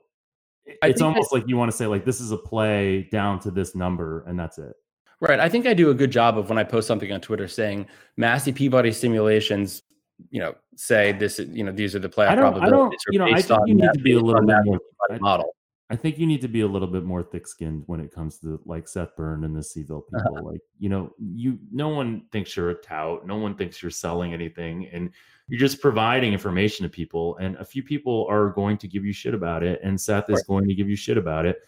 it's 0.65 1.01
almost 1.01 1.31
like 1.33 1.47
you 1.47 1.57
want 1.57 1.71
to 1.71 1.77
say 1.77 1.87
like 1.87 2.05
this 2.05 2.19
is 2.21 2.31
a 2.31 2.37
play 2.37 3.03
down 3.11 3.39
to 3.41 3.51
this 3.51 3.75
number, 3.75 4.23
and 4.27 4.39
that's 4.39 4.57
it. 4.57 4.73
Right. 5.19 5.39
I 5.39 5.47
think 5.49 5.67
I 5.67 5.73
do 5.73 5.89
a 5.89 5.93
good 5.93 6.11
job 6.11 6.37
of 6.37 6.49
when 6.49 6.57
I 6.57 6.63
post 6.63 6.87
something 6.87 7.11
on 7.11 7.21
Twitter 7.21 7.47
saying 7.47 7.87
Massey 8.17 8.51
Peabody 8.51 8.91
simulations. 8.91 9.83
You 10.29 10.39
know, 10.39 10.55
say 10.75 11.11
this. 11.11 11.39
You 11.39 11.63
know, 11.63 11.71
these 11.71 11.95
are 11.95 11.99
the 11.99 12.09
play 12.09 12.27
probabilities. 12.27 12.67
I 12.67 12.69
don't. 12.69 12.93
You 13.09 13.19
know, 13.19 13.25
I 13.25 13.41
think 13.41 13.61
you 13.67 13.75
need 13.75 13.93
to 13.93 13.99
be 13.99 14.13
a 14.13 14.19
little 14.19 14.45
bit 14.45 14.55
more 14.65 14.79
model. 15.19 15.55
I 15.93 15.95
think 15.95 16.17
you 16.17 16.25
need 16.25 16.41
to 16.41 16.47
be 16.47 16.61
a 16.61 16.67
little 16.67 16.87
bit 16.87 17.03
more 17.03 17.21
thick-skinned 17.21 17.83
when 17.85 17.99
it 17.99 18.11
comes 18.11 18.39
to 18.39 18.59
like 18.65 18.87
Seth 18.87 19.15
Burn 19.15 19.43
and 19.43 19.55
the 19.55 19.63
Seville 19.63 20.01
people. 20.01 20.37
Uh-huh. 20.37 20.43
Like, 20.51 20.61
you 20.79 20.89
know, 20.89 21.13
you 21.19 21.57
no 21.71 21.89
one 21.89 22.23
thinks 22.31 22.55
you're 22.55 22.71
a 22.71 22.75
tout. 22.75 23.25
No 23.25 23.37
one 23.37 23.55
thinks 23.55 23.81
you're 23.81 23.91
selling 23.91 24.33
anything, 24.33 24.87
and 24.87 25.11
you're 25.47 25.59
just 25.59 25.81
providing 25.81 26.33
information 26.33 26.83
to 26.83 26.89
people 26.89 27.37
and 27.37 27.55
a 27.57 27.65
few 27.65 27.83
people 27.83 28.25
are 28.29 28.49
going 28.49 28.77
to 28.77 28.87
give 28.87 29.03
you 29.05 29.13
shit 29.13 29.33
about 29.33 29.63
it 29.63 29.79
and 29.83 29.99
seth 29.99 30.29
is 30.29 30.43
going 30.43 30.67
to 30.67 30.73
give 30.73 30.89
you 30.89 30.95
shit 30.95 31.17
about 31.17 31.45
it 31.45 31.59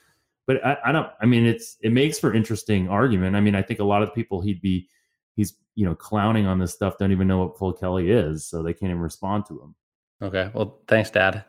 but 0.48 0.64
I, 0.66 0.78
I, 0.86 0.92
don't 0.92 1.10
i 1.22 1.26
mean 1.26 1.46
it's 1.46 1.78
it 1.82 1.92
makes 1.92 2.20
for 2.20 2.34
interesting 2.34 2.88
argument 2.88 3.36
i 3.36 3.42
mean 3.42 3.56
i 3.56 3.62
think 3.62 3.80
a 3.80 3.84
lot 3.84 4.04
of 4.04 4.14
people 4.14 4.42
he'd 4.42 4.62
be 4.62 4.88
he's 5.36 5.56
you 5.76 5.86
know 5.86 5.96
clowning 5.96 6.46
on 6.46 6.60
this 6.60 6.74
stuff 6.74 6.98
don't 6.98 7.12
even 7.12 7.28
know 7.28 7.40
what 7.40 7.58
full 7.58 7.74
kelly 7.74 8.12
is 8.12 8.46
so 8.46 8.64
they 8.64 8.74
can't 8.74 8.90
even 8.92 9.02
respond 9.02 9.46
to 9.48 9.60
him 9.60 9.76
okay 10.22 10.50
well 10.54 10.80
thanks 10.88 11.10
dad 11.10 11.44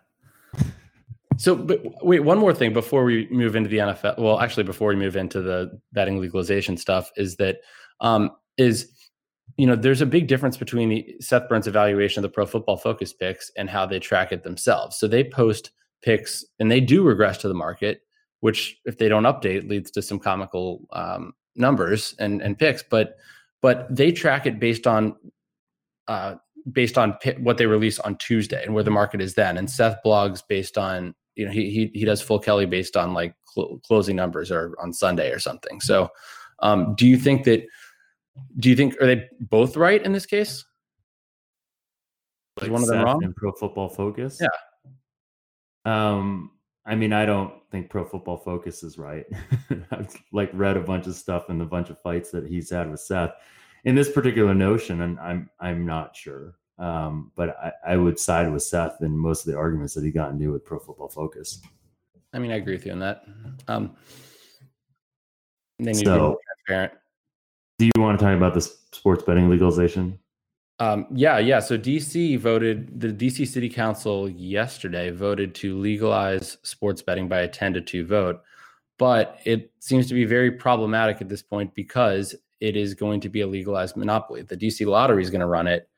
so 1.36 1.54
but 1.54 1.80
wait 2.04 2.20
one 2.20 2.38
more 2.38 2.54
thing 2.54 2.72
before 2.72 3.04
we 3.04 3.28
move 3.30 3.56
into 3.56 3.68
the 3.68 3.78
nfl 3.78 4.16
well 4.18 4.40
actually 4.40 4.62
before 4.62 4.88
we 4.88 4.96
move 4.96 5.16
into 5.16 5.42
the 5.42 5.70
betting 5.92 6.20
legalization 6.20 6.76
stuff 6.76 7.10
is 7.16 7.36
that 7.36 7.58
um 8.00 8.30
is 8.56 8.90
you 9.56 9.66
know, 9.66 9.76
there's 9.76 10.02
a 10.02 10.06
big 10.06 10.26
difference 10.26 10.56
between 10.56 10.88
the 10.88 11.16
Seth 11.20 11.48
Burns 11.48 11.66
evaluation 11.66 12.22
of 12.22 12.30
the 12.30 12.34
Pro 12.34 12.46
Football 12.46 12.76
Focus 12.76 13.12
picks 13.12 13.50
and 13.56 13.70
how 13.70 13.86
they 13.86 13.98
track 13.98 14.32
it 14.32 14.42
themselves. 14.42 14.98
So 14.98 15.08
they 15.08 15.24
post 15.24 15.70
picks 16.02 16.44
and 16.58 16.70
they 16.70 16.80
do 16.80 17.02
regress 17.02 17.38
to 17.38 17.48
the 17.48 17.54
market, 17.54 18.02
which 18.40 18.78
if 18.84 18.98
they 18.98 19.08
don't 19.08 19.22
update 19.22 19.68
leads 19.68 19.90
to 19.92 20.02
some 20.02 20.18
comical 20.18 20.86
um, 20.92 21.32
numbers 21.54 22.14
and 22.18 22.42
and 22.42 22.58
picks. 22.58 22.82
But 22.82 23.16
but 23.62 23.86
they 23.94 24.12
track 24.12 24.46
it 24.46 24.60
based 24.60 24.86
on 24.86 25.16
uh, 26.06 26.34
based 26.70 26.98
on 26.98 27.16
what 27.38 27.56
they 27.56 27.66
release 27.66 27.98
on 28.00 28.16
Tuesday 28.18 28.62
and 28.62 28.74
where 28.74 28.84
the 28.84 28.90
market 28.90 29.22
is 29.22 29.34
then. 29.34 29.56
And 29.56 29.70
Seth 29.70 29.96
blogs 30.04 30.42
based 30.46 30.76
on 30.76 31.14
you 31.36 31.46
know 31.46 31.52
he 31.52 31.70
he, 31.70 31.90
he 31.94 32.04
does 32.04 32.20
full 32.20 32.38
Kelly 32.38 32.66
based 32.66 32.96
on 32.96 33.14
like 33.14 33.34
cl- 33.54 33.80
closing 33.86 34.16
numbers 34.16 34.50
or 34.50 34.74
on 34.82 34.92
Sunday 34.92 35.30
or 35.30 35.38
something. 35.38 35.80
So 35.80 36.10
um, 36.60 36.94
do 36.96 37.06
you 37.06 37.16
think 37.16 37.44
that? 37.44 37.66
do 38.58 38.68
you 38.70 38.76
think 38.76 39.00
are 39.00 39.06
they 39.06 39.28
both 39.40 39.76
right 39.76 40.02
in 40.02 40.12
this 40.12 40.26
case? 40.26 40.64
Like 42.60 42.70
one 42.70 42.82
of 42.82 42.88
them 42.88 43.02
wrong? 43.02 43.22
In 43.22 43.34
Pro 43.34 43.52
Football 43.52 43.88
Focus, 43.88 44.40
yeah. 44.40 44.48
Um, 45.84 46.52
I 46.86 46.94
mean, 46.94 47.12
I 47.12 47.26
don't 47.26 47.52
think 47.70 47.90
Pro 47.90 48.04
Football 48.04 48.38
Focus 48.38 48.82
is 48.82 48.98
right. 48.98 49.26
I've 49.90 50.14
like 50.32 50.50
read 50.54 50.76
a 50.76 50.80
bunch 50.80 51.06
of 51.06 51.14
stuff 51.14 51.48
and 51.48 51.60
a 51.60 51.66
bunch 51.66 51.90
of 51.90 52.00
fights 52.00 52.30
that 52.30 52.46
he's 52.46 52.70
had 52.70 52.90
with 52.90 53.00
Seth 53.00 53.32
in 53.84 53.94
this 53.94 54.10
particular 54.10 54.54
notion, 54.54 55.02
and 55.02 55.18
I'm 55.20 55.50
I'm 55.60 55.84
not 55.84 56.16
sure. 56.16 56.54
Um, 56.78 57.32
but 57.34 57.56
I, 57.58 57.92
I 57.92 57.96
would 57.96 58.18
side 58.18 58.52
with 58.52 58.62
Seth 58.62 59.00
in 59.00 59.16
most 59.16 59.46
of 59.46 59.52
the 59.52 59.58
arguments 59.58 59.94
that 59.94 60.04
he 60.04 60.10
got 60.10 60.30
into 60.30 60.52
with 60.52 60.64
Pro 60.64 60.78
Football 60.78 61.08
Focus. 61.08 61.60
I 62.32 62.38
mean, 62.38 62.50
I 62.50 62.56
agree 62.56 62.74
with 62.74 62.84
you 62.84 62.92
on 62.92 62.98
that. 63.00 63.24
Um, 63.68 63.96
they 65.78 65.92
need 65.92 66.04
so, 66.04 66.18
to 66.18 66.30
be 66.30 66.36
transparent. 66.66 66.92
Do 67.78 67.86
you 67.86 68.02
want 68.02 68.18
to 68.18 68.24
talk 68.24 68.36
about 68.36 68.54
the 68.54 68.60
sports 68.60 69.22
betting 69.22 69.48
legalization? 69.48 70.18
Um, 70.78 71.06
yeah, 71.10 71.38
yeah. 71.38 71.60
So 71.60 71.78
DC 71.78 72.38
voted, 72.38 73.00
the 73.00 73.08
DC 73.08 73.48
City 73.48 73.68
Council 73.68 74.28
yesterday 74.28 75.10
voted 75.10 75.54
to 75.56 75.78
legalize 75.78 76.58
sports 76.62 77.00
betting 77.00 77.28
by 77.28 77.40
a 77.40 77.48
10 77.48 77.74
to 77.74 77.80
2 77.80 78.06
vote. 78.06 78.42
But 78.98 79.38
it 79.44 79.72
seems 79.78 80.06
to 80.08 80.14
be 80.14 80.24
very 80.24 80.50
problematic 80.50 81.20
at 81.20 81.28
this 81.28 81.42
point 81.42 81.74
because 81.74 82.34
it 82.60 82.76
is 82.76 82.94
going 82.94 83.20
to 83.20 83.28
be 83.28 83.42
a 83.42 83.46
legalized 83.46 83.96
monopoly. 83.96 84.42
The 84.42 84.56
DC 84.56 84.86
Lottery 84.86 85.22
is 85.22 85.30
going 85.30 85.40
to 85.40 85.46
run 85.46 85.66
it. 85.66 85.88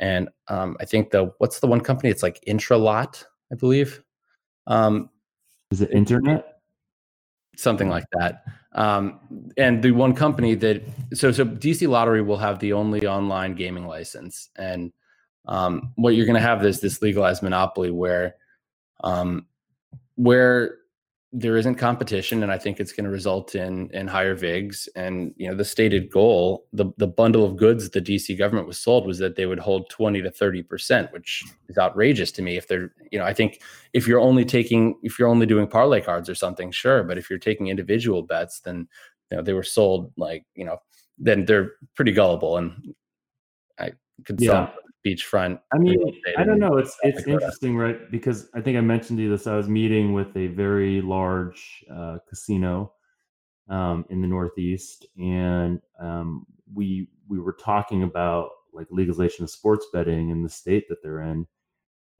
And 0.00 0.28
um, 0.48 0.76
I 0.80 0.86
think 0.86 1.10
the, 1.10 1.32
what's 1.38 1.60
the 1.60 1.68
one 1.68 1.80
company? 1.80 2.10
It's 2.10 2.22
like 2.22 2.42
Intralot, 2.48 3.24
I 3.52 3.54
believe. 3.54 4.02
Um, 4.66 5.10
is 5.70 5.80
it 5.80 5.90
internet? 5.92 6.62
Something 7.56 7.88
like 7.88 8.04
that. 8.12 8.44
Um, 8.72 9.52
and 9.56 9.82
the 9.82 9.90
one 9.90 10.14
company 10.14 10.54
that 10.56 10.82
so 11.12 11.32
so 11.32 11.44
DC 11.44 11.88
Lottery 11.88 12.22
will 12.22 12.36
have 12.36 12.58
the 12.60 12.72
only 12.72 13.06
online 13.06 13.54
gaming 13.54 13.86
license, 13.86 14.48
and 14.56 14.92
um, 15.46 15.92
what 15.96 16.14
you're 16.14 16.26
going 16.26 16.40
to 16.40 16.40
have 16.40 16.64
is 16.64 16.80
this 16.80 17.02
legalized 17.02 17.42
monopoly 17.42 17.90
where 17.90 18.36
um, 19.02 19.46
where 20.14 20.76
there 21.32 21.56
isn't 21.56 21.76
competition 21.76 22.42
and 22.42 22.50
i 22.50 22.58
think 22.58 22.80
it's 22.80 22.92
going 22.92 23.04
to 23.04 23.10
result 23.10 23.54
in 23.54 23.88
in 23.90 24.08
higher 24.08 24.34
vigs 24.34 24.88
and 24.96 25.32
you 25.36 25.48
know 25.48 25.54
the 25.54 25.64
stated 25.64 26.10
goal 26.10 26.66
the 26.72 26.86
the 26.96 27.06
bundle 27.06 27.44
of 27.44 27.56
goods 27.56 27.88
the 27.90 28.02
dc 28.02 28.36
government 28.36 28.66
was 28.66 28.78
sold 28.78 29.06
was 29.06 29.18
that 29.18 29.36
they 29.36 29.46
would 29.46 29.58
hold 29.58 29.88
20 29.90 30.22
to 30.22 30.30
30 30.30 30.62
percent 30.64 31.12
which 31.12 31.44
is 31.68 31.78
outrageous 31.78 32.32
to 32.32 32.42
me 32.42 32.56
if 32.56 32.66
they're 32.66 32.92
you 33.12 33.18
know 33.18 33.24
i 33.24 33.32
think 33.32 33.62
if 33.92 34.08
you're 34.08 34.18
only 34.18 34.44
taking 34.44 34.98
if 35.04 35.18
you're 35.18 35.28
only 35.28 35.46
doing 35.46 35.68
parlay 35.68 36.00
cards 36.00 36.28
or 36.28 36.34
something 36.34 36.72
sure 36.72 37.04
but 37.04 37.16
if 37.16 37.30
you're 37.30 37.38
taking 37.38 37.68
individual 37.68 38.22
bets 38.22 38.60
then 38.60 38.88
you 39.30 39.36
know 39.36 39.42
they 39.42 39.52
were 39.52 39.62
sold 39.62 40.12
like 40.16 40.44
you 40.56 40.64
know 40.64 40.78
then 41.16 41.44
they're 41.44 41.72
pretty 41.94 42.12
gullible 42.12 42.56
and 42.56 42.92
i 43.78 43.92
could 44.24 44.40
yeah. 44.40 44.68
Beachfront. 45.06 45.60
I 45.72 45.78
mean, 45.78 45.98
I 46.36 46.44
don't 46.44 46.58
know. 46.58 46.76
It's 46.76 46.96
it's 47.02 47.26
interesting, 47.26 47.76
right? 47.76 48.10
Because 48.10 48.48
I 48.54 48.60
think 48.60 48.76
I 48.76 48.80
mentioned 48.80 49.18
to 49.18 49.24
you 49.24 49.30
this. 49.30 49.46
I 49.46 49.56
was 49.56 49.68
meeting 49.68 50.12
with 50.12 50.36
a 50.36 50.48
very 50.48 51.00
large 51.00 51.84
uh, 51.92 52.18
casino 52.28 52.92
um, 53.68 54.04
in 54.10 54.20
the 54.20 54.28
Northeast, 54.28 55.06
and 55.18 55.80
um, 56.00 56.46
we 56.74 57.08
we 57.28 57.40
were 57.40 57.54
talking 57.54 58.02
about 58.02 58.50
like 58.72 58.86
legalization 58.90 59.44
of 59.44 59.50
sports 59.50 59.86
betting 59.92 60.30
in 60.30 60.42
the 60.42 60.48
state 60.48 60.88
that 60.88 61.02
they're 61.02 61.22
in, 61.22 61.46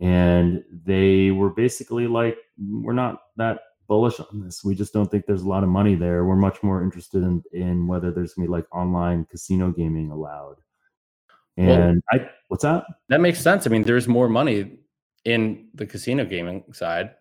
and 0.01 0.65
they 0.85 1.31
were 1.31 1.51
basically 1.51 2.07
like, 2.07 2.39
"We're 2.59 2.93
not 2.93 3.21
that 3.37 3.61
bullish 3.89 4.21
on 4.21 4.41
this. 4.41 4.65
We 4.65 4.75
just 4.75 4.93
don't 4.93 5.11
think 5.11 5.27
there's 5.27 5.43
a 5.43 5.49
lot 5.49 5.65
of 5.65 5.69
money 5.69 5.97
there. 5.97 6.25
We're 6.25 6.37
much 6.37 6.63
more 6.63 6.83
interested 6.83 7.23
in 7.23 7.43
in 7.53 7.87
whether 7.87 8.11
there's 8.11 8.35
gonna 8.35 8.49
be 8.49 8.53
like 8.53 8.67
online 8.75 9.27
casino 9.31 9.71
gaming 9.71 10.11
allowed." 10.11 10.57
And 11.57 12.03
well, 12.13 12.23
I, 12.23 12.31
what's 12.49 12.63
that? 12.63 12.85
That 13.09 13.21
makes 13.21 13.41
sense. 13.41 13.67
I 13.67 13.71
mean, 13.71 13.83
there's 13.83 14.09
more 14.09 14.29
money 14.29 14.79
in 15.25 15.69
the 15.75 15.87
casino 15.87 16.25
gaming 16.25 16.65
side. 16.73 17.15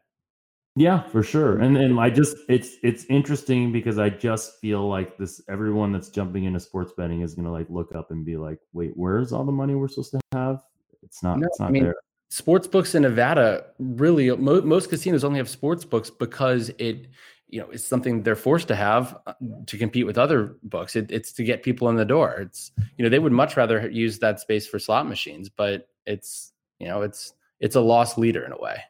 Yeah, 0.75 1.01
for 1.09 1.23
sure. 1.23 1.59
And 1.59 1.75
and 1.75 1.99
I 1.99 2.09
just 2.09 2.37
it's 2.47 2.77
it's 2.83 3.03
interesting 3.09 3.71
because 3.71 3.99
I 3.99 4.09
just 4.09 4.59
feel 4.61 4.87
like 4.87 5.17
this 5.17 5.41
everyone 5.49 5.91
that's 5.91 6.09
jumping 6.09 6.45
into 6.45 6.59
sports 6.59 6.93
betting 6.95 7.21
is 7.21 7.33
gonna 7.33 7.51
like 7.51 7.69
look 7.69 7.93
up 7.95 8.11
and 8.11 8.23
be 8.23 8.37
like, 8.37 8.59
wait, 8.71 8.93
where's 8.95 9.33
all 9.33 9.43
the 9.43 9.51
money 9.51 9.75
we're 9.75 9.89
supposed 9.89 10.11
to 10.11 10.19
have? 10.31 10.61
It's 11.03 11.21
not. 11.21 11.39
No, 11.39 11.47
it's 11.47 11.59
not 11.59 11.69
I 11.69 11.71
mean, 11.71 11.83
there. 11.83 11.95
Sports 12.29 12.67
books 12.67 12.93
in 12.95 13.01
Nevada 13.01 13.65
really 13.79 14.29
mo- 14.35 14.61
most 14.61 14.89
casinos 14.89 15.23
only 15.23 15.39
have 15.39 15.49
sports 15.49 15.83
books 15.83 16.09
because 16.09 16.69
it 16.77 17.07
you 17.49 17.59
know 17.59 17.67
it's 17.71 17.83
something 17.83 18.23
they're 18.23 18.35
forced 18.35 18.67
to 18.69 18.75
have 18.75 19.17
uh, 19.27 19.33
to 19.65 19.77
compete 19.77 20.05
with 20.05 20.17
other 20.17 20.55
books. 20.63 20.95
It, 20.95 21.11
it's 21.11 21.31
to 21.33 21.43
get 21.43 21.63
people 21.63 21.89
in 21.89 21.95
the 21.95 22.05
door. 22.05 22.35
It's 22.39 22.71
you 22.97 23.03
know 23.03 23.09
they 23.09 23.19
would 23.19 23.31
much 23.31 23.57
rather 23.57 23.89
use 23.89 24.19
that 24.19 24.39
space 24.39 24.67
for 24.67 24.79
slot 24.79 25.07
machines 25.07 25.49
but 25.49 25.87
it's 26.05 26.53
you 26.79 26.87
know 26.87 27.01
it's 27.01 27.33
it's 27.59 27.75
a 27.75 27.81
lost 27.81 28.17
leader 28.17 28.45
in 28.45 28.51
a 28.51 28.59
way. 28.59 28.81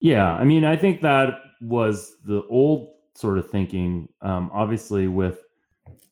Yeah 0.00 0.34
i 0.34 0.44
mean 0.44 0.64
i 0.64 0.76
think 0.76 1.00
that 1.00 1.40
was 1.60 2.16
the 2.24 2.42
old 2.48 2.90
sort 3.14 3.38
of 3.38 3.48
thinking. 3.48 4.08
Um, 4.22 4.50
obviously 4.52 5.06
with 5.06 5.40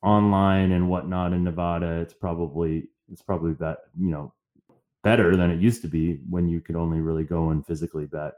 online 0.02 0.72
and 0.72 0.88
whatnot 0.88 1.32
in 1.32 1.44
nevada 1.44 2.00
it's 2.00 2.14
probably 2.14 2.88
it's 3.10 3.22
probably 3.22 3.52
that 3.54 3.78
you 3.98 4.10
know 4.10 4.32
better 5.02 5.36
than 5.36 5.50
it 5.50 5.60
used 5.60 5.82
to 5.82 5.88
be 5.88 6.20
when 6.30 6.48
you 6.48 6.60
could 6.60 6.76
only 6.76 7.00
really 7.00 7.24
go 7.24 7.50
and 7.50 7.66
physically 7.66 8.06
bet 8.06 8.34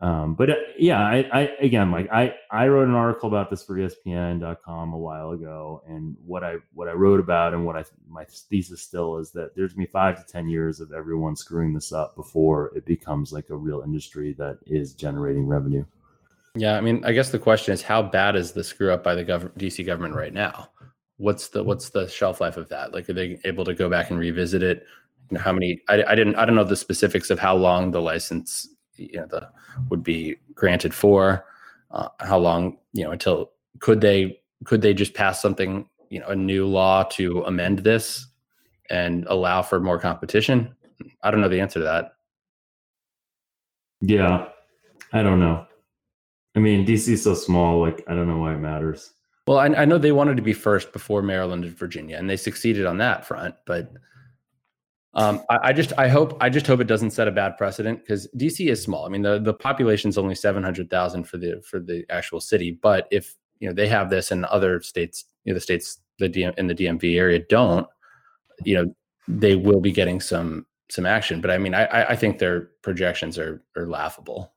um, 0.00 0.34
but 0.34 0.50
uh, 0.50 0.54
yeah, 0.78 1.00
I, 1.00 1.28
I, 1.32 1.40
again, 1.60 1.90
like 1.90 2.12
I, 2.12 2.34
I 2.50 2.66
wrote 2.68 2.88
an 2.88 2.94
article 2.94 3.28
about 3.28 3.48
this 3.48 3.62
for 3.62 3.76
ESPN.com 3.76 4.92
a 4.92 4.98
while 4.98 5.30
ago, 5.30 5.82
and 5.86 6.16
what 6.26 6.42
I 6.42 6.56
what 6.72 6.88
I 6.88 6.92
wrote 6.92 7.20
about 7.20 7.54
and 7.54 7.64
what 7.64 7.76
I 7.76 7.84
my 8.08 8.24
thesis 8.24 8.82
still 8.82 9.18
is 9.18 9.30
that 9.32 9.54
there's 9.54 9.72
gonna 9.72 9.86
be 9.86 9.92
five 9.92 10.18
to 10.18 10.30
ten 10.30 10.48
years 10.48 10.80
of 10.80 10.92
everyone 10.92 11.36
screwing 11.36 11.72
this 11.72 11.92
up 11.92 12.16
before 12.16 12.72
it 12.76 12.84
becomes 12.84 13.32
like 13.32 13.50
a 13.50 13.56
real 13.56 13.82
industry 13.82 14.34
that 14.36 14.58
is 14.66 14.94
generating 14.94 15.46
revenue. 15.46 15.84
Yeah, 16.56 16.76
I 16.76 16.80
mean, 16.80 17.04
I 17.04 17.12
guess 17.12 17.30
the 17.30 17.38
question 17.38 17.72
is 17.72 17.82
how 17.82 18.02
bad 18.02 18.36
is 18.36 18.52
the 18.52 18.62
screw 18.62 18.92
up 18.92 19.02
by 19.02 19.14
the 19.14 19.24
gov- 19.24 19.56
DC 19.56 19.86
government 19.86 20.14
right 20.14 20.32
now? 20.32 20.70
What's 21.16 21.48
the 21.48 21.62
what's 21.62 21.90
the 21.90 22.08
shelf 22.08 22.40
life 22.40 22.56
of 22.56 22.68
that? 22.68 22.92
Like, 22.92 23.08
are 23.08 23.12
they 23.12 23.38
able 23.44 23.64
to 23.64 23.74
go 23.74 23.88
back 23.88 24.10
and 24.10 24.18
revisit 24.18 24.62
it? 24.62 24.84
How 25.36 25.52
many? 25.52 25.80
I, 25.88 26.02
I 26.02 26.14
didn't 26.14 26.34
I 26.34 26.44
don't 26.44 26.56
know 26.56 26.64
the 26.64 26.76
specifics 26.76 27.30
of 27.30 27.38
how 27.38 27.56
long 27.56 27.92
the 27.92 28.02
license 28.02 28.68
you 28.96 29.18
know 29.18 29.26
the 29.26 29.48
would 29.90 30.02
be 30.02 30.36
granted 30.54 30.94
for 30.94 31.44
uh, 31.90 32.08
how 32.20 32.38
long 32.38 32.78
you 32.92 33.04
know 33.04 33.10
until 33.10 33.50
could 33.80 34.00
they 34.00 34.40
could 34.64 34.82
they 34.82 34.94
just 34.94 35.14
pass 35.14 35.40
something 35.40 35.88
you 36.10 36.20
know 36.20 36.26
a 36.28 36.36
new 36.36 36.66
law 36.66 37.02
to 37.04 37.42
amend 37.44 37.80
this 37.80 38.26
and 38.90 39.24
allow 39.26 39.62
for 39.62 39.80
more 39.80 39.98
competition? 39.98 40.74
I 41.22 41.30
don't 41.30 41.40
know 41.40 41.48
the 41.48 41.60
answer 41.60 41.80
to 41.80 41.84
that. 41.84 42.12
Yeah. 44.00 44.48
I 45.12 45.22
don't 45.22 45.40
know. 45.40 45.66
I 46.56 46.60
mean 46.60 46.86
dc 46.86 47.08
is 47.08 47.24
so 47.24 47.34
small 47.34 47.80
like 47.80 48.04
i 48.06 48.14
don't 48.14 48.28
know 48.28 48.38
why 48.38 48.54
it 48.54 48.58
matters. 48.58 49.12
Well 49.46 49.58
I, 49.58 49.66
I 49.66 49.84
know 49.84 49.98
they 49.98 50.12
wanted 50.12 50.36
to 50.36 50.42
be 50.42 50.52
first 50.52 50.92
before 50.92 51.20
maryland 51.22 51.64
and 51.64 51.76
virginia 51.76 52.16
and 52.16 52.30
they 52.30 52.36
succeeded 52.36 52.86
on 52.86 52.98
that 52.98 53.26
front 53.26 53.54
but 53.66 53.92
um, 55.14 55.42
I, 55.50 55.58
I, 55.64 55.72
just 55.72 55.92
I 55.98 56.08
hope 56.08 56.36
I 56.40 56.48
just 56.48 56.66
hope 56.66 56.80
it 56.80 56.86
doesn't 56.86 57.10
set 57.10 57.28
a 57.28 57.32
bad 57.32 57.56
precedent 57.56 58.00
because 58.00 58.26
DC 58.36 58.68
is 58.68 58.82
small. 58.82 59.06
I 59.06 59.08
mean 59.08 59.22
the 59.22 59.38
the 59.38 59.54
population 59.54 60.08
is 60.08 60.18
only 60.18 60.34
seven 60.34 60.62
hundred 60.62 60.90
thousand 60.90 61.24
for 61.24 61.36
the 61.36 61.62
for 61.62 61.78
the 61.78 62.04
actual 62.10 62.40
city, 62.40 62.72
but 62.72 63.06
if 63.10 63.34
you 63.60 63.68
know 63.68 63.74
they 63.74 63.88
have 63.88 64.10
this 64.10 64.30
and 64.30 64.44
other 64.46 64.80
states, 64.80 65.26
you 65.44 65.52
know, 65.52 65.54
the 65.54 65.60
states 65.60 66.00
the 66.18 66.28
DM, 66.28 66.56
in 66.58 66.66
the 66.66 66.74
DMV 66.74 67.16
area 67.16 67.40
don't, 67.48 67.86
you 68.64 68.74
know, 68.74 68.94
they 69.28 69.56
will 69.56 69.80
be 69.80 69.92
getting 69.92 70.20
some 70.20 70.66
some 70.90 71.06
action. 71.06 71.40
But 71.40 71.50
I 71.50 71.58
mean, 71.58 71.74
I 71.74 71.86
I 72.10 72.16
think 72.16 72.38
their 72.38 72.70
projections 72.82 73.38
are 73.38 73.62
are 73.76 73.86
laughable. 73.86 74.53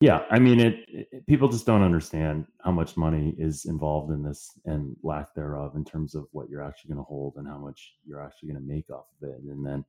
Yeah, 0.00 0.22
I 0.30 0.38
mean, 0.38 0.60
it, 0.60 0.84
it, 0.88 1.26
People 1.26 1.48
just 1.48 1.66
don't 1.66 1.82
understand 1.82 2.46
how 2.64 2.70
much 2.70 2.96
money 2.96 3.34
is 3.36 3.64
involved 3.64 4.12
in 4.12 4.22
this 4.22 4.52
and 4.64 4.94
lack 5.02 5.34
thereof 5.34 5.74
in 5.74 5.84
terms 5.84 6.14
of 6.14 6.26
what 6.30 6.48
you're 6.48 6.62
actually 6.62 6.90
going 6.90 7.04
to 7.04 7.08
hold 7.08 7.34
and 7.36 7.48
how 7.48 7.58
much 7.58 7.94
you're 8.06 8.22
actually 8.22 8.50
going 8.50 8.62
to 8.62 8.66
make 8.74 8.88
off 8.90 9.06
of 9.20 9.28
it, 9.28 9.40
and 9.42 9.66
then 9.66 9.84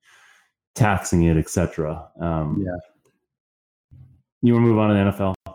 taxing 0.73 1.23
it, 1.23 1.37
etc. 1.37 2.07
Um, 2.19 2.63
yeah. 2.65 2.71
You 4.41 4.53
want 4.53 4.63
to 4.63 4.69
move 4.69 4.79
on 4.79 4.89
to 4.89 4.95
the 4.95 5.11
NFL? 5.11 5.53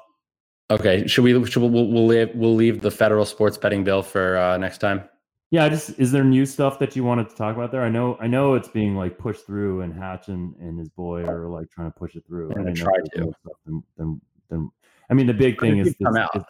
Okay. 0.70 1.06
Should 1.06 1.24
we? 1.24 1.32
Should 1.46 1.62
we 1.62 1.68
we'll, 1.68 1.88
we'll 1.88 2.06
leave, 2.06 2.30
we'll 2.34 2.54
leave 2.54 2.80
the 2.80 2.90
federal 2.90 3.24
sports 3.24 3.56
betting 3.56 3.82
bill 3.82 4.02
for 4.02 4.36
uh, 4.36 4.56
next 4.56 4.78
time. 4.78 5.08
Yeah, 5.50 5.68
just 5.68 5.98
is 5.98 6.10
there 6.10 6.24
new 6.24 6.46
stuff 6.46 6.78
that 6.80 6.96
you 6.96 7.04
wanted 7.04 7.28
to 7.28 7.36
talk 7.36 7.54
about 7.56 7.70
there? 7.70 7.82
I 7.82 7.88
know 7.88 8.16
I 8.20 8.26
know 8.26 8.54
it's 8.54 8.68
being 8.68 8.96
like 8.96 9.18
pushed 9.18 9.46
through 9.46 9.82
and 9.82 9.94
Hatch 9.94 10.28
and, 10.28 10.54
and 10.56 10.78
his 10.78 10.88
boy 10.88 11.22
are 11.24 11.48
like 11.48 11.70
trying 11.70 11.92
to 11.92 11.98
push 11.98 12.16
it 12.16 12.24
through. 12.26 12.50
And 12.52 12.68
I 12.68 12.72
try 12.72 12.92
to. 13.14 13.32
Then, 13.66 13.82
then 13.96 14.20
then 14.50 14.70
I 15.10 15.14
mean 15.14 15.26
the 15.26 15.34
big 15.34 15.60
thing 15.60 15.78
is, 15.78 15.94
come 16.02 16.16
out. 16.16 16.30
Is, 16.34 16.42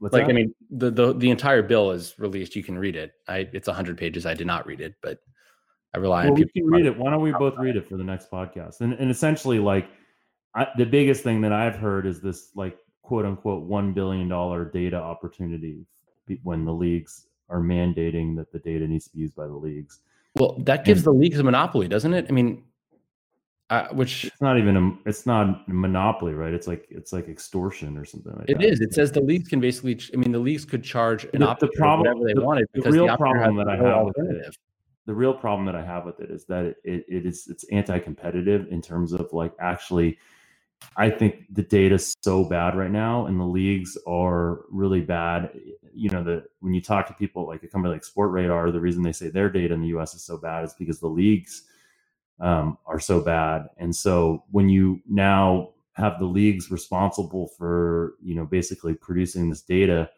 like 0.00 0.12
that? 0.12 0.30
I 0.30 0.32
mean 0.32 0.54
the, 0.70 0.90
the 0.90 1.12
the 1.12 1.30
entire 1.30 1.62
bill 1.62 1.90
is 1.90 2.14
released. 2.18 2.56
You 2.56 2.62
can 2.62 2.78
read 2.78 2.96
it. 2.96 3.12
I 3.28 3.48
it's 3.52 3.68
hundred 3.68 3.98
pages. 3.98 4.26
I 4.26 4.34
did 4.34 4.46
not 4.46 4.66
read 4.66 4.80
it, 4.80 4.94
but 5.02 5.18
I 5.94 5.98
rely 5.98 6.24
well, 6.24 6.32
on 6.32 6.36
people. 6.36 6.52
We 6.54 6.60
can 6.60 6.70
read 6.70 6.86
it. 6.86 6.98
Why 6.98 7.10
don't 7.10 7.22
we 7.22 7.32
both 7.32 7.56
read 7.58 7.76
it 7.76 7.88
for 7.88 7.96
the 7.96 8.04
next 8.04 8.30
podcast? 8.30 8.80
And 8.80 8.92
and 8.94 9.10
essentially 9.10 9.58
like 9.58 9.88
I, 10.54 10.68
the 10.76 10.86
biggest 10.86 11.22
thing 11.22 11.40
that 11.42 11.52
I've 11.52 11.76
heard 11.76 12.06
is 12.06 12.20
this 12.20 12.50
like 12.54 12.78
quote 13.02 13.24
unquote 13.24 13.64
one 13.64 13.92
billion 13.92 14.28
dollar 14.28 14.64
data 14.64 14.96
opportunity 14.96 15.86
when 16.42 16.64
the 16.64 16.72
leagues 16.72 17.26
are 17.48 17.60
mandating 17.60 18.36
that 18.36 18.50
the 18.50 18.58
data 18.58 18.86
needs 18.86 19.04
to 19.04 19.12
be 19.12 19.20
used 19.20 19.36
by 19.36 19.46
the 19.46 19.54
leagues. 19.54 20.00
Well, 20.34 20.56
that 20.64 20.84
gives 20.84 21.06
and, 21.06 21.06
the 21.06 21.18
leagues 21.18 21.38
a 21.38 21.44
monopoly, 21.44 21.88
doesn't 21.88 22.12
it? 22.12 22.26
I 22.28 22.32
mean, 22.32 22.64
uh, 23.70 23.88
which 23.88 24.24
it's 24.26 24.40
not 24.40 24.58
even 24.58 24.76
a 24.76 25.08
it's 25.08 25.26
not 25.26 25.64
a 25.68 25.72
monopoly 25.72 26.34
right? 26.34 26.54
It's 26.54 26.66
like 26.68 26.86
it's 26.88 27.12
like 27.12 27.28
extortion 27.28 27.98
or 27.98 28.04
something 28.04 28.32
like 28.36 28.48
it 28.48 28.58
that. 28.58 28.64
is. 28.64 28.80
It 28.80 28.94
says 28.94 29.10
the 29.10 29.20
leagues 29.20 29.48
can 29.48 29.60
basically 29.60 29.98
i 30.14 30.16
mean 30.16 30.32
the 30.32 30.38
leagues 30.38 30.64
could 30.64 30.84
charge 30.84 31.24
an 31.34 31.40
the, 31.40 31.56
the 31.60 31.68
problem 31.76 32.06
whatever 32.06 32.26
they 32.26 32.34
the, 32.34 32.44
wanted 32.44 32.66
because 32.72 32.94
the 32.94 33.00
real 33.00 33.06
the 33.08 33.16
problem 33.16 33.56
that 33.56 33.68
i 33.68 33.76
have 33.76 34.06
with 34.06 34.16
it 34.18 34.56
the 35.06 35.14
real 35.14 35.34
problem 35.34 35.66
that 35.66 35.74
i 35.74 35.84
have 35.84 36.04
with 36.04 36.20
it 36.20 36.30
is 36.30 36.44
that 36.44 36.64
it, 36.64 36.76
it, 36.84 37.04
it 37.08 37.26
is 37.26 37.46
it's 37.48 37.64
anti-competitive 37.72 38.68
in 38.70 38.80
terms 38.80 39.12
of 39.12 39.32
like 39.32 39.52
actually 39.58 40.18
i 40.96 41.10
think 41.10 41.44
the 41.50 41.62
data 41.62 41.96
is 41.96 42.14
so 42.22 42.44
bad 42.44 42.76
right 42.76 42.90
now 42.90 43.26
and 43.26 43.40
the 43.40 43.44
leagues 43.44 43.96
are 44.06 44.60
really 44.70 45.00
bad. 45.00 45.50
You 45.92 46.10
know 46.10 46.22
the 46.22 46.44
when 46.60 46.74
you 46.74 46.82
talk 46.82 47.06
to 47.08 47.14
people 47.14 47.46
like 47.46 47.62
a 47.62 47.68
company 47.68 47.94
like 47.94 48.04
Sportradar 48.04 48.70
the 48.70 48.80
reason 48.80 49.02
they 49.02 49.12
say 49.12 49.30
their 49.30 49.48
data 49.48 49.72
in 49.74 49.80
the 49.80 49.88
us 49.88 50.14
is 50.14 50.22
so 50.22 50.36
bad 50.36 50.64
is 50.64 50.74
because 50.74 51.00
the 51.00 51.08
leagues 51.08 51.62
um, 52.40 52.78
are 52.86 53.00
so 53.00 53.20
bad. 53.20 53.66
And 53.78 53.94
so 53.94 54.44
when 54.50 54.68
you 54.68 55.00
now 55.08 55.70
have 55.94 56.18
the 56.18 56.26
leagues 56.26 56.70
responsible 56.70 57.48
for, 57.56 58.14
you 58.22 58.34
know, 58.34 58.44
basically 58.44 58.94
producing 58.94 59.48
this 59.48 59.62
data, 59.62 60.10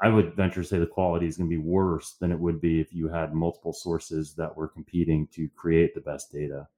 I 0.00 0.08
would 0.08 0.34
venture 0.34 0.62
to 0.62 0.68
say 0.68 0.78
the 0.78 0.86
quality 0.86 1.26
is 1.26 1.36
going 1.36 1.50
to 1.50 1.56
be 1.56 1.62
worse 1.62 2.16
than 2.20 2.30
it 2.30 2.38
would 2.38 2.60
be 2.60 2.80
if 2.80 2.92
you 2.92 3.08
had 3.08 3.34
multiple 3.34 3.72
sources 3.72 4.34
that 4.34 4.56
were 4.56 4.68
competing 4.68 5.26
to 5.32 5.48
create 5.56 5.94
the 5.94 6.00
best 6.00 6.30
data. 6.30 6.68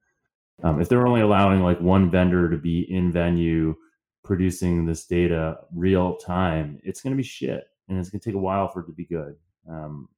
Um, 0.63 0.81
if 0.81 0.89
they're 0.89 1.07
only 1.07 1.21
allowing 1.21 1.61
like 1.61 1.79
one 1.79 2.09
vendor 2.09 2.49
to 2.49 2.57
be 2.57 2.91
in 2.91 3.11
venue 3.11 3.75
producing 4.23 4.85
this 4.85 5.05
data 5.05 5.57
real 5.73 6.15
time, 6.17 6.79
it's 6.83 7.01
going 7.01 7.13
to 7.13 7.17
be 7.17 7.23
shit, 7.23 7.65
and 7.87 7.99
it's 7.99 8.09
going 8.09 8.19
to 8.19 8.25
take 8.25 8.35
a 8.35 8.39
while 8.39 8.67
for 8.67 8.81
it 8.81 8.87
to 8.87 8.91
be 8.91 9.05
good. 9.05 9.35
Um, 9.69 10.09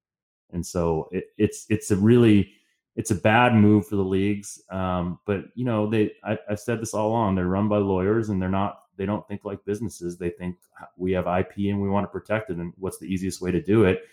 and 0.52 0.66
so 0.66 1.10
it, 1.12 1.26
it's 1.38 1.66
it's 1.70 1.92
a 1.92 1.98
really 1.98 2.54
it's 2.96 3.12
a 3.12 3.16
bad 3.16 3.56
move 3.56 3.88
for 3.88 3.96
the 3.96 4.04
leagues. 4.04 4.62
Um, 4.70 5.20
but 5.26 5.46
you 5.56 5.66
know, 5.66 5.90
they 5.90 6.12
I, 6.24 6.38
have 6.50 6.60
said 6.60 6.82
this 6.82 6.94
all 6.94 7.10
along. 7.10 7.36
They're 7.36 7.48
run 7.48 7.68
by 7.68 7.78
lawyers, 7.78 8.30
and 8.30 8.42
they're 8.42 8.50
not 8.50 8.80
they 8.98 9.06
don't 9.06 9.28
think 9.28 9.42
like 9.44 9.64
businesses. 9.66 10.18
They 10.18 10.30
think 10.30 10.58
we 10.98 11.12
have 11.14 11.26
IP 11.26 11.70
and 11.70 11.82
we 11.82 11.90
want 11.90 12.04
to 12.04 12.12
protect 12.12 12.50
it. 12.50 12.58
And 12.58 12.74
what's 12.78 13.00
the 13.00 13.08
easiest 13.08 13.42
way 13.42 13.52
to 13.52 13.62
do 13.62 13.86
it? 13.86 14.04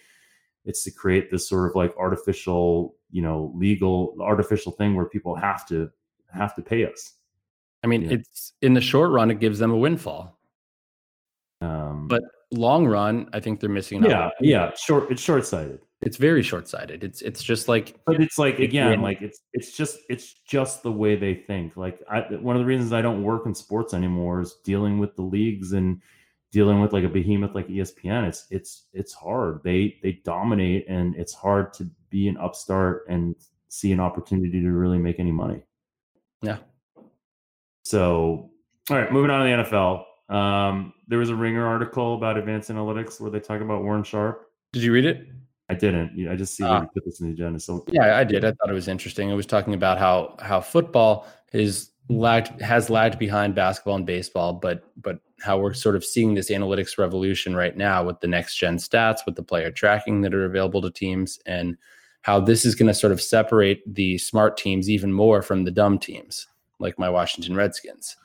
It's 0.64 0.84
to 0.84 0.90
create 0.90 1.30
this 1.30 1.48
sort 1.48 1.68
of 1.68 1.76
like 1.76 1.94
artificial, 1.98 2.96
you 3.10 3.22
know, 3.22 3.52
legal 3.54 4.16
artificial 4.20 4.72
thing 4.72 4.94
where 4.94 5.06
people 5.06 5.34
have 5.34 5.66
to 5.68 5.90
have 6.32 6.54
to 6.56 6.62
pay 6.62 6.86
us. 6.86 7.14
I 7.82 7.86
mean, 7.86 8.02
yeah. 8.02 8.12
it's 8.12 8.52
in 8.62 8.74
the 8.74 8.80
short 8.80 9.10
run, 9.10 9.30
it 9.30 9.40
gives 9.40 9.58
them 9.58 9.70
a 9.70 9.76
windfall. 9.76 10.38
Um, 11.62 12.08
but 12.08 12.22
long 12.50 12.86
run, 12.86 13.28
I 13.32 13.40
think 13.40 13.60
they're 13.60 13.70
missing. 13.70 14.02
Yeah, 14.02 14.30
yeah, 14.40 14.72
short. 14.74 15.10
It's 15.10 15.22
short 15.22 15.46
sighted. 15.46 15.80
It's 16.02 16.16
very 16.16 16.42
short 16.42 16.66
sighted. 16.66 17.04
It's 17.04 17.20
it's 17.20 17.42
just 17.42 17.68
like. 17.68 18.00
But 18.06 18.20
it's 18.20 18.38
like 18.38 18.58
again, 18.58 19.02
like 19.02 19.20
it's 19.20 19.40
it's 19.52 19.76
just 19.76 19.98
it's 20.08 20.32
just 20.46 20.82
the 20.82 20.92
way 20.92 21.14
they 21.14 21.34
think. 21.34 21.76
Like 21.76 22.00
I, 22.10 22.20
one 22.36 22.56
of 22.56 22.60
the 22.60 22.66
reasons 22.66 22.92
I 22.92 23.02
don't 23.02 23.22
work 23.22 23.44
in 23.44 23.54
sports 23.54 23.92
anymore 23.92 24.40
is 24.40 24.54
dealing 24.64 24.98
with 24.98 25.14
the 25.16 25.22
leagues 25.22 25.72
and 25.72 26.00
dealing 26.52 26.80
with 26.80 26.92
like 26.92 27.04
a 27.04 27.08
behemoth 27.08 27.54
like 27.54 27.68
ESPN. 27.68 28.26
It's 28.26 28.46
it's 28.50 28.86
it's 28.94 29.12
hard. 29.12 29.60
They 29.62 29.98
they 30.02 30.20
dominate, 30.24 30.86
and 30.88 31.14
it's 31.16 31.34
hard 31.34 31.74
to 31.74 31.90
be 32.08 32.28
an 32.28 32.38
upstart 32.38 33.04
and 33.08 33.36
see 33.68 33.92
an 33.92 34.00
opportunity 34.00 34.62
to 34.62 34.70
really 34.70 34.98
make 34.98 35.20
any 35.20 35.32
money. 35.32 35.62
Yeah. 36.42 36.58
So, 37.84 38.50
all 38.90 38.96
right, 38.96 39.12
moving 39.12 39.30
on 39.30 39.40
to 39.40 39.56
the 39.56 39.70
NFL. 39.70 40.34
Um, 40.34 40.92
there 41.08 41.18
was 41.18 41.30
a 41.30 41.34
Ringer 41.34 41.66
article 41.66 42.14
about 42.14 42.38
advanced 42.38 42.70
analytics 42.70 43.20
where 43.20 43.30
they 43.30 43.40
talk 43.40 43.60
about 43.60 43.82
Warren 43.82 44.04
Sharp. 44.04 44.46
Did 44.72 44.82
you 44.82 44.92
read 44.92 45.04
it? 45.04 45.28
I 45.70 45.74
didn't. 45.74 46.28
I 46.28 46.34
just 46.34 46.56
see 46.56 46.64
uh, 46.64 46.80
put 46.86 47.04
this 47.04 47.20
in 47.20 47.28
the 47.28 47.32
agenda. 47.32 47.60
So 47.60 47.84
yeah, 47.92 48.16
I 48.16 48.24
did. 48.24 48.44
I 48.44 48.50
thought 48.50 48.70
it 48.70 48.74
was 48.74 48.88
interesting. 48.88 49.30
It 49.30 49.34
was 49.34 49.46
talking 49.46 49.72
about 49.72 49.98
how 49.98 50.34
how 50.40 50.60
football 50.60 51.28
is 51.52 51.90
lagged 52.08 52.60
has 52.60 52.90
lagged 52.90 53.20
behind 53.20 53.54
basketball 53.54 53.94
and 53.94 54.04
baseball, 54.04 54.52
but 54.52 54.82
but 55.00 55.20
how 55.40 55.58
we're 55.58 55.72
sort 55.72 55.94
of 55.94 56.04
seeing 56.04 56.34
this 56.34 56.50
analytics 56.50 56.98
revolution 56.98 57.54
right 57.54 57.76
now 57.76 58.02
with 58.02 58.18
the 58.18 58.26
next 58.26 58.56
gen 58.56 58.78
stats, 58.78 59.20
with 59.24 59.36
the 59.36 59.44
player 59.44 59.70
tracking 59.70 60.22
that 60.22 60.34
are 60.34 60.44
available 60.44 60.82
to 60.82 60.90
teams, 60.90 61.38
and 61.46 61.76
how 62.22 62.40
this 62.40 62.64
is 62.64 62.74
going 62.74 62.88
to 62.88 62.94
sort 62.94 63.12
of 63.12 63.22
separate 63.22 63.80
the 63.86 64.18
smart 64.18 64.56
teams 64.56 64.90
even 64.90 65.12
more 65.12 65.40
from 65.40 65.62
the 65.62 65.70
dumb 65.70 66.00
teams, 66.00 66.48
like 66.80 66.98
my 66.98 67.08
Washington 67.08 67.54
Redskins. 67.54 68.16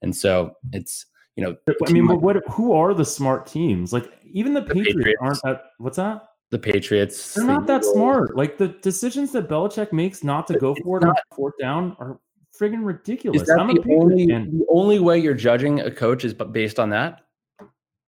And 0.00 0.16
so 0.16 0.56
it's 0.72 1.04
you 1.36 1.44
know, 1.44 1.54
I 1.86 1.92
mean, 1.92 2.06
but 2.06 2.22
what? 2.22 2.36
Who 2.52 2.72
are 2.72 2.94
the 2.94 3.04
smart 3.04 3.46
teams? 3.46 3.92
Like 3.92 4.10
even 4.32 4.54
the, 4.54 4.62
the 4.62 4.68
Patriots, 4.68 4.96
Patriots, 4.96 5.20
aren't 5.20 5.42
that. 5.42 5.64
What's 5.76 5.98
that? 5.98 6.22
The 6.54 6.58
Patriots. 6.60 7.34
They're 7.34 7.44
not 7.44 7.66
that 7.66 7.84
smart. 7.84 8.36
Like 8.36 8.58
the 8.58 8.68
decisions 8.68 9.32
that 9.32 9.48
Belichick 9.48 9.92
makes 9.92 10.22
not 10.22 10.46
to 10.46 10.56
go 10.56 10.76
for 10.84 10.98
it 10.98 11.04
on 11.04 11.12
fourth 11.34 11.54
down 11.60 11.96
are 11.98 12.20
friggin' 12.56 12.84
ridiculous. 12.84 13.42
Is 13.42 13.48
that 13.48 13.58
I'm 13.58 13.74
the 13.74 13.82
only 13.90 14.26
the 14.26 14.64
only 14.70 15.00
way 15.00 15.18
you're 15.18 15.34
judging 15.34 15.80
a 15.80 15.90
coach 15.90 16.24
is 16.24 16.32
based 16.32 16.78
on 16.78 16.90
that? 16.90 17.22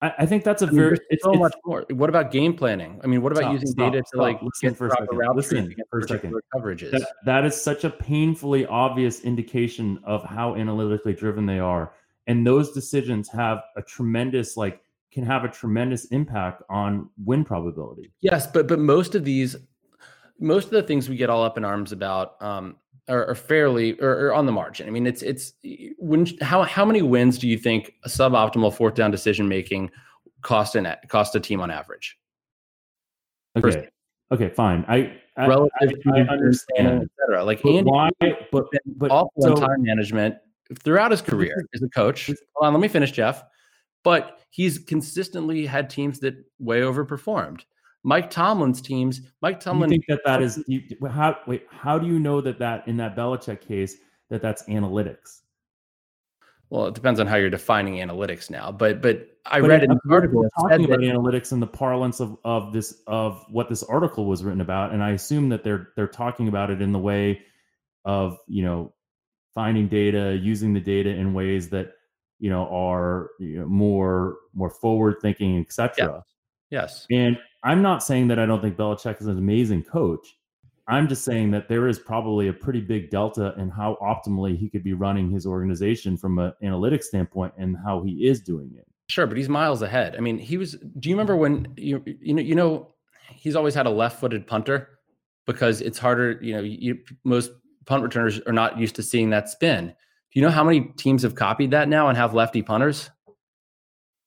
I, 0.00 0.12
I 0.18 0.26
think 0.26 0.42
that's 0.42 0.60
a 0.60 0.66
I 0.66 0.70
mean, 0.70 0.76
very 0.76 0.98
it's, 1.10 1.22
so 1.22 1.30
it's, 1.30 1.38
much 1.38 1.54
more. 1.64 1.86
What 1.90 2.08
about 2.08 2.32
game 2.32 2.54
planning? 2.54 3.00
I 3.04 3.06
mean, 3.06 3.22
what 3.22 3.30
about 3.30 3.42
stop, 3.42 3.52
using 3.52 3.68
stop, 3.68 3.92
data 3.92 4.02
stop, 4.04 4.18
to 4.18 4.22
like 4.22 4.42
listen 4.42 4.74
for 4.74 4.88
a 4.88 4.90
second. 4.90 5.36
Listen 5.36 5.74
for 5.88 6.00
a 6.00 6.08
second. 6.08 6.34
coverages? 6.52 6.90
That, 6.90 7.12
that 7.24 7.44
is 7.44 7.62
such 7.62 7.84
a 7.84 7.90
painfully 7.90 8.66
obvious 8.66 9.20
indication 9.20 10.00
of 10.02 10.24
how 10.24 10.56
analytically 10.56 11.12
driven 11.14 11.46
they 11.46 11.60
are 11.60 11.92
and 12.26 12.46
those 12.46 12.72
decisions 12.72 13.28
have 13.28 13.62
a 13.76 13.82
tremendous 13.82 14.56
like 14.56 14.80
can 15.12 15.24
have 15.24 15.44
a 15.44 15.48
tremendous 15.48 16.06
impact 16.06 16.62
on 16.70 17.08
win 17.24 17.44
probability 17.44 18.12
yes 18.20 18.46
but 18.46 18.66
but 18.66 18.78
most 18.78 19.14
of 19.14 19.24
these 19.24 19.56
most 20.42 20.64
of 20.66 20.70
the 20.72 20.82
things 20.82 21.08
we 21.08 21.16
get 21.16 21.30
all 21.30 21.44
up 21.44 21.56
in 21.56 21.64
arms 21.64 21.92
about 21.92 22.40
um, 22.42 22.76
are, 23.08 23.26
are, 23.30 23.34
fairly 23.34 23.98
or, 24.00 24.26
or, 24.26 24.34
on 24.34 24.46
the 24.46 24.52
margin. 24.52 24.86
I 24.86 24.90
mean, 24.90 25.06
it's 25.06 25.22
it's 25.22 25.52
when 25.98 26.26
how 26.40 26.62
how 26.62 26.84
many 26.84 27.02
wins 27.02 27.38
do 27.38 27.48
you 27.48 27.58
think 27.58 27.94
a 28.04 28.08
suboptimal 28.08 28.74
fourth 28.74 28.94
down 28.94 29.10
decision 29.10 29.48
making 29.48 29.90
cost 30.42 30.74
an 30.74 30.94
cost 31.08 31.34
a 31.34 31.40
team 31.40 31.60
on 31.60 31.70
average? 31.70 32.18
Okay, 33.56 33.88
okay, 34.32 34.48
fine. 34.48 34.84
I 34.88 35.16
I, 35.36 35.46
relative 35.46 35.72
I, 36.06 36.10
I, 36.10 36.18
I 36.18 36.28
understand, 36.28 37.08
etc. 37.20 37.44
Like 37.44 37.62
but 37.62 37.70
Andy, 37.70 37.90
why? 37.90 38.10
But 38.50 38.66
but 38.96 39.10
awful 39.10 39.42
so, 39.42 39.54
time 39.54 39.82
management 39.82 40.36
throughout 40.82 41.10
his 41.10 41.22
career 41.22 41.66
as 41.74 41.82
a 41.82 41.88
coach. 41.88 42.26
Hold 42.26 42.36
on, 42.66 42.72
let 42.72 42.80
me 42.80 42.88
finish, 42.88 43.12
Jeff. 43.12 43.42
But 44.04 44.40
he's 44.50 44.78
consistently 44.78 45.66
had 45.66 45.90
teams 45.90 46.20
that 46.20 46.34
way 46.58 46.80
overperformed. 46.80 47.62
Mike 48.04 48.30
Tomlin's 48.30 48.80
teams. 48.80 49.20
Mike 49.40 49.60
Tomlin. 49.60 49.90
You 49.90 49.96
think 49.98 50.06
that 50.08 50.20
that 50.24 50.42
is 50.42 50.62
you, 50.66 50.82
how? 51.08 51.38
Wait, 51.46 51.66
how 51.70 51.98
do 51.98 52.06
you 52.06 52.18
know 52.18 52.40
that 52.40 52.58
that 52.58 52.88
in 52.88 52.96
that 52.96 53.16
Belichick 53.16 53.60
case 53.60 53.96
that 54.28 54.42
that's 54.42 54.64
analytics? 54.64 55.42
Well, 56.72 56.86
it 56.86 56.94
depends 56.94 57.20
on 57.20 57.26
how 57.26 57.36
you're 57.36 57.50
defining 57.50 57.96
analytics 57.96 58.48
now. 58.50 58.72
But 58.72 59.02
but 59.02 59.28
I 59.44 59.60
but 59.60 59.68
read 59.68 59.82
an 59.84 59.98
article 60.10 60.48
talking 60.58 60.86
about 60.86 61.00
that, 61.00 61.06
analytics 61.06 61.52
in 61.52 61.60
the 61.60 61.66
parlance 61.66 62.18
of 62.18 62.38
of 62.44 62.72
this 62.72 63.02
of 63.06 63.44
what 63.50 63.68
this 63.68 63.82
article 63.82 64.24
was 64.24 64.42
written 64.42 64.62
about, 64.62 64.92
and 64.92 65.02
I 65.02 65.10
assume 65.10 65.50
that 65.50 65.64
they're 65.64 65.90
they're 65.96 66.06
talking 66.06 66.48
about 66.48 66.70
it 66.70 66.80
in 66.80 66.92
the 66.92 66.98
way 66.98 67.42
of 68.04 68.38
you 68.48 68.64
know 68.64 68.94
finding 69.54 69.88
data, 69.88 70.38
using 70.40 70.72
the 70.72 70.80
data 70.80 71.10
in 71.10 71.34
ways 71.34 71.68
that 71.68 71.92
you 72.42 72.50
know 72.50 72.66
are 72.70 73.30
you 73.38 73.60
know, 73.60 73.66
more 73.66 74.38
more 74.52 74.68
forward 74.68 75.16
thinking, 75.22 75.60
etc. 75.60 75.92
Yeah. 75.96 76.20
Yes. 76.80 77.06
And 77.10 77.38
I'm 77.62 77.82
not 77.82 78.02
saying 78.02 78.28
that 78.28 78.38
I 78.40 78.46
don't 78.46 78.60
think 78.60 78.76
Belichick 78.76 79.20
is 79.20 79.28
an 79.28 79.38
amazing 79.38 79.84
coach. 79.84 80.36
I'm 80.88 81.06
just 81.06 81.24
saying 81.24 81.52
that 81.52 81.68
there 81.68 81.86
is 81.86 82.00
probably 82.00 82.48
a 82.48 82.52
pretty 82.52 82.80
big 82.80 83.10
delta 83.10 83.54
in 83.58 83.68
how 83.68 83.96
optimally 84.02 84.58
he 84.58 84.68
could 84.68 84.82
be 84.82 84.94
running 84.94 85.30
his 85.30 85.46
organization 85.46 86.16
from 86.16 86.40
an 86.40 86.52
analytics 86.64 87.04
standpoint 87.04 87.52
and 87.56 87.76
how 87.76 88.02
he 88.02 88.26
is 88.26 88.40
doing 88.40 88.72
it. 88.76 88.88
Sure, 89.08 89.28
but 89.28 89.36
he's 89.36 89.48
miles 89.48 89.82
ahead. 89.82 90.16
I 90.16 90.20
mean, 90.20 90.38
he 90.38 90.56
was. 90.56 90.76
Do 90.98 91.08
you 91.08 91.14
remember 91.14 91.36
when 91.36 91.72
you 91.76 92.02
you 92.04 92.34
know 92.34 92.42
you 92.42 92.56
know 92.56 92.94
he's 93.28 93.54
always 93.54 93.74
had 93.74 93.86
a 93.86 93.90
left-footed 93.90 94.48
punter 94.48 94.98
because 95.46 95.80
it's 95.80 95.98
harder. 95.98 96.40
You 96.42 96.54
know, 96.54 96.62
you, 96.62 96.98
most 97.22 97.52
punt 97.86 98.02
returners 98.02 98.40
are 98.40 98.52
not 98.52 98.78
used 98.78 98.96
to 98.96 99.02
seeing 99.04 99.30
that 99.30 99.48
spin. 99.48 99.94
Do 100.32 100.40
you 100.40 100.46
know 100.46 100.52
how 100.52 100.64
many 100.64 100.80
teams 100.96 101.22
have 101.24 101.34
copied 101.34 101.72
that 101.72 101.88
now 101.88 102.08
and 102.08 102.16
have 102.16 102.32
lefty 102.32 102.62
punters? 102.62 103.10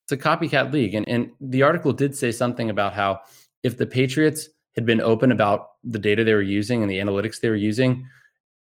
It's 0.04 0.12
a 0.12 0.18
copycat 0.18 0.72
league. 0.72 0.94
And, 0.94 1.08
and 1.10 1.32
the 1.42 1.64
article 1.64 1.92
did 1.94 2.16
say 2.16 2.32
something 2.32 2.70
about 2.70 2.94
how 2.94 3.22
if 3.64 3.78
the 3.78 3.88
Patriots 3.88 4.50
had 4.76 4.86
been 4.86 5.02
open 5.02 5.32
about 5.32 5.72
the 5.84 5.98
data 5.98 6.24
they 6.24 6.36
were 6.36 6.44
using 6.44 6.84
and 6.84 6.92
the 6.92 7.00
analytics 7.00 7.40
they 7.40 7.50
were 7.50 7.56
using, 7.56 8.08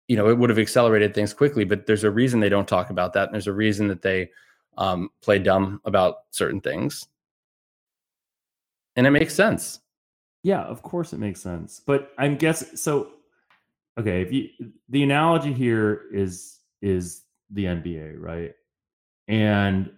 you 0.08 0.16
know, 0.16 0.30
it 0.30 0.38
would 0.38 0.50
have 0.50 0.60
accelerated 0.60 1.14
things 1.14 1.34
quickly. 1.34 1.66
But 1.66 1.88
there's 1.88 2.06
a 2.06 2.12
reason 2.12 2.40
they 2.40 2.48
don't 2.48 2.70
talk 2.70 2.90
about 2.90 3.12
that. 3.14 3.26
And 3.26 3.34
there's 3.34 3.48
a 3.48 3.54
reason 3.54 3.90
that 3.90 4.02
they 4.02 4.30
um, 4.78 5.10
play 5.22 5.38
dumb 5.38 5.82
about 5.84 6.20
certain 6.32 6.62
things. 6.62 7.06
And 8.96 9.06
it 9.06 9.12
makes 9.12 9.34
sense. 9.34 9.82
Yeah, 10.42 10.62
of 10.62 10.84
course 10.84 11.12
it 11.12 11.20
makes 11.20 11.42
sense. 11.42 11.82
But 11.86 12.14
I'm 12.18 12.38
guessing 12.38 12.78
so 12.78 13.10
okay, 13.98 14.22
if 14.22 14.32
you 14.32 14.48
the 14.88 15.04
analogy 15.04 15.52
here 15.52 16.04
is 16.14 16.60
is 16.82 17.25
the 17.52 17.66
NBA, 17.66 18.16
right? 18.20 18.54
And 19.28 19.91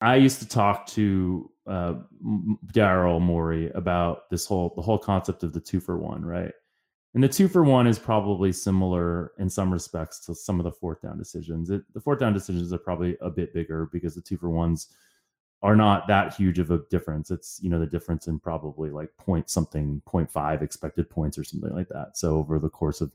I 0.00 0.16
used 0.16 0.40
to 0.40 0.48
talk 0.48 0.86
to 0.88 1.50
uh, 1.66 1.94
Daryl 2.72 3.20
Morey 3.20 3.70
about 3.72 4.30
this 4.30 4.46
whole 4.46 4.72
the 4.76 4.82
whole 4.82 4.98
concept 4.98 5.42
of 5.42 5.52
the 5.52 5.60
two 5.60 5.80
for 5.80 5.98
one, 5.98 6.24
right? 6.24 6.52
And 7.14 7.24
the 7.24 7.28
two 7.28 7.48
for 7.48 7.64
one 7.64 7.86
is 7.86 7.98
probably 7.98 8.52
similar 8.52 9.32
in 9.38 9.48
some 9.48 9.72
respects 9.72 10.24
to 10.26 10.34
some 10.34 10.60
of 10.60 10.64
the 10.64 10.72
fourth 10.72 11.02
down 11.02 11.18
decisions. 11.18 11.70
It, 11.70 11.82
the 11.94 12.00
fourth 12.00 12.20
down 12.20 12.32
decisions 12.32 12.72
are 12.72 12.78
probably 12.78 13.16
a 13.20 13.30
bit 13.30 13.54
bigger 13.54 13.88
because 13.92 14.14
the 14.14 14.20
two 14.20 14.36
for 14.36 14.50
ones 14.50 14.88
are 15.62 15.74
not 15.74 16.06
that 16.06 16.34
huge 16.34 16.58
of 16.58 16.70
a 16.70 16.82
difference. 16.90 17.30
It's 17.30 17.58
you 17.62 17.70
know 17.70 17.80
the 17.80 17.86
difference 17.86 18.28
in 18.28 18.38
probably 18.38 18.90
like 18.90 19.16
point 19.16 19.50
something, 19.50 20.00
0.5 20.06 20.62
expected 20.62 21.10
points 21.10 21.38
or 21.38 21.44
something 21.44 21.74
like 21.74 21.88
that. 21.88 22.16
So 22.16 22.36
over 22.36 22.58
the 22.58 22.70
course 22.70 23.00
of, 23.00 23.10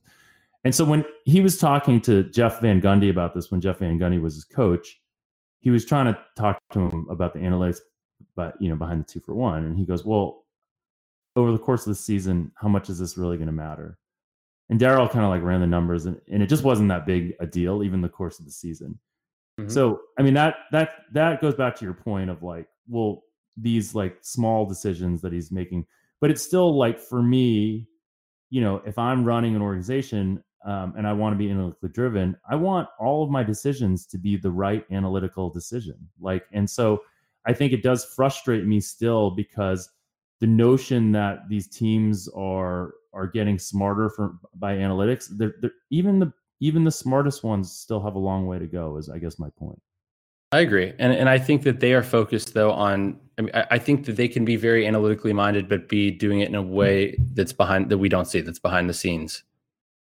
and 0.63 0.73
so 0.73 0.85
when 0.85 1.05
he 1.25 1.41
was 1.41 1.57
talking 1.57 1.99
to 2.01 2.23
Jeff 2.23 2.61
Van 2.61 2.81
Gundy 2.81 3.09
about 3.09 3.33
this, 3.33 3.51
when 3.51 3.61
Jeff 3.61 3.79
Van 3.79 3.99
Gundy 3.99 4.21
was 4.21 4.35
his 4.35 4.45
coach, 4.45 4.99
he 5.59 5.69
was 5.69 5.85
trying 5.85 6.13
to 6.13 6.19
talk 6.37 6.59
to 6.71 6.79
him 6.79 7.07
about 7.09 7.33
the 7.33 7.39
analytics, 7.39 7.79
but 8.35 8.55
you 8.59 8.69
know 8.69 8.75
behind 8.75 9.01
the 9.01 9.05
two 9.05 9.19
for 9.19 9.33
one, 9.33 9.65
and 9.65 9.77
he 9.77 9.85
goes, 9.85 10.05
well, 10.05 10.45
over 11.35 11.51
the 11.51 11.57
course 11.57 11.81
of 11.81 11.91
the 11.91 11.99
season, 11.99 12.51
how 12.55 12.67
much 12.67 12.89
is 12.89 12.99
this 12.99 13.17
really 13.17 13.37
going 13.37 13.47
to 13.47 13.53
matter? 13.53 13.97
And 14.69 14.79
Daryl 14.79 15.09
kind 15.09 15.25
of 15.25 15.31
like 15.31 15.43
ran 15.43 15.61
the 15.61 15.67
numbers, 15.67 16.05
and, 16.05 16.19
and 16.31 16.41
it 16.41 16.47
just 16.47 16.63
wasn't 16.63 16.89
that 16.89 17.05
big 17.05 17.33
a 17.39 17.45
deal, 17.45 17.83
even 17.83 18.01
the 18.01 18.09
course 18.09 18.39
of 18.39 18.45
the 18.45 18.51
season. 18.51 18.97
Mm-hmm. 19.59 19.69
So, 19.69 20.01
I 20.17 20.21
mean 20.21 20.33
that 20.35 20.55
that 20.71 20.91
that 21.11 21.41
goes 21.41 21.55
back 21.55 21.75
to 21.77 21.85
your 21.85 21.93
point 21.93 22.29
of 22.29 22.41
like, 22.41 22.67
well, 22.87 23.23
these 23.57 23.93
like 23.93 24.17
small 24.21 24.65
decisions 24.65 25.21
that 25.21 25.33
he's 25.33 25.51
making, 25.51 25.85
but 26.21 26.31
it's 26.31 26.41
still 26.41 26.77
like 26.77 26.99
for 26.99 27.21
me, 27.21 27.87
you 28.49 28.61
know, 28.61 28.81
if 28.85 28.97
I'm 28.97 29.25
running 29.25 29.55
an 29.55 29.61
organization 29.61 30.43
um, 30.65 30.93
and 30.97 31.07
I 31.07 31.13
want 31.13 31.33
to 31.33 31.37
be 31.37 31.49
analytically 31.49 31.89
driven, 31.89 32.37
I 32.49 32.55
want 32.55 32.87
all 32.99 33.23
of 33.23 33.29
my 33.29 33.43
decisions 33.43 34.05
to 34.07 34.17
be 34.17 34.37
the 34.37 34.51
right 34.51 34.85
analytical 34.91 35.49
decision. 35.49 35.97
Like, 36.19 36.45
and 36.51 36.69
so 36.69 37.03
I 37.45 37.53
think 37.53 37.73
it 37.73 37.83
does 37.83 38.05
frustrate 38.05 38.65
me 38.65 38.79
still 38.79 39.31
because 39.31 39.89
the 40.39 40.47
notion 40.47 41.11
that 41.13 41.49
these 41.49 41.67
teams 41.67 42.27
are 42.29 42.95
are 43.13 43.27
getting 43.27 43.59
smarter 43.59 44.09
from 44.09 44.39
by 44.55 44.75
analytics, 44.75 45.27
they're, 45.37 45.55
they're 45.61 45.71
even 45.89 46.19
the 46.19 46.33
even 46.59 46.83
the 46.83 46.91
smartest 46.91 47.43
ones 47.43 47.71
still 47.71 48.01
have 48.01 48.15
a 48.15 48.19
long 48.19 48.47
way 48.47 48.57
to 48.57 48.67
go 48.67 48.95
is 48.97 49.09
i 49.09 49.17
guess 49.17 49.37
my 49.37 49.49
point 49.57 49.79
I 50.53 50.59
agree, 50.59 50.93
and 50.99 51.11
and 51.11 51.29
I 51.29 51.39
think 51.39 51.63
that 51.63 51.79
they 51.79 51.93
are 51.93 52.03
focused 52.03 52.53
though 52.53 52.71
on. 52.71 53.19
I 53.39 53.41
mean, 53.41 53.51
I, 53.55 53.65
I 53.71 53.79
think 53.79 54.05
that 54.05 54.17
they 54.17 54.27
can 54.27 54.45
be 54.45 54.55
very 54.55 54.85
analytically 54.85 55.33
minded, 55.33 55.67
but 55.67 55.89
be 55.89 56.11
doing 56.11 56.41
it 56.41 56.47
in 56.47 56.53
a 56.53 56.61
way 56.61 57.17
that's 57.33 57.51
behind 57.53 57.89
that 57.89 57.97
we 57.97 58.07
don't 58.07 58.25
see, 58.25 58.39
that's 58.39 58.59
behind 58.59 58.87
the 58.87 58.93
scenes. 58.93 59.41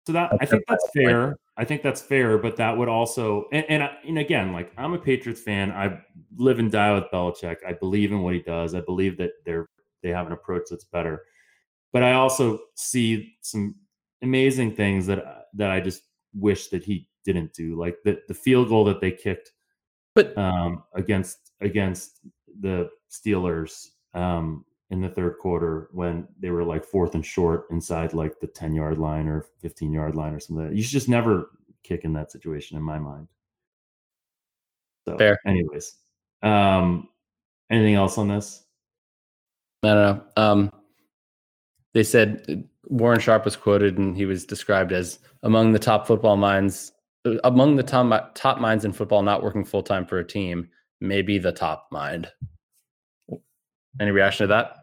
So 0.05 0.13
that 0.13 0.33
I 0.39 0.45
think 0.45 0.63
that's 0.67 0.87
fair. 0.93 1.37
I 1.55 1.65
think 1.65 1.81
that's 1.81 2.01
fair, 2.01 2.37
but 2.37 2.57
that 2.57 2.77
would 2.77 2.89
also 2.89 3.45
and 3.51 3.65
and, 3.69 3.89
and 4.05 4.17
again, 4.17 4.51
like 4.51 4.71
I'm 4.77 4.93
a 4.93 4.97
Patriots 4.97 5.41
fan. 5.41 5.71
I 5.71 5.99
live 6.35 6.59
and 6.59 6.71
die 6.71 6.93
with 6.93 7.05
Belichick. 7.11 7.57
I 7.65 7.73
believe 7.73 8.11
in 8.11 8.21
what 8.21 8.33
he 8.33 8.41
does. 8.41 8.75
I 8.75 8.81
believe 8.81 9.17
that 9.17 9.31
they're 9.45 9.69
they 10.01 10.09
have 10.09 10.27
an 10.27 10.33
approach 10.33 10.63
that's 10.69 10.83
better. 10.85 11.23
But 11.93 12.03
I 12.03 12.13
also 12.13 12.59
see 12.75 13.35
some 13.41 13.75
amazing 14.21 14.75
things 14.75 15.05
that 15.07 15.47
that 15.53 15.71
I 15.71 15.79
just 15.79 16.03
wish 16.33 16.67
that 16.69 16.83
he 16.83 17.07
didn't 17.23 17.53
do, 17.53 17.79
like 17.79 17.97
the 18.03 18.19
the 18.27 18.33
field 18.33 18.69
goal 18.69 18.83
that 18.85 18.99
they 18.99 19.11
kicked, 19.11 19.51
but 20.15 20.37
um, 20.37 20.83
against 20.93 21.51
against 21.61 22.19
the 22.59 22.89
Steelers 23.09 23.89
um, 24.13 24.65
in 24.93 25.01
the 25.01 25.09
third 25.09 25.39
quarter 25.39 25.89
when 25.91 26.27
they 26.39 26.51
were 26.51 26.63
like 26.63 26.85
fourth 26.85 27.15
and 27.15 27.25
short 27.25 27.65
inside 27.71 28.13
like 28.13 28.39
the 28.39 28.45
10 28.45 28.75
yard 28.75 28.99
line 28.99 29.27
or 29.27 29.47
15 29.59 29.91
yard 29.91 30.15
line 30.15 30.33
or 30.33 30.39
something. 30.39 30.67
Like 30.67 30.75
you 30.75 30.83
should 30.83 30.91
just 30.91 31.09
never 31.09 31.49
kick 31.83 32.05
in 32.05 32.13
that 32.13 32.31
situation 32.31 32.77
in 32.77 32.83
my 32.83 32.99
mind. 32.99 33.27
So, 35.07 35.17
Fair. 35.17 35.39
anyways, 35.47 35.95
um, 36.43 37.09
anything 37.71 37.95
else 37.95 38.19
on 38.19 38.27
this? 38.27 38.63
I 39.81 39.87
don't 39.87 39.97
know. 39.97 40.23
Um, 40.37 40.71
they 41.95 42.03
said 42.03 42.45
uh, 42.47 42.55
Warren 42.83 43.19
Sharp 43.19 43.45
was 43.45 43.55
quoted 43.55 43.97
and 43.97 44.15
he 44.15 44.25
was 44.25 44.45
described 44.45 44.91
as 44.91 45.17
among 45.41 45.71
the 45.71 45.79
top 45.79 46.05
football 46.05 46.37
minds, 46.37 46.91
uh, 47.25 47.37
among 47.43 47.77
the 47.77 47.83
top, 47.83 48.35
top 48.35 48.59
minds 48.59 48.85
in 48.85 48.93
football 48.93 49.23
not 49.23 49.41
working 49.41 49.65
full 49.65 49.83
time 49.83 50.05
for 50.05 50.19
a 50.19 50.27
team, 50.27 50.69
maybe 51.01 51.39
the 51.39 51.51
top 51.51 51.87
mind. 51.91 52.27
Any 53.99 54.11
reaction 54.11 54.47
to 54.47 54.53
that? 54.53 54.82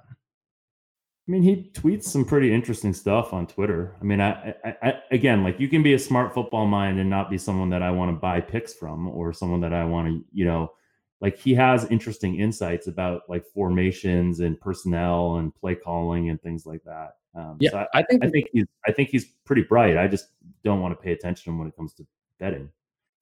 I 1.30 1.32
mean, 1.32 1.42
he 1.44 1.70
tweets 1.74 2.06
some 2.06 2.24
pretty 2.24 2.52
interesting 2.52 2.92
stuff 2.92 3.32
on 3.32 3.46
Twitter. 3.46 3.94
I 4.00 4.04
mean, 4.04 4.20
I, 4.20 4.52
I, 4.64 4.74
I, 4.82 4.94
again, 5.12 5.44
like 5.44 5.60
you 5.60 5.68
can 5.68 5.80
be 5.80 5.94
a 5.94 5.98
smart 5.98 6.34
football 6.34 6.66
mind 6.66 6.98
and 6.98 7.08
not 7.08 7.30
be 7.30 7.38
someone 7.38 7.70
that 7.70 7.84
I 7.84 7.92
want 7.92 8.10
to 8.10 8.16
buy 8.16 8.40
picks 8.40 8.74
from 8.74 9.06
or 9.06 9.32
someone 9.32 9.60
that 9.60 9.72
I 9.72 9.84
want 9.84 10.08
to, 10.08 10.24
you 10.32 10.44
know, 10.44 10.72
like 11.20 11.38
he 11.38 11.54
has 11.54 11.84
interesting 11.84 12.40
insights 12.40 12.88
about 12.88 13.22
like 13.28 13.46
formations 13.46 14.40
and 14.40 14.60
personnel 14.60 15.36
and 15.36 15.54
play 15.54 15.76
calling 15.76 16.30
and 16.30 16.42
things 16.42 16.66
like 16.66 16.82
that. 16.82 17.10
Um, 17.36 17.58
yeah, 17.60 17.70
so 17.70 17.78
I, 17.94 18.00
I, 18.00 18.02
think 18.02 18.24
I 18.24 18.28
think 18.28 18.48
he's 18.52 18.66
I 18.88 18.90
think 18.90 19.10
he's 19.10 19.26
pretty 19.44 19.62
bright. 19.62 19.96
I 19.96 20.08
just 20.08 20.30
don't 20.64 20.80
want 20.80 20.98
to 20.98 21.00
pay 21.00 21.12
attention 21.12 21.56
when 21.58 21.68
it 21.68 21.76
comes 21.76 21.94
to 21.94 22.06
betting. 22.40 22.70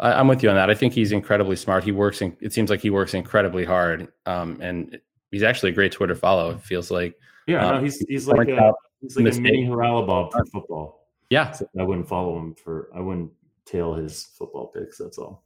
I, 0.00 0.18
am 0.18 0.28
with 0.28 0.42
you 0.42 0.48
on 0.48 0.54
that. 0.54 0.70
I 0.70 0.74
think 0.74 0.94
he's 0.94 1.12
incredibly 1.12 1.56
smart. 1.56 1.84
He 1.84 1.92
works. 1.92 2.22
In, 2.22 2.34
it 2.40 2.54
seems 2.54 2.70
like 2.70 2.80
he 2.80 2.88
works 2.88 3.12
incredibly 3.12 3.66
hard, 3.66 4.08
um, 4.24 4.56
and 4.62 4.98
he's 5.30 5.42
actually 5.42 5.72
a 5.72 5.74
great 5.74 5.92
Twitter 5.92 6.14
follow. 6.14 6.52
It 6.52 6.62
feels 6.62 6.90
like 6.90 7.14
yeah, 7.48 7.66
um, 7.66 7.76
no, 7.76 7.82
he's 7.82 7.98
he's 8.08 8.28
like 8.28 8.48
a, 8.48 8.72
he's 9.00 9.16
like 9.16 9.34
a 9.34 9.40
mini 9.40 9.66
Haralabob 9.66 10.32
for 10.32 10.44
football. 10.46 11.08
Yeah, 11.30 11.50
so 11.52 11.66
I 11.78 11.82
wouldn't 11.82 12.06
follow 12.06 12.38
him 12.38 12.54
for 12.54 12.90
I 12.94 13.00
wouldn't 13.00 13.32
tail 13.64 13.94
his 13.94 14.24
football 14.24 14.68
picks. 14.68 14.98
That's 14.98 15.18
all. 15.18 15.44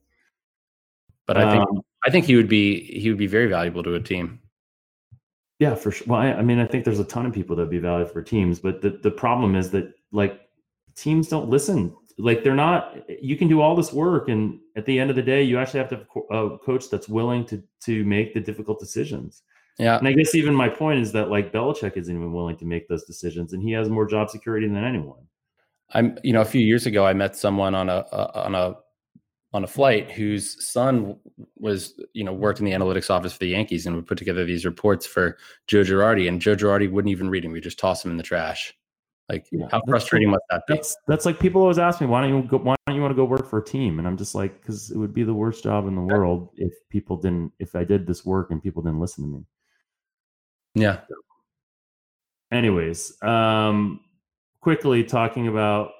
But 1.26 1.36
I 1.36 1.50
think 1.52 1.68
um, 1.68 1.82
I 2.04 2.10
think 2.10 2.26
he 2.26 2.36
would 2.36 2.48
be 2.48 2.82
he 2.98 3.08
would 3.08 3.18
be 3.18 3.28
very 3.28 3.46
valuable 3.46 3.82
to 3.84 3.94
a 3.94 4.00
team. 4.00 4.40
Yeah, 5.60 5.76
for 5.76 5.92
sure. 5.92 6.08
Well, 6.08 6.20
I, 6.20 6.32
I 6.32 6.42
mean, 6.42 6.58
I 6.58 6.66
think 6.66 6.84
there's 6.84 6.98
a 6.98 7.04
ton 7.04 7.24
of 7.24 7.32
people 7.32 7.54
that 7.54 7.62
would 7.62 7.70
be 7.70 7.78
valuable 7.78 8.12
for 8.12 8.22
teams, 8.22 8.58
but 8.58 8.82
the 8.82 8.98
the 9.02 9.12
problem 9.12 9.54
is 9.54 9.70
that 9.70 9.92
like 10.10 10.40
teams 10.96 11.28
don't 11.28 11.48
listen. 11.48 11.94
Like 12.18 12.42
they're 12.42 12.54
not. 12.54 12.96
You 13.08 13.36
can 13.36 13.46
do 13.46 13.60
all 13.60 13.76
this 13.76 13.92
work, 13.92 14.28
and 14.28 14.58
at 14.74 14.86
the 14.86 14.98
end 14.98 15.10
of 15.10 15.16
the 15.16 15.22
day, 15.22 15.42
you 15.42 15.58
actually 15.58 15.78
have 15.78 15.90
to 15.90 16.06
have 16.32 16.52
a 16.52 16.58
coach 16.58 16.90
that's 16.90 17.08
willing 17.08 17.46
to 17.46 17.62
to 17.84 18.04
make 18.04 18.34
the 18.34 18.40
difficult 18.40 18.80
decisions. 18.80 19.42
Yeah. 19.78 19.98
And 19.98 20.06
I 20.06 20.12
guess 20.12 20.34
even 20.34 20.54
my 20.54 20.68
point 20.68 21.00
is 21.00 21.12
that 21.12 21.30
like 21.30 21.52
Belichick 21.52 21.96
isn't 21.96 22.14
even 22.14 22.32
willing 22.32 22.56
to 22.58 22.64
make 22.64 22.88
those 22.88 23.04
decisions 23.04 23.52
and 23.52 23.62
he 23.62 23.72
has 23.72 23.88
more 23.88 24.06
job 24.06 24.30
security 24.30 24.68
than 24.68 24.84
anyone. 24.84 25.20
I'm, 25.94 26.18
you 26.22 26.32
know, 26.32 26.40
a 26.40 26.46
few 26.46 26.60
years 26.60 26.86
ago, 26.86 27.06
I 27.06 27.12
met 27.12 27.36
someone 27.36 27.74
on 27.74 27.88
a, 27.88 28.06
on 28.34 28.54
a, 28.54 28.76
on 29.54 29.64
a 29.64 29.66
flight 29.66 30.10
whose 30.10 30.64
son 30.66 31.16
was, 31.56 32.00
you 32.14 32.24
know, 32.24 32.32
worked 32.32 32.58
in 32.58 32.64
the 32.64 32.72
analytics 32.72 33.10
office 33.10 33.32
for 33.32 33.40
the 33.40 33.48
Yankees 33.48 33.86
and 33.86 33.94
would 33.96 34.06
put 34.06 34.16
together 34.16 34.44
these 34.44 34.64
reports 34.64 35.04
for 35.04 35.36
Joe 35.66 35.82
Girardi 35.82 36.28
and 36.28 36.40
Joe 36.40 36.56
Girardi 36.56 36.90
wouldn't 36.90 37.12
even 37.12 37.28
read 37.28 37.44
them. 37.44 37.52
We 37.52 37.60
just 37.60 37.78
toss 37.78 38.02
them 38.02 38.10
in 38.10 38.16
the 38.16 38.22
trash. 38.22 38.74
Like 39.28 39.46
yeah, 39.52 39.66
how 39.70 39.82
frustrating 39.86 40.30
must 40.30 40.42
that 40.50 40.62
be? 40.66 40.74
That's, 40.74 40.96
that's 41.06 41.26
like 41.26 41.38
people 41.38 41.62
always 41.62 41.78
ask 41.78 42.00
me, 42.00 42.06
why 42.06 42.22
don't 42.22 42.34
you 42.34 42.42
go, 42.48 42.58
why 42.58 42.74
don't 42.86 42.96
you 42.96 43.02
want 43.02 43.12
to 43.12 43.16
go 43.16 43.24
work 43.24 43.48
for 43.48 43.58
a 43.58 43.64
team? 43.64 43.98
And 43.98 44.08
I'm 44.08 44.16
just 44.16 44.34
like, 44.34 44.64
cause 44.64 44.90
it 44.90 44.96
would 44.96 45.14
be 45.14 45.22
the 45.22 45.34
worst 45.34 45.62
job 45.62 45.86
in 45.86 45.94
the 45.94 46.00
world 46.00 46.50
if 46.56 46.72
people 46.90 47.16
didn't, 47.16 47.52
if 47.58 47.76
I 47.76 47.84
did 47.84 48.06
this 48.06 48.24
work 48.24 48.50
and 48.50 48.62
people 48.62 48.82
didn't 48.82 49.00
listen 49.00 49.24
to 49.24 49.30
me. 49.30 49.44
Yeah. 50.74 51.00
Anyways, 52.50 53.20
um, 53.22 54.00
quickly 54.60 55.04
talking 55.04 55.48
about 55.48 55.90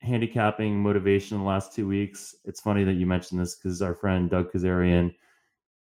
handicapping 0.00 0.80
motivation 0.82 1.36
in 1.36 1.42
the 1.42 1.48
last 1.48 1.74
two 1.74 1.86
weeks. 1.86 2.34
It's 2.44 2.60
funny 2.60 2.84
that 2.84 2.94
you 2.94 3.06
mentioned 3.06 3.40
this 3.40 3.56
because 3.56 3.82
our 3.82 3.94
friend 3.94 4.30
Doug 4.30 4.52
Kezirian 4.52 5.14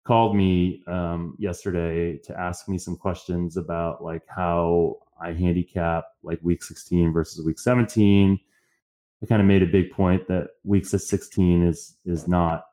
called 0.05 0.35
me 0.35 0.83
um, 0.87 1.35
yesterday 1.37 2.17
to 2.19 2.39
ask 2.39 2.69
me 2.69 2.77
some 2.77 2.95
questions 2.95 3.57
about 3.57 4.03
like 4.03 4.21
how 4.27 4.97
I 5.19 5.33
handicap 5.33 6.05
like 6.23 6.39
week 6.43 6.63
16 6.63 7.11
versus 7.11 7.45
week 7.45 7.59
17. 7.59 8.39
I 9.21 9.25
kind 9.25 9.41
of 9.41 9.47
made 9.47 9.63
a 9.63 9.67
big 9.67 9.91
point 9.91 10.27
that 10.27 10.49
week 10.63 10.85
16 10.85 11.63
is 11.65 11.97
is 12.05 12.27
not 12.27 12.65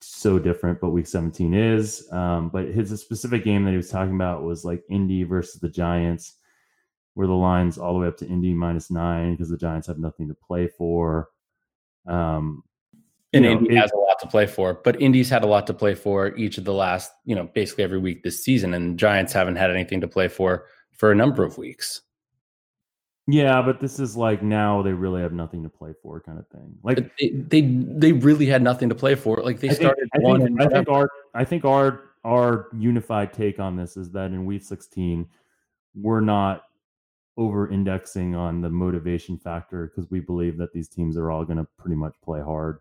so 0.00 0.38
different, 0.38 0.80
but 0.80 0.90
week 0.90 1.06
17 1.06 1.54
is. 1.54 2.06
Um, 2.12 2.48
but 2.48 2.66
his 2.68 2.90
specific 3.00 3.44
game 3.44 3.64
that 3.64 3.72
he 3.72 3.76
was 3.76 3.90
talking 3.90 4.14
about 4.14 4.42
was 4.42 4.64
like 4.64 4.82
Indy 4.88 5.24
versus 5.24 5.60
the 5.60 5.68
Giants, 5.68 6.34
where 7.14 7.26
the 7.26 7.32
line's 7.32 7.78
all 7.78 7.94
the 7.94 8.00
way 8.00 8.06
up 8.06 8.16
to 8.18 8.26
Indy 8.26 8.54
minus 8.54 8.90
nine 8.90 9.32
because 9.32 9.48
the 9.48 9.56
Giants 9.56 9.86
have 9.86 9.98
nothing 9.98 10.28
to 10.28 10.34
play 10.34 10.68
for. 10.68 11.28
Um, 12.06 12.62
and 13.32 13.44
know, 13.44 13.52
Indy 13.52 13.74
it, 13.74 13.78
has 13.78 13.90
a 13.92 13.98
lot 13.98 14.18
to 14.20 14.26
play 14.26 14.46
for, 14.46 14.80
but 14.84 15.00
Indy's 15.00 15.28
had 15.28 15.44
a 15.44 15.46
lot 15.46 15.66
to 15.66 15.74
play 15.74 15.94
for 15.94 16.34
each 16.36 16.58
of 16.58 16.64
the 16.64 16.72
last, 16.72 17.12
you 17.24 17.34
know, 17.34 17.48
basically 17.54 17.84
every 17.84 17.98
week 17.98 18.22
this 18.22 18.42
season, 18.42 18.72
and 18.74 18.98
Giants 18.98 19.32
haven't 19.32 19.56
had 19.56 19.70
anything 19.70 20.00
to 20.00 20.08
play 20.08 20.28
for 20.28 20.66
for 20.94 21.12
a 21.12 21.14
number 21.14 21.44
of 21.44 21.58
weeks. 21.58 22.02
Yeah, 23.30 23.60
but 23.60 23.78
this 23.78 24.00
is 24.00 24.16
like 24.16 24.42
now 24.42 24.80
they 24.80 24.94
really 24.94 25.20
have 25.20 25.34
nothing 25.34 25.62
to 25.62 25.68
play 25.68 25.92
for, 26.02 26.18
kind 26.18 26.38
of 26.38 26.48
thing. 26.48 26.74
Like 26.82 27.14
they 27.18 27.28
they, 27.28 27.60
they 27.60 28.12
really 28.12 28.46
had 28.46 28.62
nothing 28.62 28.88
to 28.88 28.94
play 28.94 29.14
for. 29.16 29.36
Like 29.42 29.60
they 29.60 29.68
I 29.68 29.74
started 29.74 30.08
think, 30.14 30.24
one. 30.24 30.40
I 30.40 30.46
think, 30.46 30.60
I 30.60 30.74
think 30.74 30.88
our 30.88 31.10
I 31.34 31.44
think 31.44 31.64
our 31.66 32.00
our 32.24 32.68
unified 32.72 33.34
take 33.34 33.60
on 33.60 33.76
this 33.76 33.98
is 33.98 34.10
that 34.12 34.30
in 34.30 34.46
week 34.46 34.62
16 34.62 35.26
we're 35.94 36.20
not 36.20 36.64
over 37.36 37.70
indexing 37.70 38.34
on 38.34 38.62
the 38.62 38.70
motivation 38.70 39.36
factor 39.36 39.88
because 39.88 40.10
we 40.10 40.20
believe 40.20 40.56
that 40.56 40.72
these 40.72 40.88
teams 40.88 41.18
are 41.18 41.30
all 41.30 41.44
going 41.44 41.58
to 41.58 41.66
pretty 41.76 41.96
much 41.96 42.14
play 42.24 42.40
hard. 42.40 42.78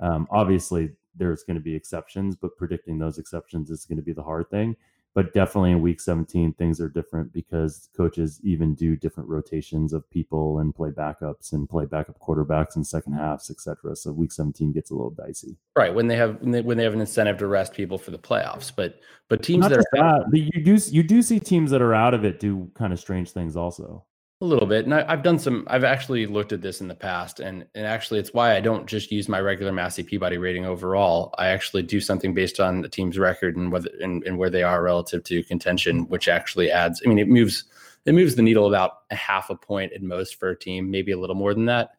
Um, 0.00 0.26
obviously, 0.28 0.90
there's 1.14 1.44
going 1.44 1.56
to 1.56 1.62
be 1.62 1.74
exceptions, 1.74 2.34
but 2.34 2.56
predicting 2.56 2.98
those 2.98 3.18
exceptions 3.18 3.70
is 3.70 3.84
going 3.84 3.98
to 3.98 4.02
be 4.02 4.12
the 4.12 4.24
hard 4.24 4.50
thing 4.50 4.74
but 5.14 5.32
definitely 5.32 5.70
in 5.70 5.80
week 5.80 6.00
17 6.00 6.52
things 6.54 6.80
are 6.80 6.88
different 6.88 7.32
because 7.32 7.88
coaches 7.96 8.40
even 8.42 8.74
do 8.74 8.96
different 8.96 9.28
rotations 9.28 9.92
of 9.92 10.08
people 10.10 10.58
and 10.58 10.74
play 10.74 10.90
backups 10.90 11.52
and 11.52 11.68
play 11.68 11.86
backup 11.86 12.18
quarterbacks 12.18 12.76
in 12.76 12.84
second 12.84 13.14
halves 13.14 13.50
etc 13.50 13.96
so 13.96 14.12
week 14.12 14.32
17 14.32 14.72
gets 14.72 14.90
a 14.90 14.94
little 14.94 15.10
dicey. 15.10 15.56
Right 15.76 15.94
when 15.94 16.08
they 16.08 16.16
have 16.16 16.40
when 16.40 16.50
they, 16.50 16.60
when 16.60 16.76
they 16.76 16.84
have 16.84 16.94
an 16.94 17.00
incentive 17.00 17.38
to 17.38 17.46
rest 17.46 17.72
people 17.72 17.98
for 17.98 18.10
the 18.10 18.18
playoffs 18.18 18.72
but 18.74 19.00
but 19.28 19.42
teams 19.42 19.62
Not 19.62 19.70
that 19.70 19.78
are 19.78 19.84
that, 19.92 20.24
but 20.30 20.40
you 20.40 20.62
do 20.62 20.74
you 20.90 21.02
do 21.02 21.22
see 21.22 21.40
teams 21.40 21.70
that 21.70 21.80
are 21.80 21.94
out 21.94 22.14
of 22.14 22.24
it 22.24 22.40
do 22.40 22.70
kind 22.74 22.92
of 22.92 23.00
strange 23.00 23.30
things 23.30 23.56
also 23.56 24.04
a 24.40 24.44
little 24.44 24.66
bit. 24.66 24.84
And 24.84 24.94
I, 24.94 25.10
have 25.10 25.22
done 25.22 25.38
some, 25.38 25.64
I've 25.68 25.84
actually 25.84 26.26
looked 26.26 26.52
at 26.52 26.60
this 26.60 26.80
in 26.80 26.88
the 26.88 26.94
past. 26.94 27.40
And, 27.40 27.64
and 27.74 27.86
actually, 27.86 28.20
it's 28.20 28.34
why 28.34 28.56
I 28.56 28.60
don't 28.60 28.86
just 28.86 29.12
use 29.12 29.28
my 29.28 29.40
regular 29.40 29.72
Massey 29.72 30.02
Peabody 30.02 30.38
rating 30.38 30.66
overall. 30.66 31.34
I 31.38 31.46
actually 31.46 31.82
do 31.82 32.00
something 32.00 32.34
based 32.34 32.60
on 32.60 32.82
the 32.82 32.88
team's 32.88 33.18
record 33.18 33.56
and 33.56 33.70
whether 33.70 33.90
and, 34.00 34.22
and 34.24 34.36
where 34.36 34.50
they 34.50 34.62
are 34.62 34.82
relative 34.82 35.24
to 35.24 35.44
contention, 35.44 36.08
which 36.08 36.28
actually 36.28 36.70
adds, 36.70 37.00
I 37.04 37.08
mean, 37.08 37.18
it 37.18 37.28
moves, 37.28 37.64
it 38.06 38.14
moves 38.14 38.34
the 38.34 38.42
needle 38.42 38.66
about 38.66 38.98
a 39.10 39.14
half 39.14 39.50
a 39.50 39.56
point 39.56 39.92
at 39.92 40.02
most 40.02 40.38
for 40.38 40.50
a 40.50 40.58
team, 40.58 40.90
maybe 40.90 41.12
a 41.12 41.18
little 41.18 41.36
more 41.36 41.54
than 41.54 41.66
that. 41.66 41.90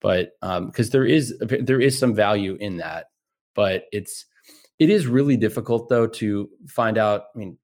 But 0.00 0.36
because 0.40 0.88
um, 0.88 0.90
there 0.90 1.06
is 1.06 1.38
there 1.38 1.80
is 1.80 1.98
some 1.98 2.14
value 2.14 2.58
in 2.60 2.76
that, 2.76 3.06
but 3.54 3.86
it's 3.90 4.26
it 4.78 4.90
is 4.90 5.06
really 5.06 5.38
difficult 5.38 5.88
though 5.88 6.06
to 6.06 6.50
find 6.66 6.98
out. 6.98 7.26
I 7.34 7.38
mean, 7.38 7.56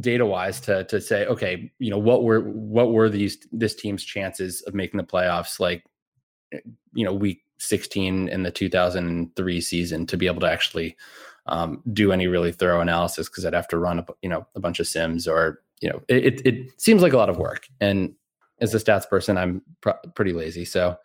data 0.00 0.26
wise 0.26 0.60
to 0.60 0.84
to 0.84 1.00
say 1.00 1.24
okay 1.26 1.72
you 1.78 1.90
know 1.90 1.98
what 1.98 2.22
were 2.22 2.40
what 2.40 2.92
were 2.92 3.08
these 3.08 3.38
this 3.52 3.74
team's 3.74 4.04
chances 4.04 4.60
of 4.62 4.74
making 4.74 4.98
the 4.98 5.04
playoffs 5.04 5.58
like 5.58 5.82
you 6.92 7.04
know 7.04 7.12
week 7.12 7.42
16 7.58 8.28
in 8.28 8.42
the 8.42 8.50
2003 8.50 9.60
season 9.60 10.06
to 10.06 10.16
be 10.16 10.26
able 10.26 10.40
to 10.40 10.50
actually 10.50 10.96
um, 11.46 11.82
do 11.92 12.12
any 12.12 12.26
really 12.26 12.52
thorough 12.52 12.80
analysis? 12.80 13.28
Because 13.28 13.44
I'd 13.44 13.54
have 13.54 13.68
to 13.68 13.78
run 13.78 13.98
a 13.98 14.06
you 14.22 14.28
know 14.28 14.46
a 14.54 14.60
bunch 14.60 14.80
of 14.80 14.86
sims 14.86 15.26
or 15.26 15.60
you 15.80 15.88
know 15.88 16.02
it, 16.08 16.46
it 16.46 16.80
seems 16.80 17.02
like 17.02 17.12
a 17.12 17.16
lot 17.16 17.30
of 17.30 17.38
work. 17.38 17.66
And 17.80 18.14
as 18.60 18.74
a 18.74 18.78
stats 18.78 19.08
person 19.08 19.36
I'm 19.36 19.62
pr- 19.80 19.90
pretty 20.14 20.32
lazy. 20.32 20.64
So 20.64 20.96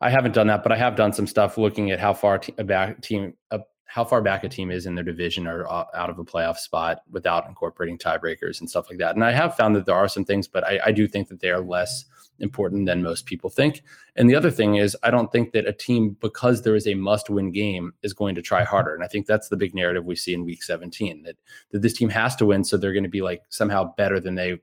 I 0.00 0.10
haven't 0.10 0.34
done 0.34 0.48
that 0.48 0.62
but 0.62 0.72
I 0.72 0.76
have 0.76 0.96
done 0.96 1.12
some 1.12 1.26
stuff 1.26 1.58
looking 1.58 1.90
at 1.90 2.00
how 2.00 2.14
far 2.14 2.38
te- 2.38 2.54
a 2.58 2.64
back 2.64 3.00
team 3.02 3.34
a 3.50 3.60
how 3.92 4.06
far 4.06 4.22
back 4.22 4.42
a 4.42 4.48
team 4.48 4.70
is 4.70 4.86
in 4.86 4.94
their 4.94 5.04
division 5.04 5.46
or 5.46 5.70
uh, 5.70 5.84
out 5.92 6.08
of 6.08 6.18
a 6.18 6.24
playoff 6.24 6.56
spot 6.56 7.02
without 7.10 7.46
incorporating 7.46 7.98
tiebreakers 7.98 8.58
and 8.58 8.70
stuff 8.70 8.88
like 8.88 8.98
that. 8.98 9.14
And 9.14 9.22
I 9.22 9.32
have 9.32 9.54
found 9.54 9.76
that 9.76 9.84
there 9.84 9.94
are 9.94 10.08
some 10.08 10.24
things, 10.24 10.48
but 10.48 10.64
I, 10.64 10.80
I 10.86 10.92
do 10.92 11.06
think 11.06 11.28
that 11.28 11.40
they 11.40 11.50
are 11.50 11.60
less 11.60 12.06
important 12.38 12.86
than 12.86 13.02
most 13.02 13.26
people 13.26 13.50
think. 13.50 13.82
And 14.16 14.30
the 14.30 14.34
other 14.34 14.50
thing 14.50 14.76
is, 14.76 14.96
I 15.02 15.10
don't 15.10 15.30
think 15.30 15.52
that 15.52 15.68
a 15.68 15.74
team, 15.74 16.16
because 16.22 16.62
there 16.62 16.74
is 16.74 16.86
a 16.86 16.94
must 16.94 17.28
win 17.28 17.52
game, 17.52 17.92
is 18.02 18.14
going 18.14 18.34
to 18.34 18.40
try 18.40 18.64
harder. 18.64 18.94
And 18.94 19.04
I 19.04 19.08
think 19.08 19.26
that's 19.26 19.50
the 19.50 19.58
big 19.58 19.74
narrative 19.74 20.06
we 20.06 20.16
see 20.16 20.32
in 20.32 20.46
week 20.46 20.62
17 20.62 21.24
that, 21.24 21.36
that 21.72 21.82
this 21.82 21.92
team 21.92 22.08
has 22.08 22.34
to 22.36 22.46
win. 22.46 22.64
So 22.64 22.78
they're 22.78 22.94
going 22.94 23.02
to 23.02 23.10
be 23.10 23.20
like 23.20 23.42
somehow 23.50 23.92
better 23.98 24.18
than 24.18 24.36
they, 24.36 24.48
you 24.48 24.60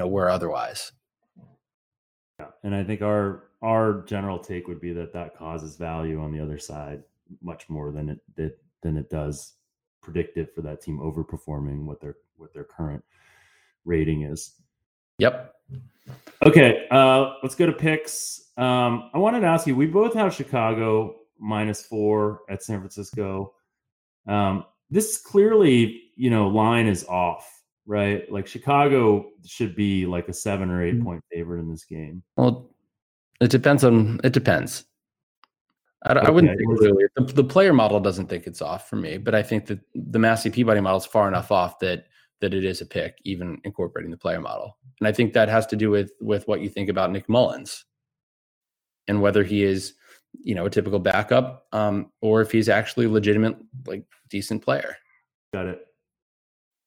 know, 0.00 0.08
were 0.08 0.28
otherwise. 0.28 0.90
And 2.64 2.74
I 2.74 2.82
think 2.82 3.02
our, 3.02 3.44
our 3.62 4.02
general 4.02 4.40
take 4.40 4.66
would 4.66 4.80
be 4.80 4.92
that 4.94 5.12
that 5.12 5.38
causes 5.38 5.76
value 5.76 6.20
on 6.20 6.32
the 6.32 6.40
other 6.40 6.58
side 6.58 7.04
much 7.40 7.68
more 7.70 7.92
than 7.92 8.08
it 8.08 8.20
did 8.36 8.52
than 8.84 8.96
it 8.96 9.10
does 9.10 9.54
predictive 10.00 10.52
for 10.54 10.62
that 10.62 10.80
team 10.80 11.00
overperforming 11.00 11.84
what 11.84 12.00
their 12.00 12.14
what 12.36 12.52
their 12.52 12.62
current 12.62 13.02
rating 13.84 14.22
is. 14.22 14.52
Yep. 15.18 15.52
Okay, 16.44 16.86
uh, 16.90 17.32
let's 17.42 17.54
go 17.54 17.66
to 17.66 17.72
picks. 17.72 18.50
Um, 18.56 19.10
I 19.14 19.18
wanted 19.18 19.40
to 19.40 19.46
ask 19.46 19.66
you. 19.66 19.74
We 19.74 19.86
both 19.86 20.14
have 20.14 20.32
Chicago 20.32 21.16
minus 21.40 21.84
four 21.84 22.42
at 22.48 22.62
San 22.62 22.78
Francisco. 22.78 23.54
Um, 24.28 24.64
this 24.90 25.18
clearly, 25.18 26.02
you 26.14 26.30
know, 26.30 26.48
line 26.48 26.86
is 26.86 27.04
off, 27.06 27.50
right? 27.86 28.30
Like 28.30 28.46
Chicago 28.46 29.30
should 29.44 29.74
be 29.74 30.06
like 30.06 30.28
a 30.28 30.32
seven 30.32 30.70
or 30.70 30.84
8 30.84 30.94
mm-hmm. 30.94 31.04
point 31.04 31.24
favorite 31.32 31.60
in 31.60 31.70
this 31.70 31.84
game. 31.84 32.22
Well, 32.36 32.70
it 33.40 33.50
depends 33.50 33.82
on. 33.82 34.20
It 34.22 34.34
depends. 34.34 34.84
I. 36.04 36.12
I 36.12 36.30
wouldn't 36.30 36.56
think 36.58 36.80
really. 36.80 37.04
The, 37.16 37.24
the, 37.24 37.44
player 37.44 37.72
model 37.72 38.00
doesn't 38.00 38.28
think 38.28 38.46
it's 38.46 38.62
off 38.62 38.88
for 38.88 38.96
me, 38.96 39.18
but 39.18 39.34
I 39.34 39.42
think 39.42 39.66
that 39.66 39.80
the 39.94 40.18
Massey 40.18 40.50
Peabody 40.50 40.80
model 40.80 40.98
is 40.98 41.06
far 41.06 41.28
enough 41.28 41.50
off 41.50 41.78
that 41.80 42.06
that 42.40 42.54
it 42.54 42.64
is 42.64 42.80
a 42.80 42.86
pick, 42.86 43.18
even 43.24 43.60
incorporating 43.64 44.10
the 44.10 44.16
player 44.16 44.40
model. 44.40 44.76
And 45.00 45.08
I 45.08 45.12
think 45.12 45.32
that 45.32 45.48
has 45.48 45.66
to 45.68 45.76
do 45.76 45.90
with 45.90 46.12
with 46.20 46.46
what 46.46 46.60
you 46.60 46.68
think 46.68 46.88
about 46.88 47.10
Nick 47.10 47.28
Mullens 47.28 47.84
and 49.08 49.20
whether 49.20 49.44
he 49.44 49.62
is, 49.62 49.94
you 50.42 50.54
know, 50.54 50.66
a 50.66 50.70
typical 50.70 50.98
backup, 50.98 51.66
um, 51.72 52.10
or 52.20 52.40
if 52.40 52.50
he's 52.50 52.68
actually 52.68 53.06
a 53.06 53.10
legitimate, 53.10 53.56
like 53.86 54.04
decent 54.28 54.62
player. 54.62 54.96
Got 55.52 55.66
it. 55.66 55.86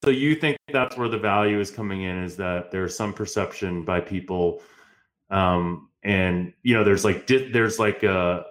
So 0.04 0.12
you 0.12 0.36
think 0.36 0.58
that's 0.72 0.96
where 0.96 1.10
the 1.10 1.18
value 1.18 1.60
is 1.60 1.72
coming 1.72 2.04
in 2.04 2.24
is 2.24 2.36
that 2.38 2.72
there's 2.72 2.96
some 2.96 3.14
perception 3.14 3.84
by 3.84 4.00
people, 4.00 4.62
um, 5.30 5.90
and 6.04 6.54
you 6.64 6.76
know, 6.76 6.84
there's 6.84 7.04
like 7.04 7.26
di- 7.26 7.52
there's 7.52 7.80
like 7.80 8.04
a 8.04 8.46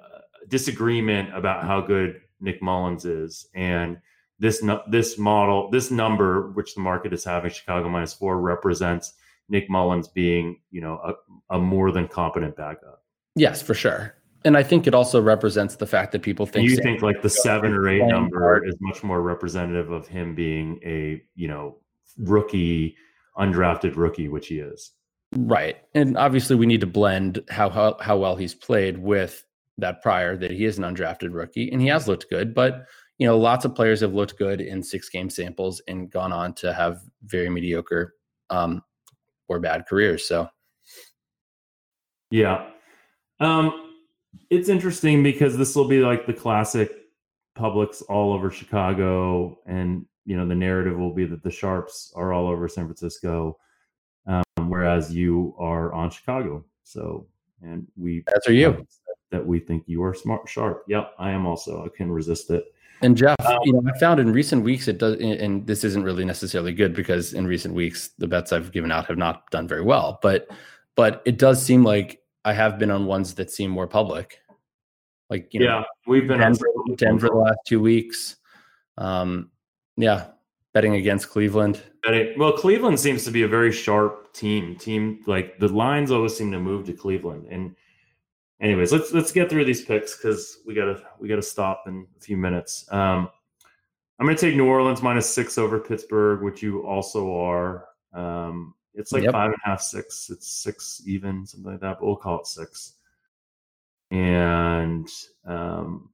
disagreement 0.48 1.34
about 1.34 1.64
how 1.64 1.80
good 1.80 2.20
Nick 2.40 2.62
Mullens 2.62 3.04
is, 3.04 3.48
and 3.54 3.98
this 4.38 4.64
this 4.88 5.18
model, 5.18 5.70
this 5.70 5.90
number, 5.90 6.50
which 6.52 6.74
the 6.74 6.80
market 6.80 7.12
is 7.12 7.24
having, 7.24 7.50
Chicago 7.50 7.88
minus 7.88 8.14
four, 8.14 8.40
represents 8.40 9.14
Nick 9.48 9.70
Mullens 9.70 10.08
being, 10.08 10.60
you 10.70 10.80
know, 10.80 11.00
a, 11.50 11.56
a 11.56 11.58
more 11.58 11.90
than 11.90 12.08
competent 12.08 12.56
backup. 12.56 13.02
Yes, 13.34 13.62
for 13.62 13.74
sure. 13.74 14.14
And 14.44 14.56
I 14.56 14.62
think 14.62 14.86
it 14.86 14.94
also 14.94 15.20
represents 15.20 15.76
the 15.76 15.86
fact 15.86 16.12
that 16.12 16.22
people 16.22 16.46
think 16.46 16.68
you 16.68 16.76
think 16.76 17.02
like 17.02 17.20
the 17.20 17.30
seven 17.30 17.72
or 17.72 17.88
eight 17.88 18.04
number 18.04 18.64
is 18.64 18.76
much 18.80 19.02
more 19.02 19.20
representative 19.20 19.90
of 19.90 20.06
him 20.06 20.34
being 20.34 20.78
a, 20.84 21.20
you 21.34 21.48
know, 21.48 21.78
rookie, 22.18 22.96
undrafted 23.38 23.96
rookie, 23.96 24.28
which 24.28 24.46
he 24.46 24.60
is. 24.60 24.92
Right. 25.34 25.78
And 25.94 26.16
obviously 26.16 26.54
we 26.54 26.66
need 26.66 26.80
to 26.82 26.86
blend 26.86 27.42
how, 27.48 27.68
how 27.70 27.96
how 28.00 28.16
well 28.16 28.36
he's 28.36 28.54
played 28.54 28.98
with 28.98 29.44
that 29.78 30.02
prior 30.02 30.36
that 30.36 30.50
he 30.50 30.64
is 30.64 30.78
an 30.78 30.84
undrafted 30.84 31.34
rookie 31.34 31.70
and 31.70 31.80
he 31.80 31.88
has 31.88 32.08
looked 32.08 32.30
good, 32.30 32.54
but 32.54 32.86
you 33.18 33.26
know, 33.26 33.38
lots 33.38 33.64
of 33.64 33.74
players 33.74 34.00
have 34.00 34.14
looked 34.14 34.38
good 34.38 34.60
in 34.60 34.82
six 34.82 35.08
game 35.08 35.30
samples 35.30 35.80
and 35.88 36.10
gone 36.10 36.32
on 36.32 36.52
to 36.54 36.72
have 36.72 37.00
very 37.24 37.48
mediocre 37.48 38.14
um, 38.50 38.82
or 39.48 39.58
bad 39.58 39.86
careers. 39.86 40.28
So, 40.28 40.48
yeah, 42.30 42.66
um, 43.40 43.94
it's 44.50 44.68
interesting 44.68 45.22
because 45.22 45.56
this 45.56 45.74
will 45.74 45.88
be 45.88 46.00
like 46.00 46.26
the 46.26 46.34
classic 46.34 46.92
public's 47.54 48.02
all 48.02 48.32
over 48.32 48.50
Chicago, 48.50 49.58
and 49.66 50.04
you 50.26 50.36
know 50.36 50.46
the 50.46 50.54
narrative 50.54 50.98
will 50.98 51.14
be 51.14 51.24
that 51.24 51.42
the 51.42 51.50
sharps 51.50 52.12
are 52.16 52.32
all 52.32 52.48
over 52.48 52.68
San 52.68 52.84
Francisco, 52.84 53.56
um, 54.26 54.42
whereas 54.68 55.14
you 55.14 55.54
are 55.58 55.92
on 55.94 56.10
Chicago. 56.10 56.64
So, 56.82 57.26
and 57.62 57.86
we 57.96 58.24
that's 58.26 58.48
are 58.48 58.52
you 58.52 58.86
that 59.36 59.46
we 59.46 59.60
think 59.60 59.84
you 59.86 60.02
are 60.02 60.14
smart 60.14 60.48
sharp. 60.48 60.84
Yep, 60.88 61.12
I 61.18 61.30
am 61.30 61.46
also. 61.46 61.84
I 61.84 61.88
can 61.94 62.10
resist 62.10 62.50
it. 62.50 62.64
And 63.02 63.16
Jeff, 63.16 63.36
um, 63.44 63.58
you 63.64 63.74
know, 63.74 63.82
I 63.86 63.98
found 63.98 64.20
in 64.20 64.32
recent 64.32 64.64
weeks 64.64 64.88
it 64.88 64.98
does, 64.98 65.16
and 65.20 65.66
this 65.66 65.84
isn't 65.84 66.02
really 66.02 66.24
necessarily 66.24 66.72
good 66.72 66.94
because 66.94 67.34
in 67.34 67.46
recent 67.46 67.74
weeks 67.74 68.10
the 68.18 68.26
bets 68.26 68.52
I've 68.52 68.72
given 68.72 68.90
out 68.90 69.06
have 69.06 69.18
not 69.18 69.50
done 69.50 69.68
very 69.68 69.82
well. 69.82 70.18
But, 70.22 70.48
but 70.94 71.20
it 71.26 71.36
does 71.36 71.62
seem 71.62 71.84
like 71.84 72.22
I 72.44 72.54
have 72.54 72.78
been 72.78 72.90
on 72.90 73.04
ones 73.04 73.34
that 73.34 73.50
seem 73.50 73.70
more 73.70 73.86
public. 73.86 74.40
Like 75.28 75.52
you 75.52 75.60
know, 75.60 75.66
yeah, 75.66 75.84
we've 76.06 76.26
been 76.26 76.38
Denver, 76.38 76.66
on 76.66 76.94
Denver 76.94 77.28
the 77.28 77.36
last 77.36 77.58
two 77.66 77.80
weeks. 77.80 78.36
Um, 78.96 79.50
yeah, 79.96 80.28
betting 80.72 80.94
against 80.94 81.28
Cleveland. 81.28 81.82
Betting, 82.02 82.38
well, 82.38 82.52
Cleveland 82.52 83.00
seems 83.00 83.24
to 83.24 83.30
be 83.30 83.42
a 83.42 83.48
very 83.48 83.72
sharp 83.72 84.32
team. 84.32 84.76
Team 84.76 85.20
like 85.26 85.58
the 85.58 85.68
lines 85.68 86.10
always 86.10 86.36
seem 86.36 86.52
to 86.52 86.60
move 86.60 86.86
to 86.86 86.92
Cleveland, 86.92 87.48
and 87.50 87.74
anyways, 88.60 88.92
let's 88.92 89.12
let's 89.12 89.32
get 89.32 89.50
through 89.50 89.64
these 89.64 89.84
picks 89.84 90.16
because 90.16 90.58
we 90.66 90.74
gotta 90.74 91.02
we 91.18 91.28
gotta 91.28 91.42
stop 91.42 91.84
in 91.86 92.06
a 92.16 92.20
few 92.20 92.36
minutes. 92.36 92.86
Um, 92.90 93.28
I'm 94.18 94.26
gonna 94.26 94.38
take 94.38 94.56
New 94.56 94.66
Orleans 94.66 95.02
minus 95.02 95.32
six 95.32 95.58
over 95.58 95.78
Pittsburgh, 95.78 96.42
which 96.42 96.62
you 96.62 96.86
also 96.86 97.34
are. 97.34 97.86
Um, 98.14 98.74
it's 98.94 99.12
like 99.12 99.24
yep. 99.24 99.32
five 99.32 99.46
and 99.46 99.56
a 99.64 99.68
half, 99.68 99.80
six. 99.80 100.30
It's 100.30 100.48
six 100.48 101.02
even, 101.06 101.46
something 101.46 101.72
like 101.72 101.80
that. 101.80 101.98
But 102.00 102.06
we'll 102.06 102.16
call 102.16 102.40
it 102.40 102.46
six. 102.46 102.94
And 104.10 105.08
um, 105.44 106.10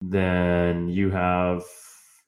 then 0.00 0.88
you 0.88 1.10
have 1.10 1.62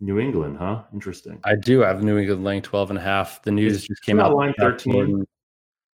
New 0.01 0.21
England, 0.21 0.57
huh? 0.59 0.83
Interesting. 0.93 1.41
I 1.45 1.57
do 1.57 1.81
have 1.81 2.05
New 2.05 2.19
England 2.19 2.45
laying 2.45 2.63
12 2.63 2.91
and 2.91 2.99
a 2.99 3.03
half. 3.03 3.43
The 3.43 3.51
news 3.51 3.77
it's, 3.77 3.87
just 3.87 4.03
came 4.03 4.21
out. 4.21 4.35
Line 4.35 4.55
13. 4.59 5.27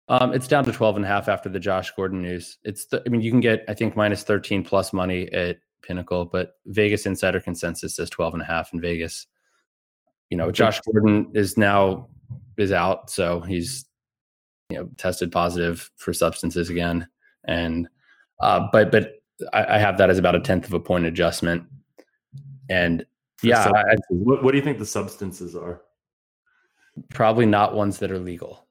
Um, 0.09 0.33
it's 0.33 0.47
down 0.47 0.65
to 0.65 0.71
12 0.71 0.97
and 0.97 1.05
a 1.05 1.07
half 1.07 1.29
after 1.29 1.49
the 1.49 1.59
Josh 1.59 1.91
Gordon 1.91 2.21
news. 2.21 2.57
It's 2.63 2.85
the, 2.87 3.01
I 3.05 3.09
mean, 3.09 3.21
you 3.21 3.31
can 3.31 3.39
get, 3.39 3.63
I 3.67 3.73
think, 3.73 3.95
minus 3.95 4.23
13 4.23 4.63
plus 4.63 4.91
money 4.91 5.31
at 5.31 5.59
Pinnacle, 5.81 6.25
but 6.25 6.55
Vegas 6.65 7.05
Insider 7.05 7.39
Consensus 7.39 7.95
says 7.95 8.09
12 8.09 8.33
and 8.33 8.43
a 8.43 8.45
half 8.45 8.73
in 8.73 8.81
Vegas. 8.81 9.27
You 10.29 10.37
know, 10.37 10.51
Josh 10.51 10.79
Gordon 10.81 11.31
is 11.33 11.57
now 11.57 12.09
is 12.57 12.71
out, 12.71 13.09
so 13.09 13.41
he's 13.41 13.85
you 14.69 14.77
know 14.77 14.89
tested 14.97 15.31
positive 15.31 15.91
for 15.95 16.13
substances 16.13 16.69
again, 16.69 17.07
and 17.45 17.87
uh, 18.39 18.67
but 18.71 18.91
but 18.91 19.21
I, 19.53 19.75
I 19.75 19.77
have 19.77 19.97
that 19.99 20.09
as 20.09 20.17
about 20.17 20.35
a 20.35 20.39
tenth 20.39 20.65
of 20.65 20.73
a 20.73 20.79
point 20.79 21.05
adjustment, 21.05 21.63
and 22.69 23.05
yeah, 23.43 23.69
I, 23.75 23.95
what, 24.09 24.43
what 24.43 24.51
do 24.51 24.57
you 24.57 24.63
think 24.63 24.79
the 24.79 24.85
substances 24.85 25.55
are? 25.55 25.81
Probably 27.09 27.45
not 27.45 27.75
ones 27.75 27.99
that 27.99 28.11
are 28.11 28.19
legal. 28.19 28.62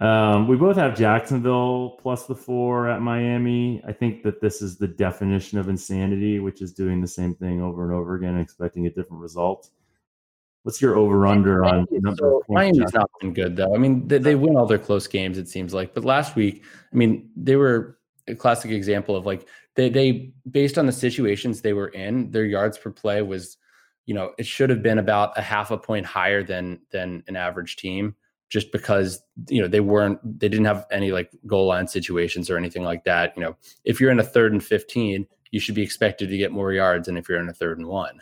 Um, 0.00 0.46
we 0.46 0.56
both 0.56 0.76
have 0.76 0.96
Jacksonville 0.96 1.98
plus 2.00 2.26
the 2.26 2.34
four 2.34 2.88
at 2.88 3.02
Miami. 3.02 3.82
I 3.84 3.92
think 3.92 4.22
that 4.22 4.40
this 4.40 4.62
is 4.62 4.76
the 4.76 4.86
definition 4.86 5.58
of 5.58 5.68
insanity, 5.68 6.38
which 6.38 6.62
is 6.62 6.72
doing 6.72 7.00
the 7.00 7.08
same 7.08 7.34
thing 7.34 7.60
over 7.60 7.84
and 7.84 7.92
over 7.92 8.14
again 8.14 8.34
and 8.34 8.40
expecting 8.40 8.86
a 8.86 8.90
different 8.90 9.20
result. 9.20 9.70
What's 10.62 10.80
your 10.80 10.96
over 10.96 11.26
under 11.26 11.64
on 11.64 11.86
so 12.16 12.42
Miami's 12.48 12.92
not 12.92 13.10
been 13.20 13.32
good 13.32 13.56
though. 13.56 13.74
I 13.74 13.78
mean, 13.78 14.06
they, 14.06 14.18
they 14.18 14.34
win 14.34 14.56
all 14.56 14.66
their 14.66 14.78
close 14.78 15.06
games, 15.06 15.38
it 15.38 15.48
seems 15.48 15.72
like. 15.72 15.94
But 15.94 16.04
last 16.04 16.36
week, 16.36 16.62
I 16.92 16.96
mean, 16.96 17.30
they 17.36 17.56
were 17.56 17.98
a 18.28 18.34
classic 18.34 18.70
example 18.70 19.16
of 19.16 19.24
like 19.24 19.48
they 19.74 19.88
they 19.88 20.32
based 20.50 20.76
on 20.78 20.86
the 20.86 20.92
situations 20.92 21.60
they 21.60 21.72
were 21.72 21.88
in, 21.88 22.30
their 22.30 22.44
yards 22.44 22.76
per 22.76 22.90
play 22.90 23.22
was, 23.22 23.56
you 24.04 24.14
know, 24.14 24.32
it 24.38 24.46
should 24.46 24.68
have 24.70 24.82
been 24.82 24.98
about 24.98 25.38
a 25.38 25.42
half 25.42 25.70
a 25.70 25.78
point 25.78 26.06
higher 26.06 26.42
than 26.42 26.80
than 26.90 27.24
an 27.28 27.36
average 27.36 27.76
team 27.76 28.14
just 28.48 28.72
because 28.72 29.22
you 29.48 29.60
know 29.60 29.68
they 29.68 29.80
weren't 29.80 30.18
they 30.40 30.48
didn't 30.48 30.66
have 30.66 30.86
any 30.90 31.12
like 31.12 31.30
goal 31.46 31.66
line 31.66 31.86
situations 31.86 32.50
or 32.50 32.56
anything 32.56 32.82
like 32.82 33.04
that 33.04 33.32
you 33.36 33.42
know. 33.42 33.56
If 33.84 34.00
you're 34.00 34.10
in 34.10 34.20
a 34.20 34.24
third 34.24 34.52
and 34.52 34.64
15 34.64 35.26
you 35.50 35.60
should 35.60 35.74
be 35.74 35.82
expected 35.82 36.28
to 36.28 36.36
get 36.36 36.52
more 36.52 36.72
yards 36.72 37.06
than 37.06 37.16
if 37.16 37.28
you're 37.28 37.40
in 37.40 37.48
a 37.48 37.54
third 37.54 37.78
and 37.78 37.86
one 37.86 38.20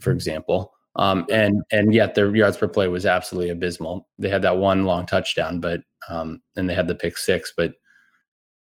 for 0.00 0.10
mm-hmm. 0.10 0.16
example. 0.16 0.72
Um, 0.96 1.26
and 1.30 1.62
and 1.70 1.94
yet 1.94 2.14
their 2.14 2.34
yards 2.34 2.56
per 2.56 2.66
play 2.66 2.88
was 2.88 3.06
absolutely 3.06 3.50
abysmal. 3.50 4.08
They 4.18 4.28
had 4.28 4.42
that 4.42 4.58
one 4.58 4.84
long 4.84 5.06
touchdown 5.06 5.60
but 5.60 5.82
um, 6.08 6.42
and 6.56 6.68
they 6.68 6.74
had 6.74 6.88
the 6.88 6.94
pick 6.94 7.16
six 7.16 7.52
but 7.56 7.74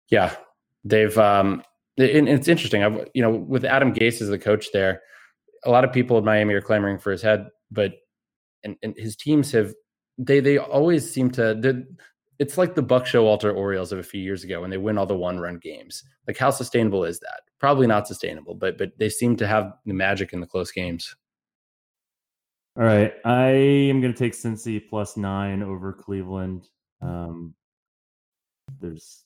yeah 0.09 0.35
they've 0.83 1.17
um, 1.17 1.63
it, 1.97 2.27
it's 2.27 2.47
interesting. 2.47 2.83
I've, 2.83 3.07
you 3.13 3.21
know 3.21 3.31
with 3.31 3.65
adam 3.65 3.93
gase 3.93 4.21
as 4.21 4.29
the 4.29 4.39
coach 4.39 4.71
there 4.71 5.01
a 5.63 5.71
lot 5.71 5.83
of 5.83 5.91
people 5.91 6.17
in 6.17 6.25
miami 6.25 6.53
are 6.53 6.61
clamoring 6.61 6.99
for 6.99 7.11
his 7.11 7.21
head 7.21 7.47
but 7.71 7.93
and, 8.63 8.75
and 8.83 8.95
his 8.97 9.15
teams 9.15 9.51
have 9.51 9.73
they 10.17 10.39
they 10.39 10.57
always 10.57 11.09
seem 11.09 11.29
to 11.31 11.85
it's 12.37 12.57
like 12.57 12.75
the 12.75 12.81
Buck 12.81 13.05
Showalter 13.05 13.55
Orioles 13.55 13.91
of 13.91 13.99
a 13.99 14.03
few 14.03 14.21
years 14.21 14.43
ago 14.43 14.61
when 14.61 14.69
they 14.69 14.77
win 14.77 14.97
all 14.97 15.05
the 15.05 15.15
one 15.15 15.39
run 15.39 15.57
games. 15.57 16.03
Like 16.27 16.37
how 16.37 16.49
sustainable 16.49 17.05
is 17.05 17.19
that? 17.19 17.41
probably 17.65 17.87
not 17.87 18.07
sustainable. 18.07 18.53
But 18.53 18.77
but 18.77 18.91
they 18.99 19.09
seem 19.09 19.35
to 19.37 19.47
have 19.47 19.73
the 19.85 19.93
magic 19.93 20.33
in 20.33 20.39
the 20.39 20.47
close 20.47 20.71
games. 20.71 21.15
All 22.77 22.83
right, 22.83 23.13
I 23.23 23.47
am 23.47 24.01
going 24.01 24.13
to 24.13 24.19
take 24.19 24.33
Cincy 24.33 24.81
plus 24.89 25.15
nine 25.15 25.63
over 25.63 25.93
Cleveland. 25.93 26.67
Um, 27.01 27.55
there's, 28.81 29.23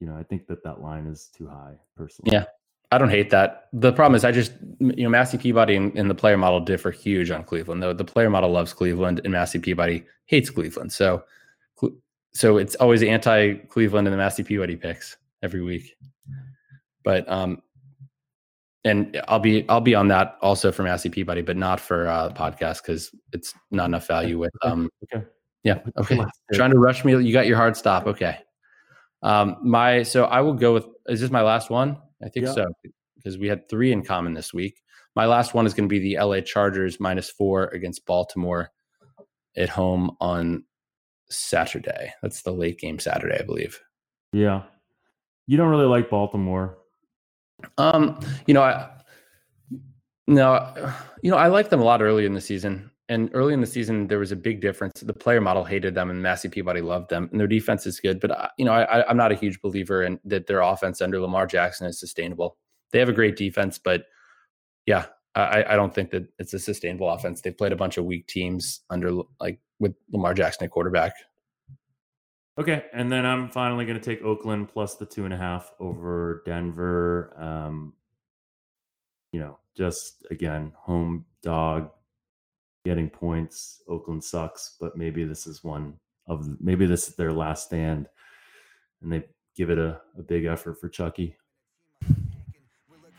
you 0.00 0.08
know, 0.08 0.16
I 0.16 0.24
think 0.24 0.48
that 0.48 0.64
that 0.64 0.82
line 0.82 1.06
is 1.06 1.30
too 1.34 1.46
high 1.46 1.76
personally. 1.96 2.32
Yeah, 2.32 2.44
I 2.92 2.98
don't 2.98 3.08
hate 3.08 3.30
that. 3.30 3.68
The 3.72 3.90
problem 3.90 4.14
is, 4.14 4.22
I 4.22 4.32
just 4.32 4.52
you 4.78 5.04
know 5.04 5.08
Massey 5.08 5.38
Peabody 5.38 5.76
and, 5.76 5.96
and, 5.96 6.10
the 6.10 6.14
player 6.14 6.36
model 6.36 6.60
differ 6.60 6.90
huge 6.90 7.30
on 7.30 7.42
Cleveland. 7.42 7.82
Though 7.82 7.94
the 7.94 8.04
player 8.04 8.28
model 8.28 8.50
loves 8.50 8.74
Cleveland 8.74 9.22
and 9.24 9.32
Massey 9.32 9.58
Peabody 9.58 10.04
hates 10.26 10.50
Cleveland. 10.50 10.92
So, 10.92 11.24
so 12.34 12.58
it's 12.58 12.74
always 12.74 13.02
anti 13.02 13.54
Cleveland 13.54 14.06
and 14.06 14.12
the 14.12 14.18
Massey 14.18 14.42
Peabody 14.42 14.76
picks 14.76 15.16
every 15.42 15.62
week. 15.62 15.96
But 17.02 17.26
um, 17.30 17.62
and 18.84 19.18
I'll 19.26 19.38
be 19.38 19.66
I'll 19.70 19.80
be 19.80 19.94
on 19.94 20.08
that 20.08 20.36
also 20.42 20.70
for 20.70 20.82
Massey 20.82 21.08
Peabody, 21.08 21.40
but 21.40 21.56
not 21.56 21.80
for 21.80 22.08
uh, 22.08 22.28
podcast 22.34 22.82
because 22.82 23.10
it's 23.32 23.54
not 23.70 23.86
enough 23.86 24.06
value 24.06 24.38
with 24.38 24.52
um. 24.62 24.90
Okay. 25.04 25.24
Yeah. 25.64 25.78
Okay. 25.96 26.20
Trying 26.52 26.72
to 26.72 26.78
rush 26.78 27.06
me. 27.06 27.12
You 27.12 27.32
got 27.32 27.46
your 27.46 27.56
hard 27.56 27.74
stop. 27.74 28.06
Okay. 28.06 28.38
Um, 29.22 29.56
my 29.62 30.02
so 30.02 30.24
I 30.24 30.42
will 30.42 30.54
go 30.54 30.74
with. 30.74 30.86
Is 31.08 31.22
this 31.22 31.30
my 31.30 31.42
last 31.42 31.70
one? 31.70 31.96
I 32.24 32.28
think 32.28 32.46
yeah. 32.46 32.52
so 32.52 32.72
because 33.16 33.38
we 33.38 33.48
had 33.48 33.68
three 33.68 33.92
in 33.92 34.02
common 34.02 34.34
this 34.34 34.52
week. 34.52 34.82
My 35.14 35.26
last 35.26 35.54
one 35.54 35.66
is 35.66 35.74
going 35.74 35.88
to 35.88 35.92
be 35.92 36.14
the 36.14 36.22
LA 36.22 36.40
Chargers 36.40 36.98
minus 36.98 37.30
four 37.30 37.64
against 37.68 38.06
Baltimore 38.06 38.70
at 39.56 39.68
home 39.68 40.16
on 40.20 40.64
Saturday. 41.30 42.12
That's 42.22 42.42
the 42.42 42.52
late 42.52 42.78
game 42.78 42.98
Saturday, 42.98 43.38
I 43.38 43.42
believe. 43.42 43.78
Yeah. 44.32 44.62
You 45.46 45.56
don't 45.56 45.68
really 45.68 45.86
like 45.86 46.08
Baltimore. 46.08 46.78
Um, 47.78 48.18
you 48.46 48.54
know, 48.54 48.62
I 48.62 48.90
no, 50.26 50.94
you 51.22 51.30
know, 51.30 51.36
I 51.36 51.48
liked 51.48 51.70
them 51.70 51.80
a 51.80 51.84
lot 51.84 52.00
early 52.00 52.24
in 52.24 52.34
the 52.34 52.40
season. 52.40 52.90
And 53.12 53.28
early 53.34 53.52
in 53.52 53.60
the 53.60 53.66
season, 53.66 54.06
there 54.06 54.18
was 54.18 54.32
a 54.32 54.36
big 54.36 54.62
difference. 54.62 55.00
The 55.00 55.12
player 55.12 55.42
model 55.42 55.64
hated 55.64 55.94
them, 55.94 56.08
and 56.08 56.22
Massey 56.22 56.48
Peabody 56.48 56.80
loved 56.80 57.10
them, 57.10 57.28
and 57.30 57.38
their 57.38 57.46
defense 57.46 57.86
is 57.86 58.00
good. 58.00 58.20
But 58.20 58.30
uh, 58.30 58.48
you 58.56 58.64
know, 58.64 58.72
I, 58.72 59.06
I'm 59.06 59.18
not 59.18 59.30
a 59.30 59.34
huge 59.34 59.60
believer 59.60 60.02
in 60.02 60.18
that 60.24 60.46
their 60.46 60.60
offense 60.60 61.02
under 61.02 61.20
Lamar 61.20 61.46
Jackson 61.46 61.86
is 61.86 62.00
sustainable. 62.00 62.56
They 62.90 62.98
have 63.00 63.10
a 63.10 63.12
great 63.12 63.36
defense, 63.36 63.78
but 63.78 64.06
yeah, 64.86 65.06
I, 65.34 65.62
I 65.68 65.76
don't 65.76 65.94
think 65.94 66.10
that 66.10 66.26
it's 66.38 66.54
a 66.54 66.58
sustainable 66.58 67.10
offense. 67.10 67.42
They've 67.42 67.56
played 67.56 67.72
a 67.72 67.76
bunch 67.76 67.98
of 67.98 68.06
weak 68.06 68.28
teams 68.28 68.80
under 68.88 69.12
like 69.38 69.60
with 69.78 69.94
Lamar 70.10 70.32
Jackson 70.32 70.64
at 70.64 70.70
quarterback. 70.70 71.12
Okay, 72.58 72.84
and 72.94 73.12
then 73.12 73.26
I'm 73.26 73.50
finally 73.50 73.84
going 73.84 74.00
to 74.00 74.04
take 74.04 74.24
Oakland 74.24 74.70
plus 74.70 74.96
the 74.96 75.06
two 75.06 75.26
and 75.26 75.34
a 75.34 75.38
half 75.38 75.70
over 75.78 76.42
Denver. 76.46 77.34
Um, 77.38 77.92
you 79.32 79.40
know, 79.40 79.58
just 79.76 80.26
again, 80.30 80.72
home 80.76 81.26
dog, 81.42 81.90
getting 82.84 83.08
points. 83.08 83.82
Oakland 83.88 84.22
sucks, 84.22 84.76
but 84.80 84.96
maybe 84.96 85.24
this 85.24 85.46
is 85.46 85.64
one 85.64 85.94
of 86.28 86.48
maybe 86.60 86.86
this 86.86 87.08
is 87.08 87.16
their 87.16 87.32
last 87.32 87.66
stand, 87.66 88.08
and 89.02 89.12
they 89.12 89.24
give 89.56 89.70
it 89.70 89.78
a, 89.78 90.00
a 90.18 90.22
big 90.22 90.44
effort 90.44 90.80
for 90.80 90.88
Chucky. 90.88 91.36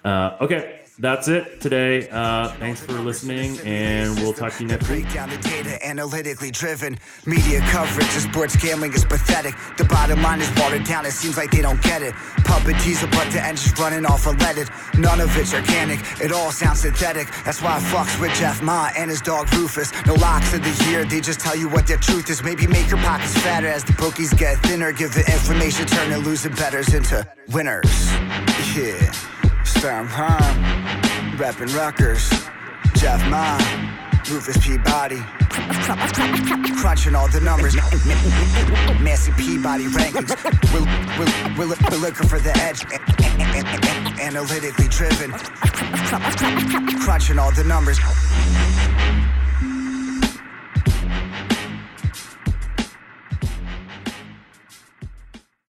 Uh, 0.03 0.37
okay, 0.41 0.81
that's 0.99 1.27
it 1.27 1.59
today. 1.59 2.07
Uh, 2.09 2.49
thanks 2.59 2.81
for 2.81 2.93
listening, 2.93 3.59
and 3.65 4.15
we'll 4.19 4.33
talk 4.33 4.53
to 4.53 4.63
you 4.63 4.69
next 4.69 4.89
week. 4.89 5.11
Down 5.11 5.29
the 5.29 5.37
data, 5.37 5.83
analytically 5.85 6.51
driven 6.51 6.99
media 7.25 7.59
coverage 7.71 8.07
of 8.15 8.21
sports 8.21 8.55
gambling 8.55 8.93
is 8.93 9.03
pathetic. 9.03 9.55
The 9.77 9.85
bottom 9.85 10.21
line 10.21 10.41
is 10.41 10.49
watered 10.59 10.83
down. 10.83 11.05
It 11.05 11.11
seems 11.11 11.35
like 11.35 11.51
they 11.51 11.61
don't 11.61 11.81
get 11.81 12.01
it. 12.01 12.13
Puppet 12.45 12.79
teaser, 12.81 13.07
but 13.07 13.29
the 13.31 13.41
engine's 13.43 13.77
running 13.79 14.05
off 14.05 14.25
unleaded. 14.25 14.69
None 14.99 15.19
of 15.19 15.35
it's 15.35 15.53
organic. 15.53 15.99
It 16.21 16.31
all 16.31 16.51
sounds 16.51 16.81
synthetic. 16.81 17.27
That's 17.43 17.61
why 17.61 17.77
I 17.77 17.79
fucks 17.79 18.19
with 18.21 18.33
Jeff 18.35 18.61
Ma 18.61 18.91
and 18.95 19.09
his 19.09 19.21
dog 19.21 19.51
Rufus. 19.53 19.91
No 20.05 20.13
locks 20.13 20.53
of 20.53 20.63
the 20.63 20.89
year. 20.89 21.05
They 21.05 21.21
just 21.21 21.39
tell 21.39 21.55
you 21.55 21.69
what 21.69 21.87
their 21.87 21.97
truth 21.97 22.29
is. 22.29 22.43
Maybe 22.43 22.67
make 22.67 22.89
your 22.89 22.99
pockets 22.99 23.35
fatter 23.39 23.67
as 23.67 23.83
the 23.83 23.93
bookies 23.93 24.33
get 24.33 24.61
thinner. 24.63 24.91
Give 24.91 25.13
the 25.13 25.21
information, 25.21 25.87
turn 25.87 26.11
the 26.11 26.19
losing 26.19 26.53
bettors 26.53 26.93
into 26.93 27.27
winners. 27.49 28.11
Yeah. 28.75 29.32
Stam 29.83 30.07
Hahn, 30.07 31.37
rapping 31.37 31.67
Rutgers, 31.73 32.29
Jeff 32.95 33.19
Ma, 33.27 33.57
Rufus 34.31 34.55
Peabody. 34.65 35.19
Crunching 36.79 37.15
all 37.15 37.27
the 37.27 37.41
numbers, 37.41 37.75
Massey 39.03 39.33
Peabody 39.33 39.87
rankings. 39.87 40.31
We're, 40.71 40.85
we're, 41.19 41.67
we're, 41.67 41.75
we're 41.91 41.97
looking 41.97 42.29
for 42.29 42.39
the 42.39 42.55
edge, 42.63 42.85
analytically 44.21 44.87
driven. 44.87 45.31
Crunching 47.01 47.37
all 47.37 47.51
the 47.51 47.65
numbers. 47.65 47.99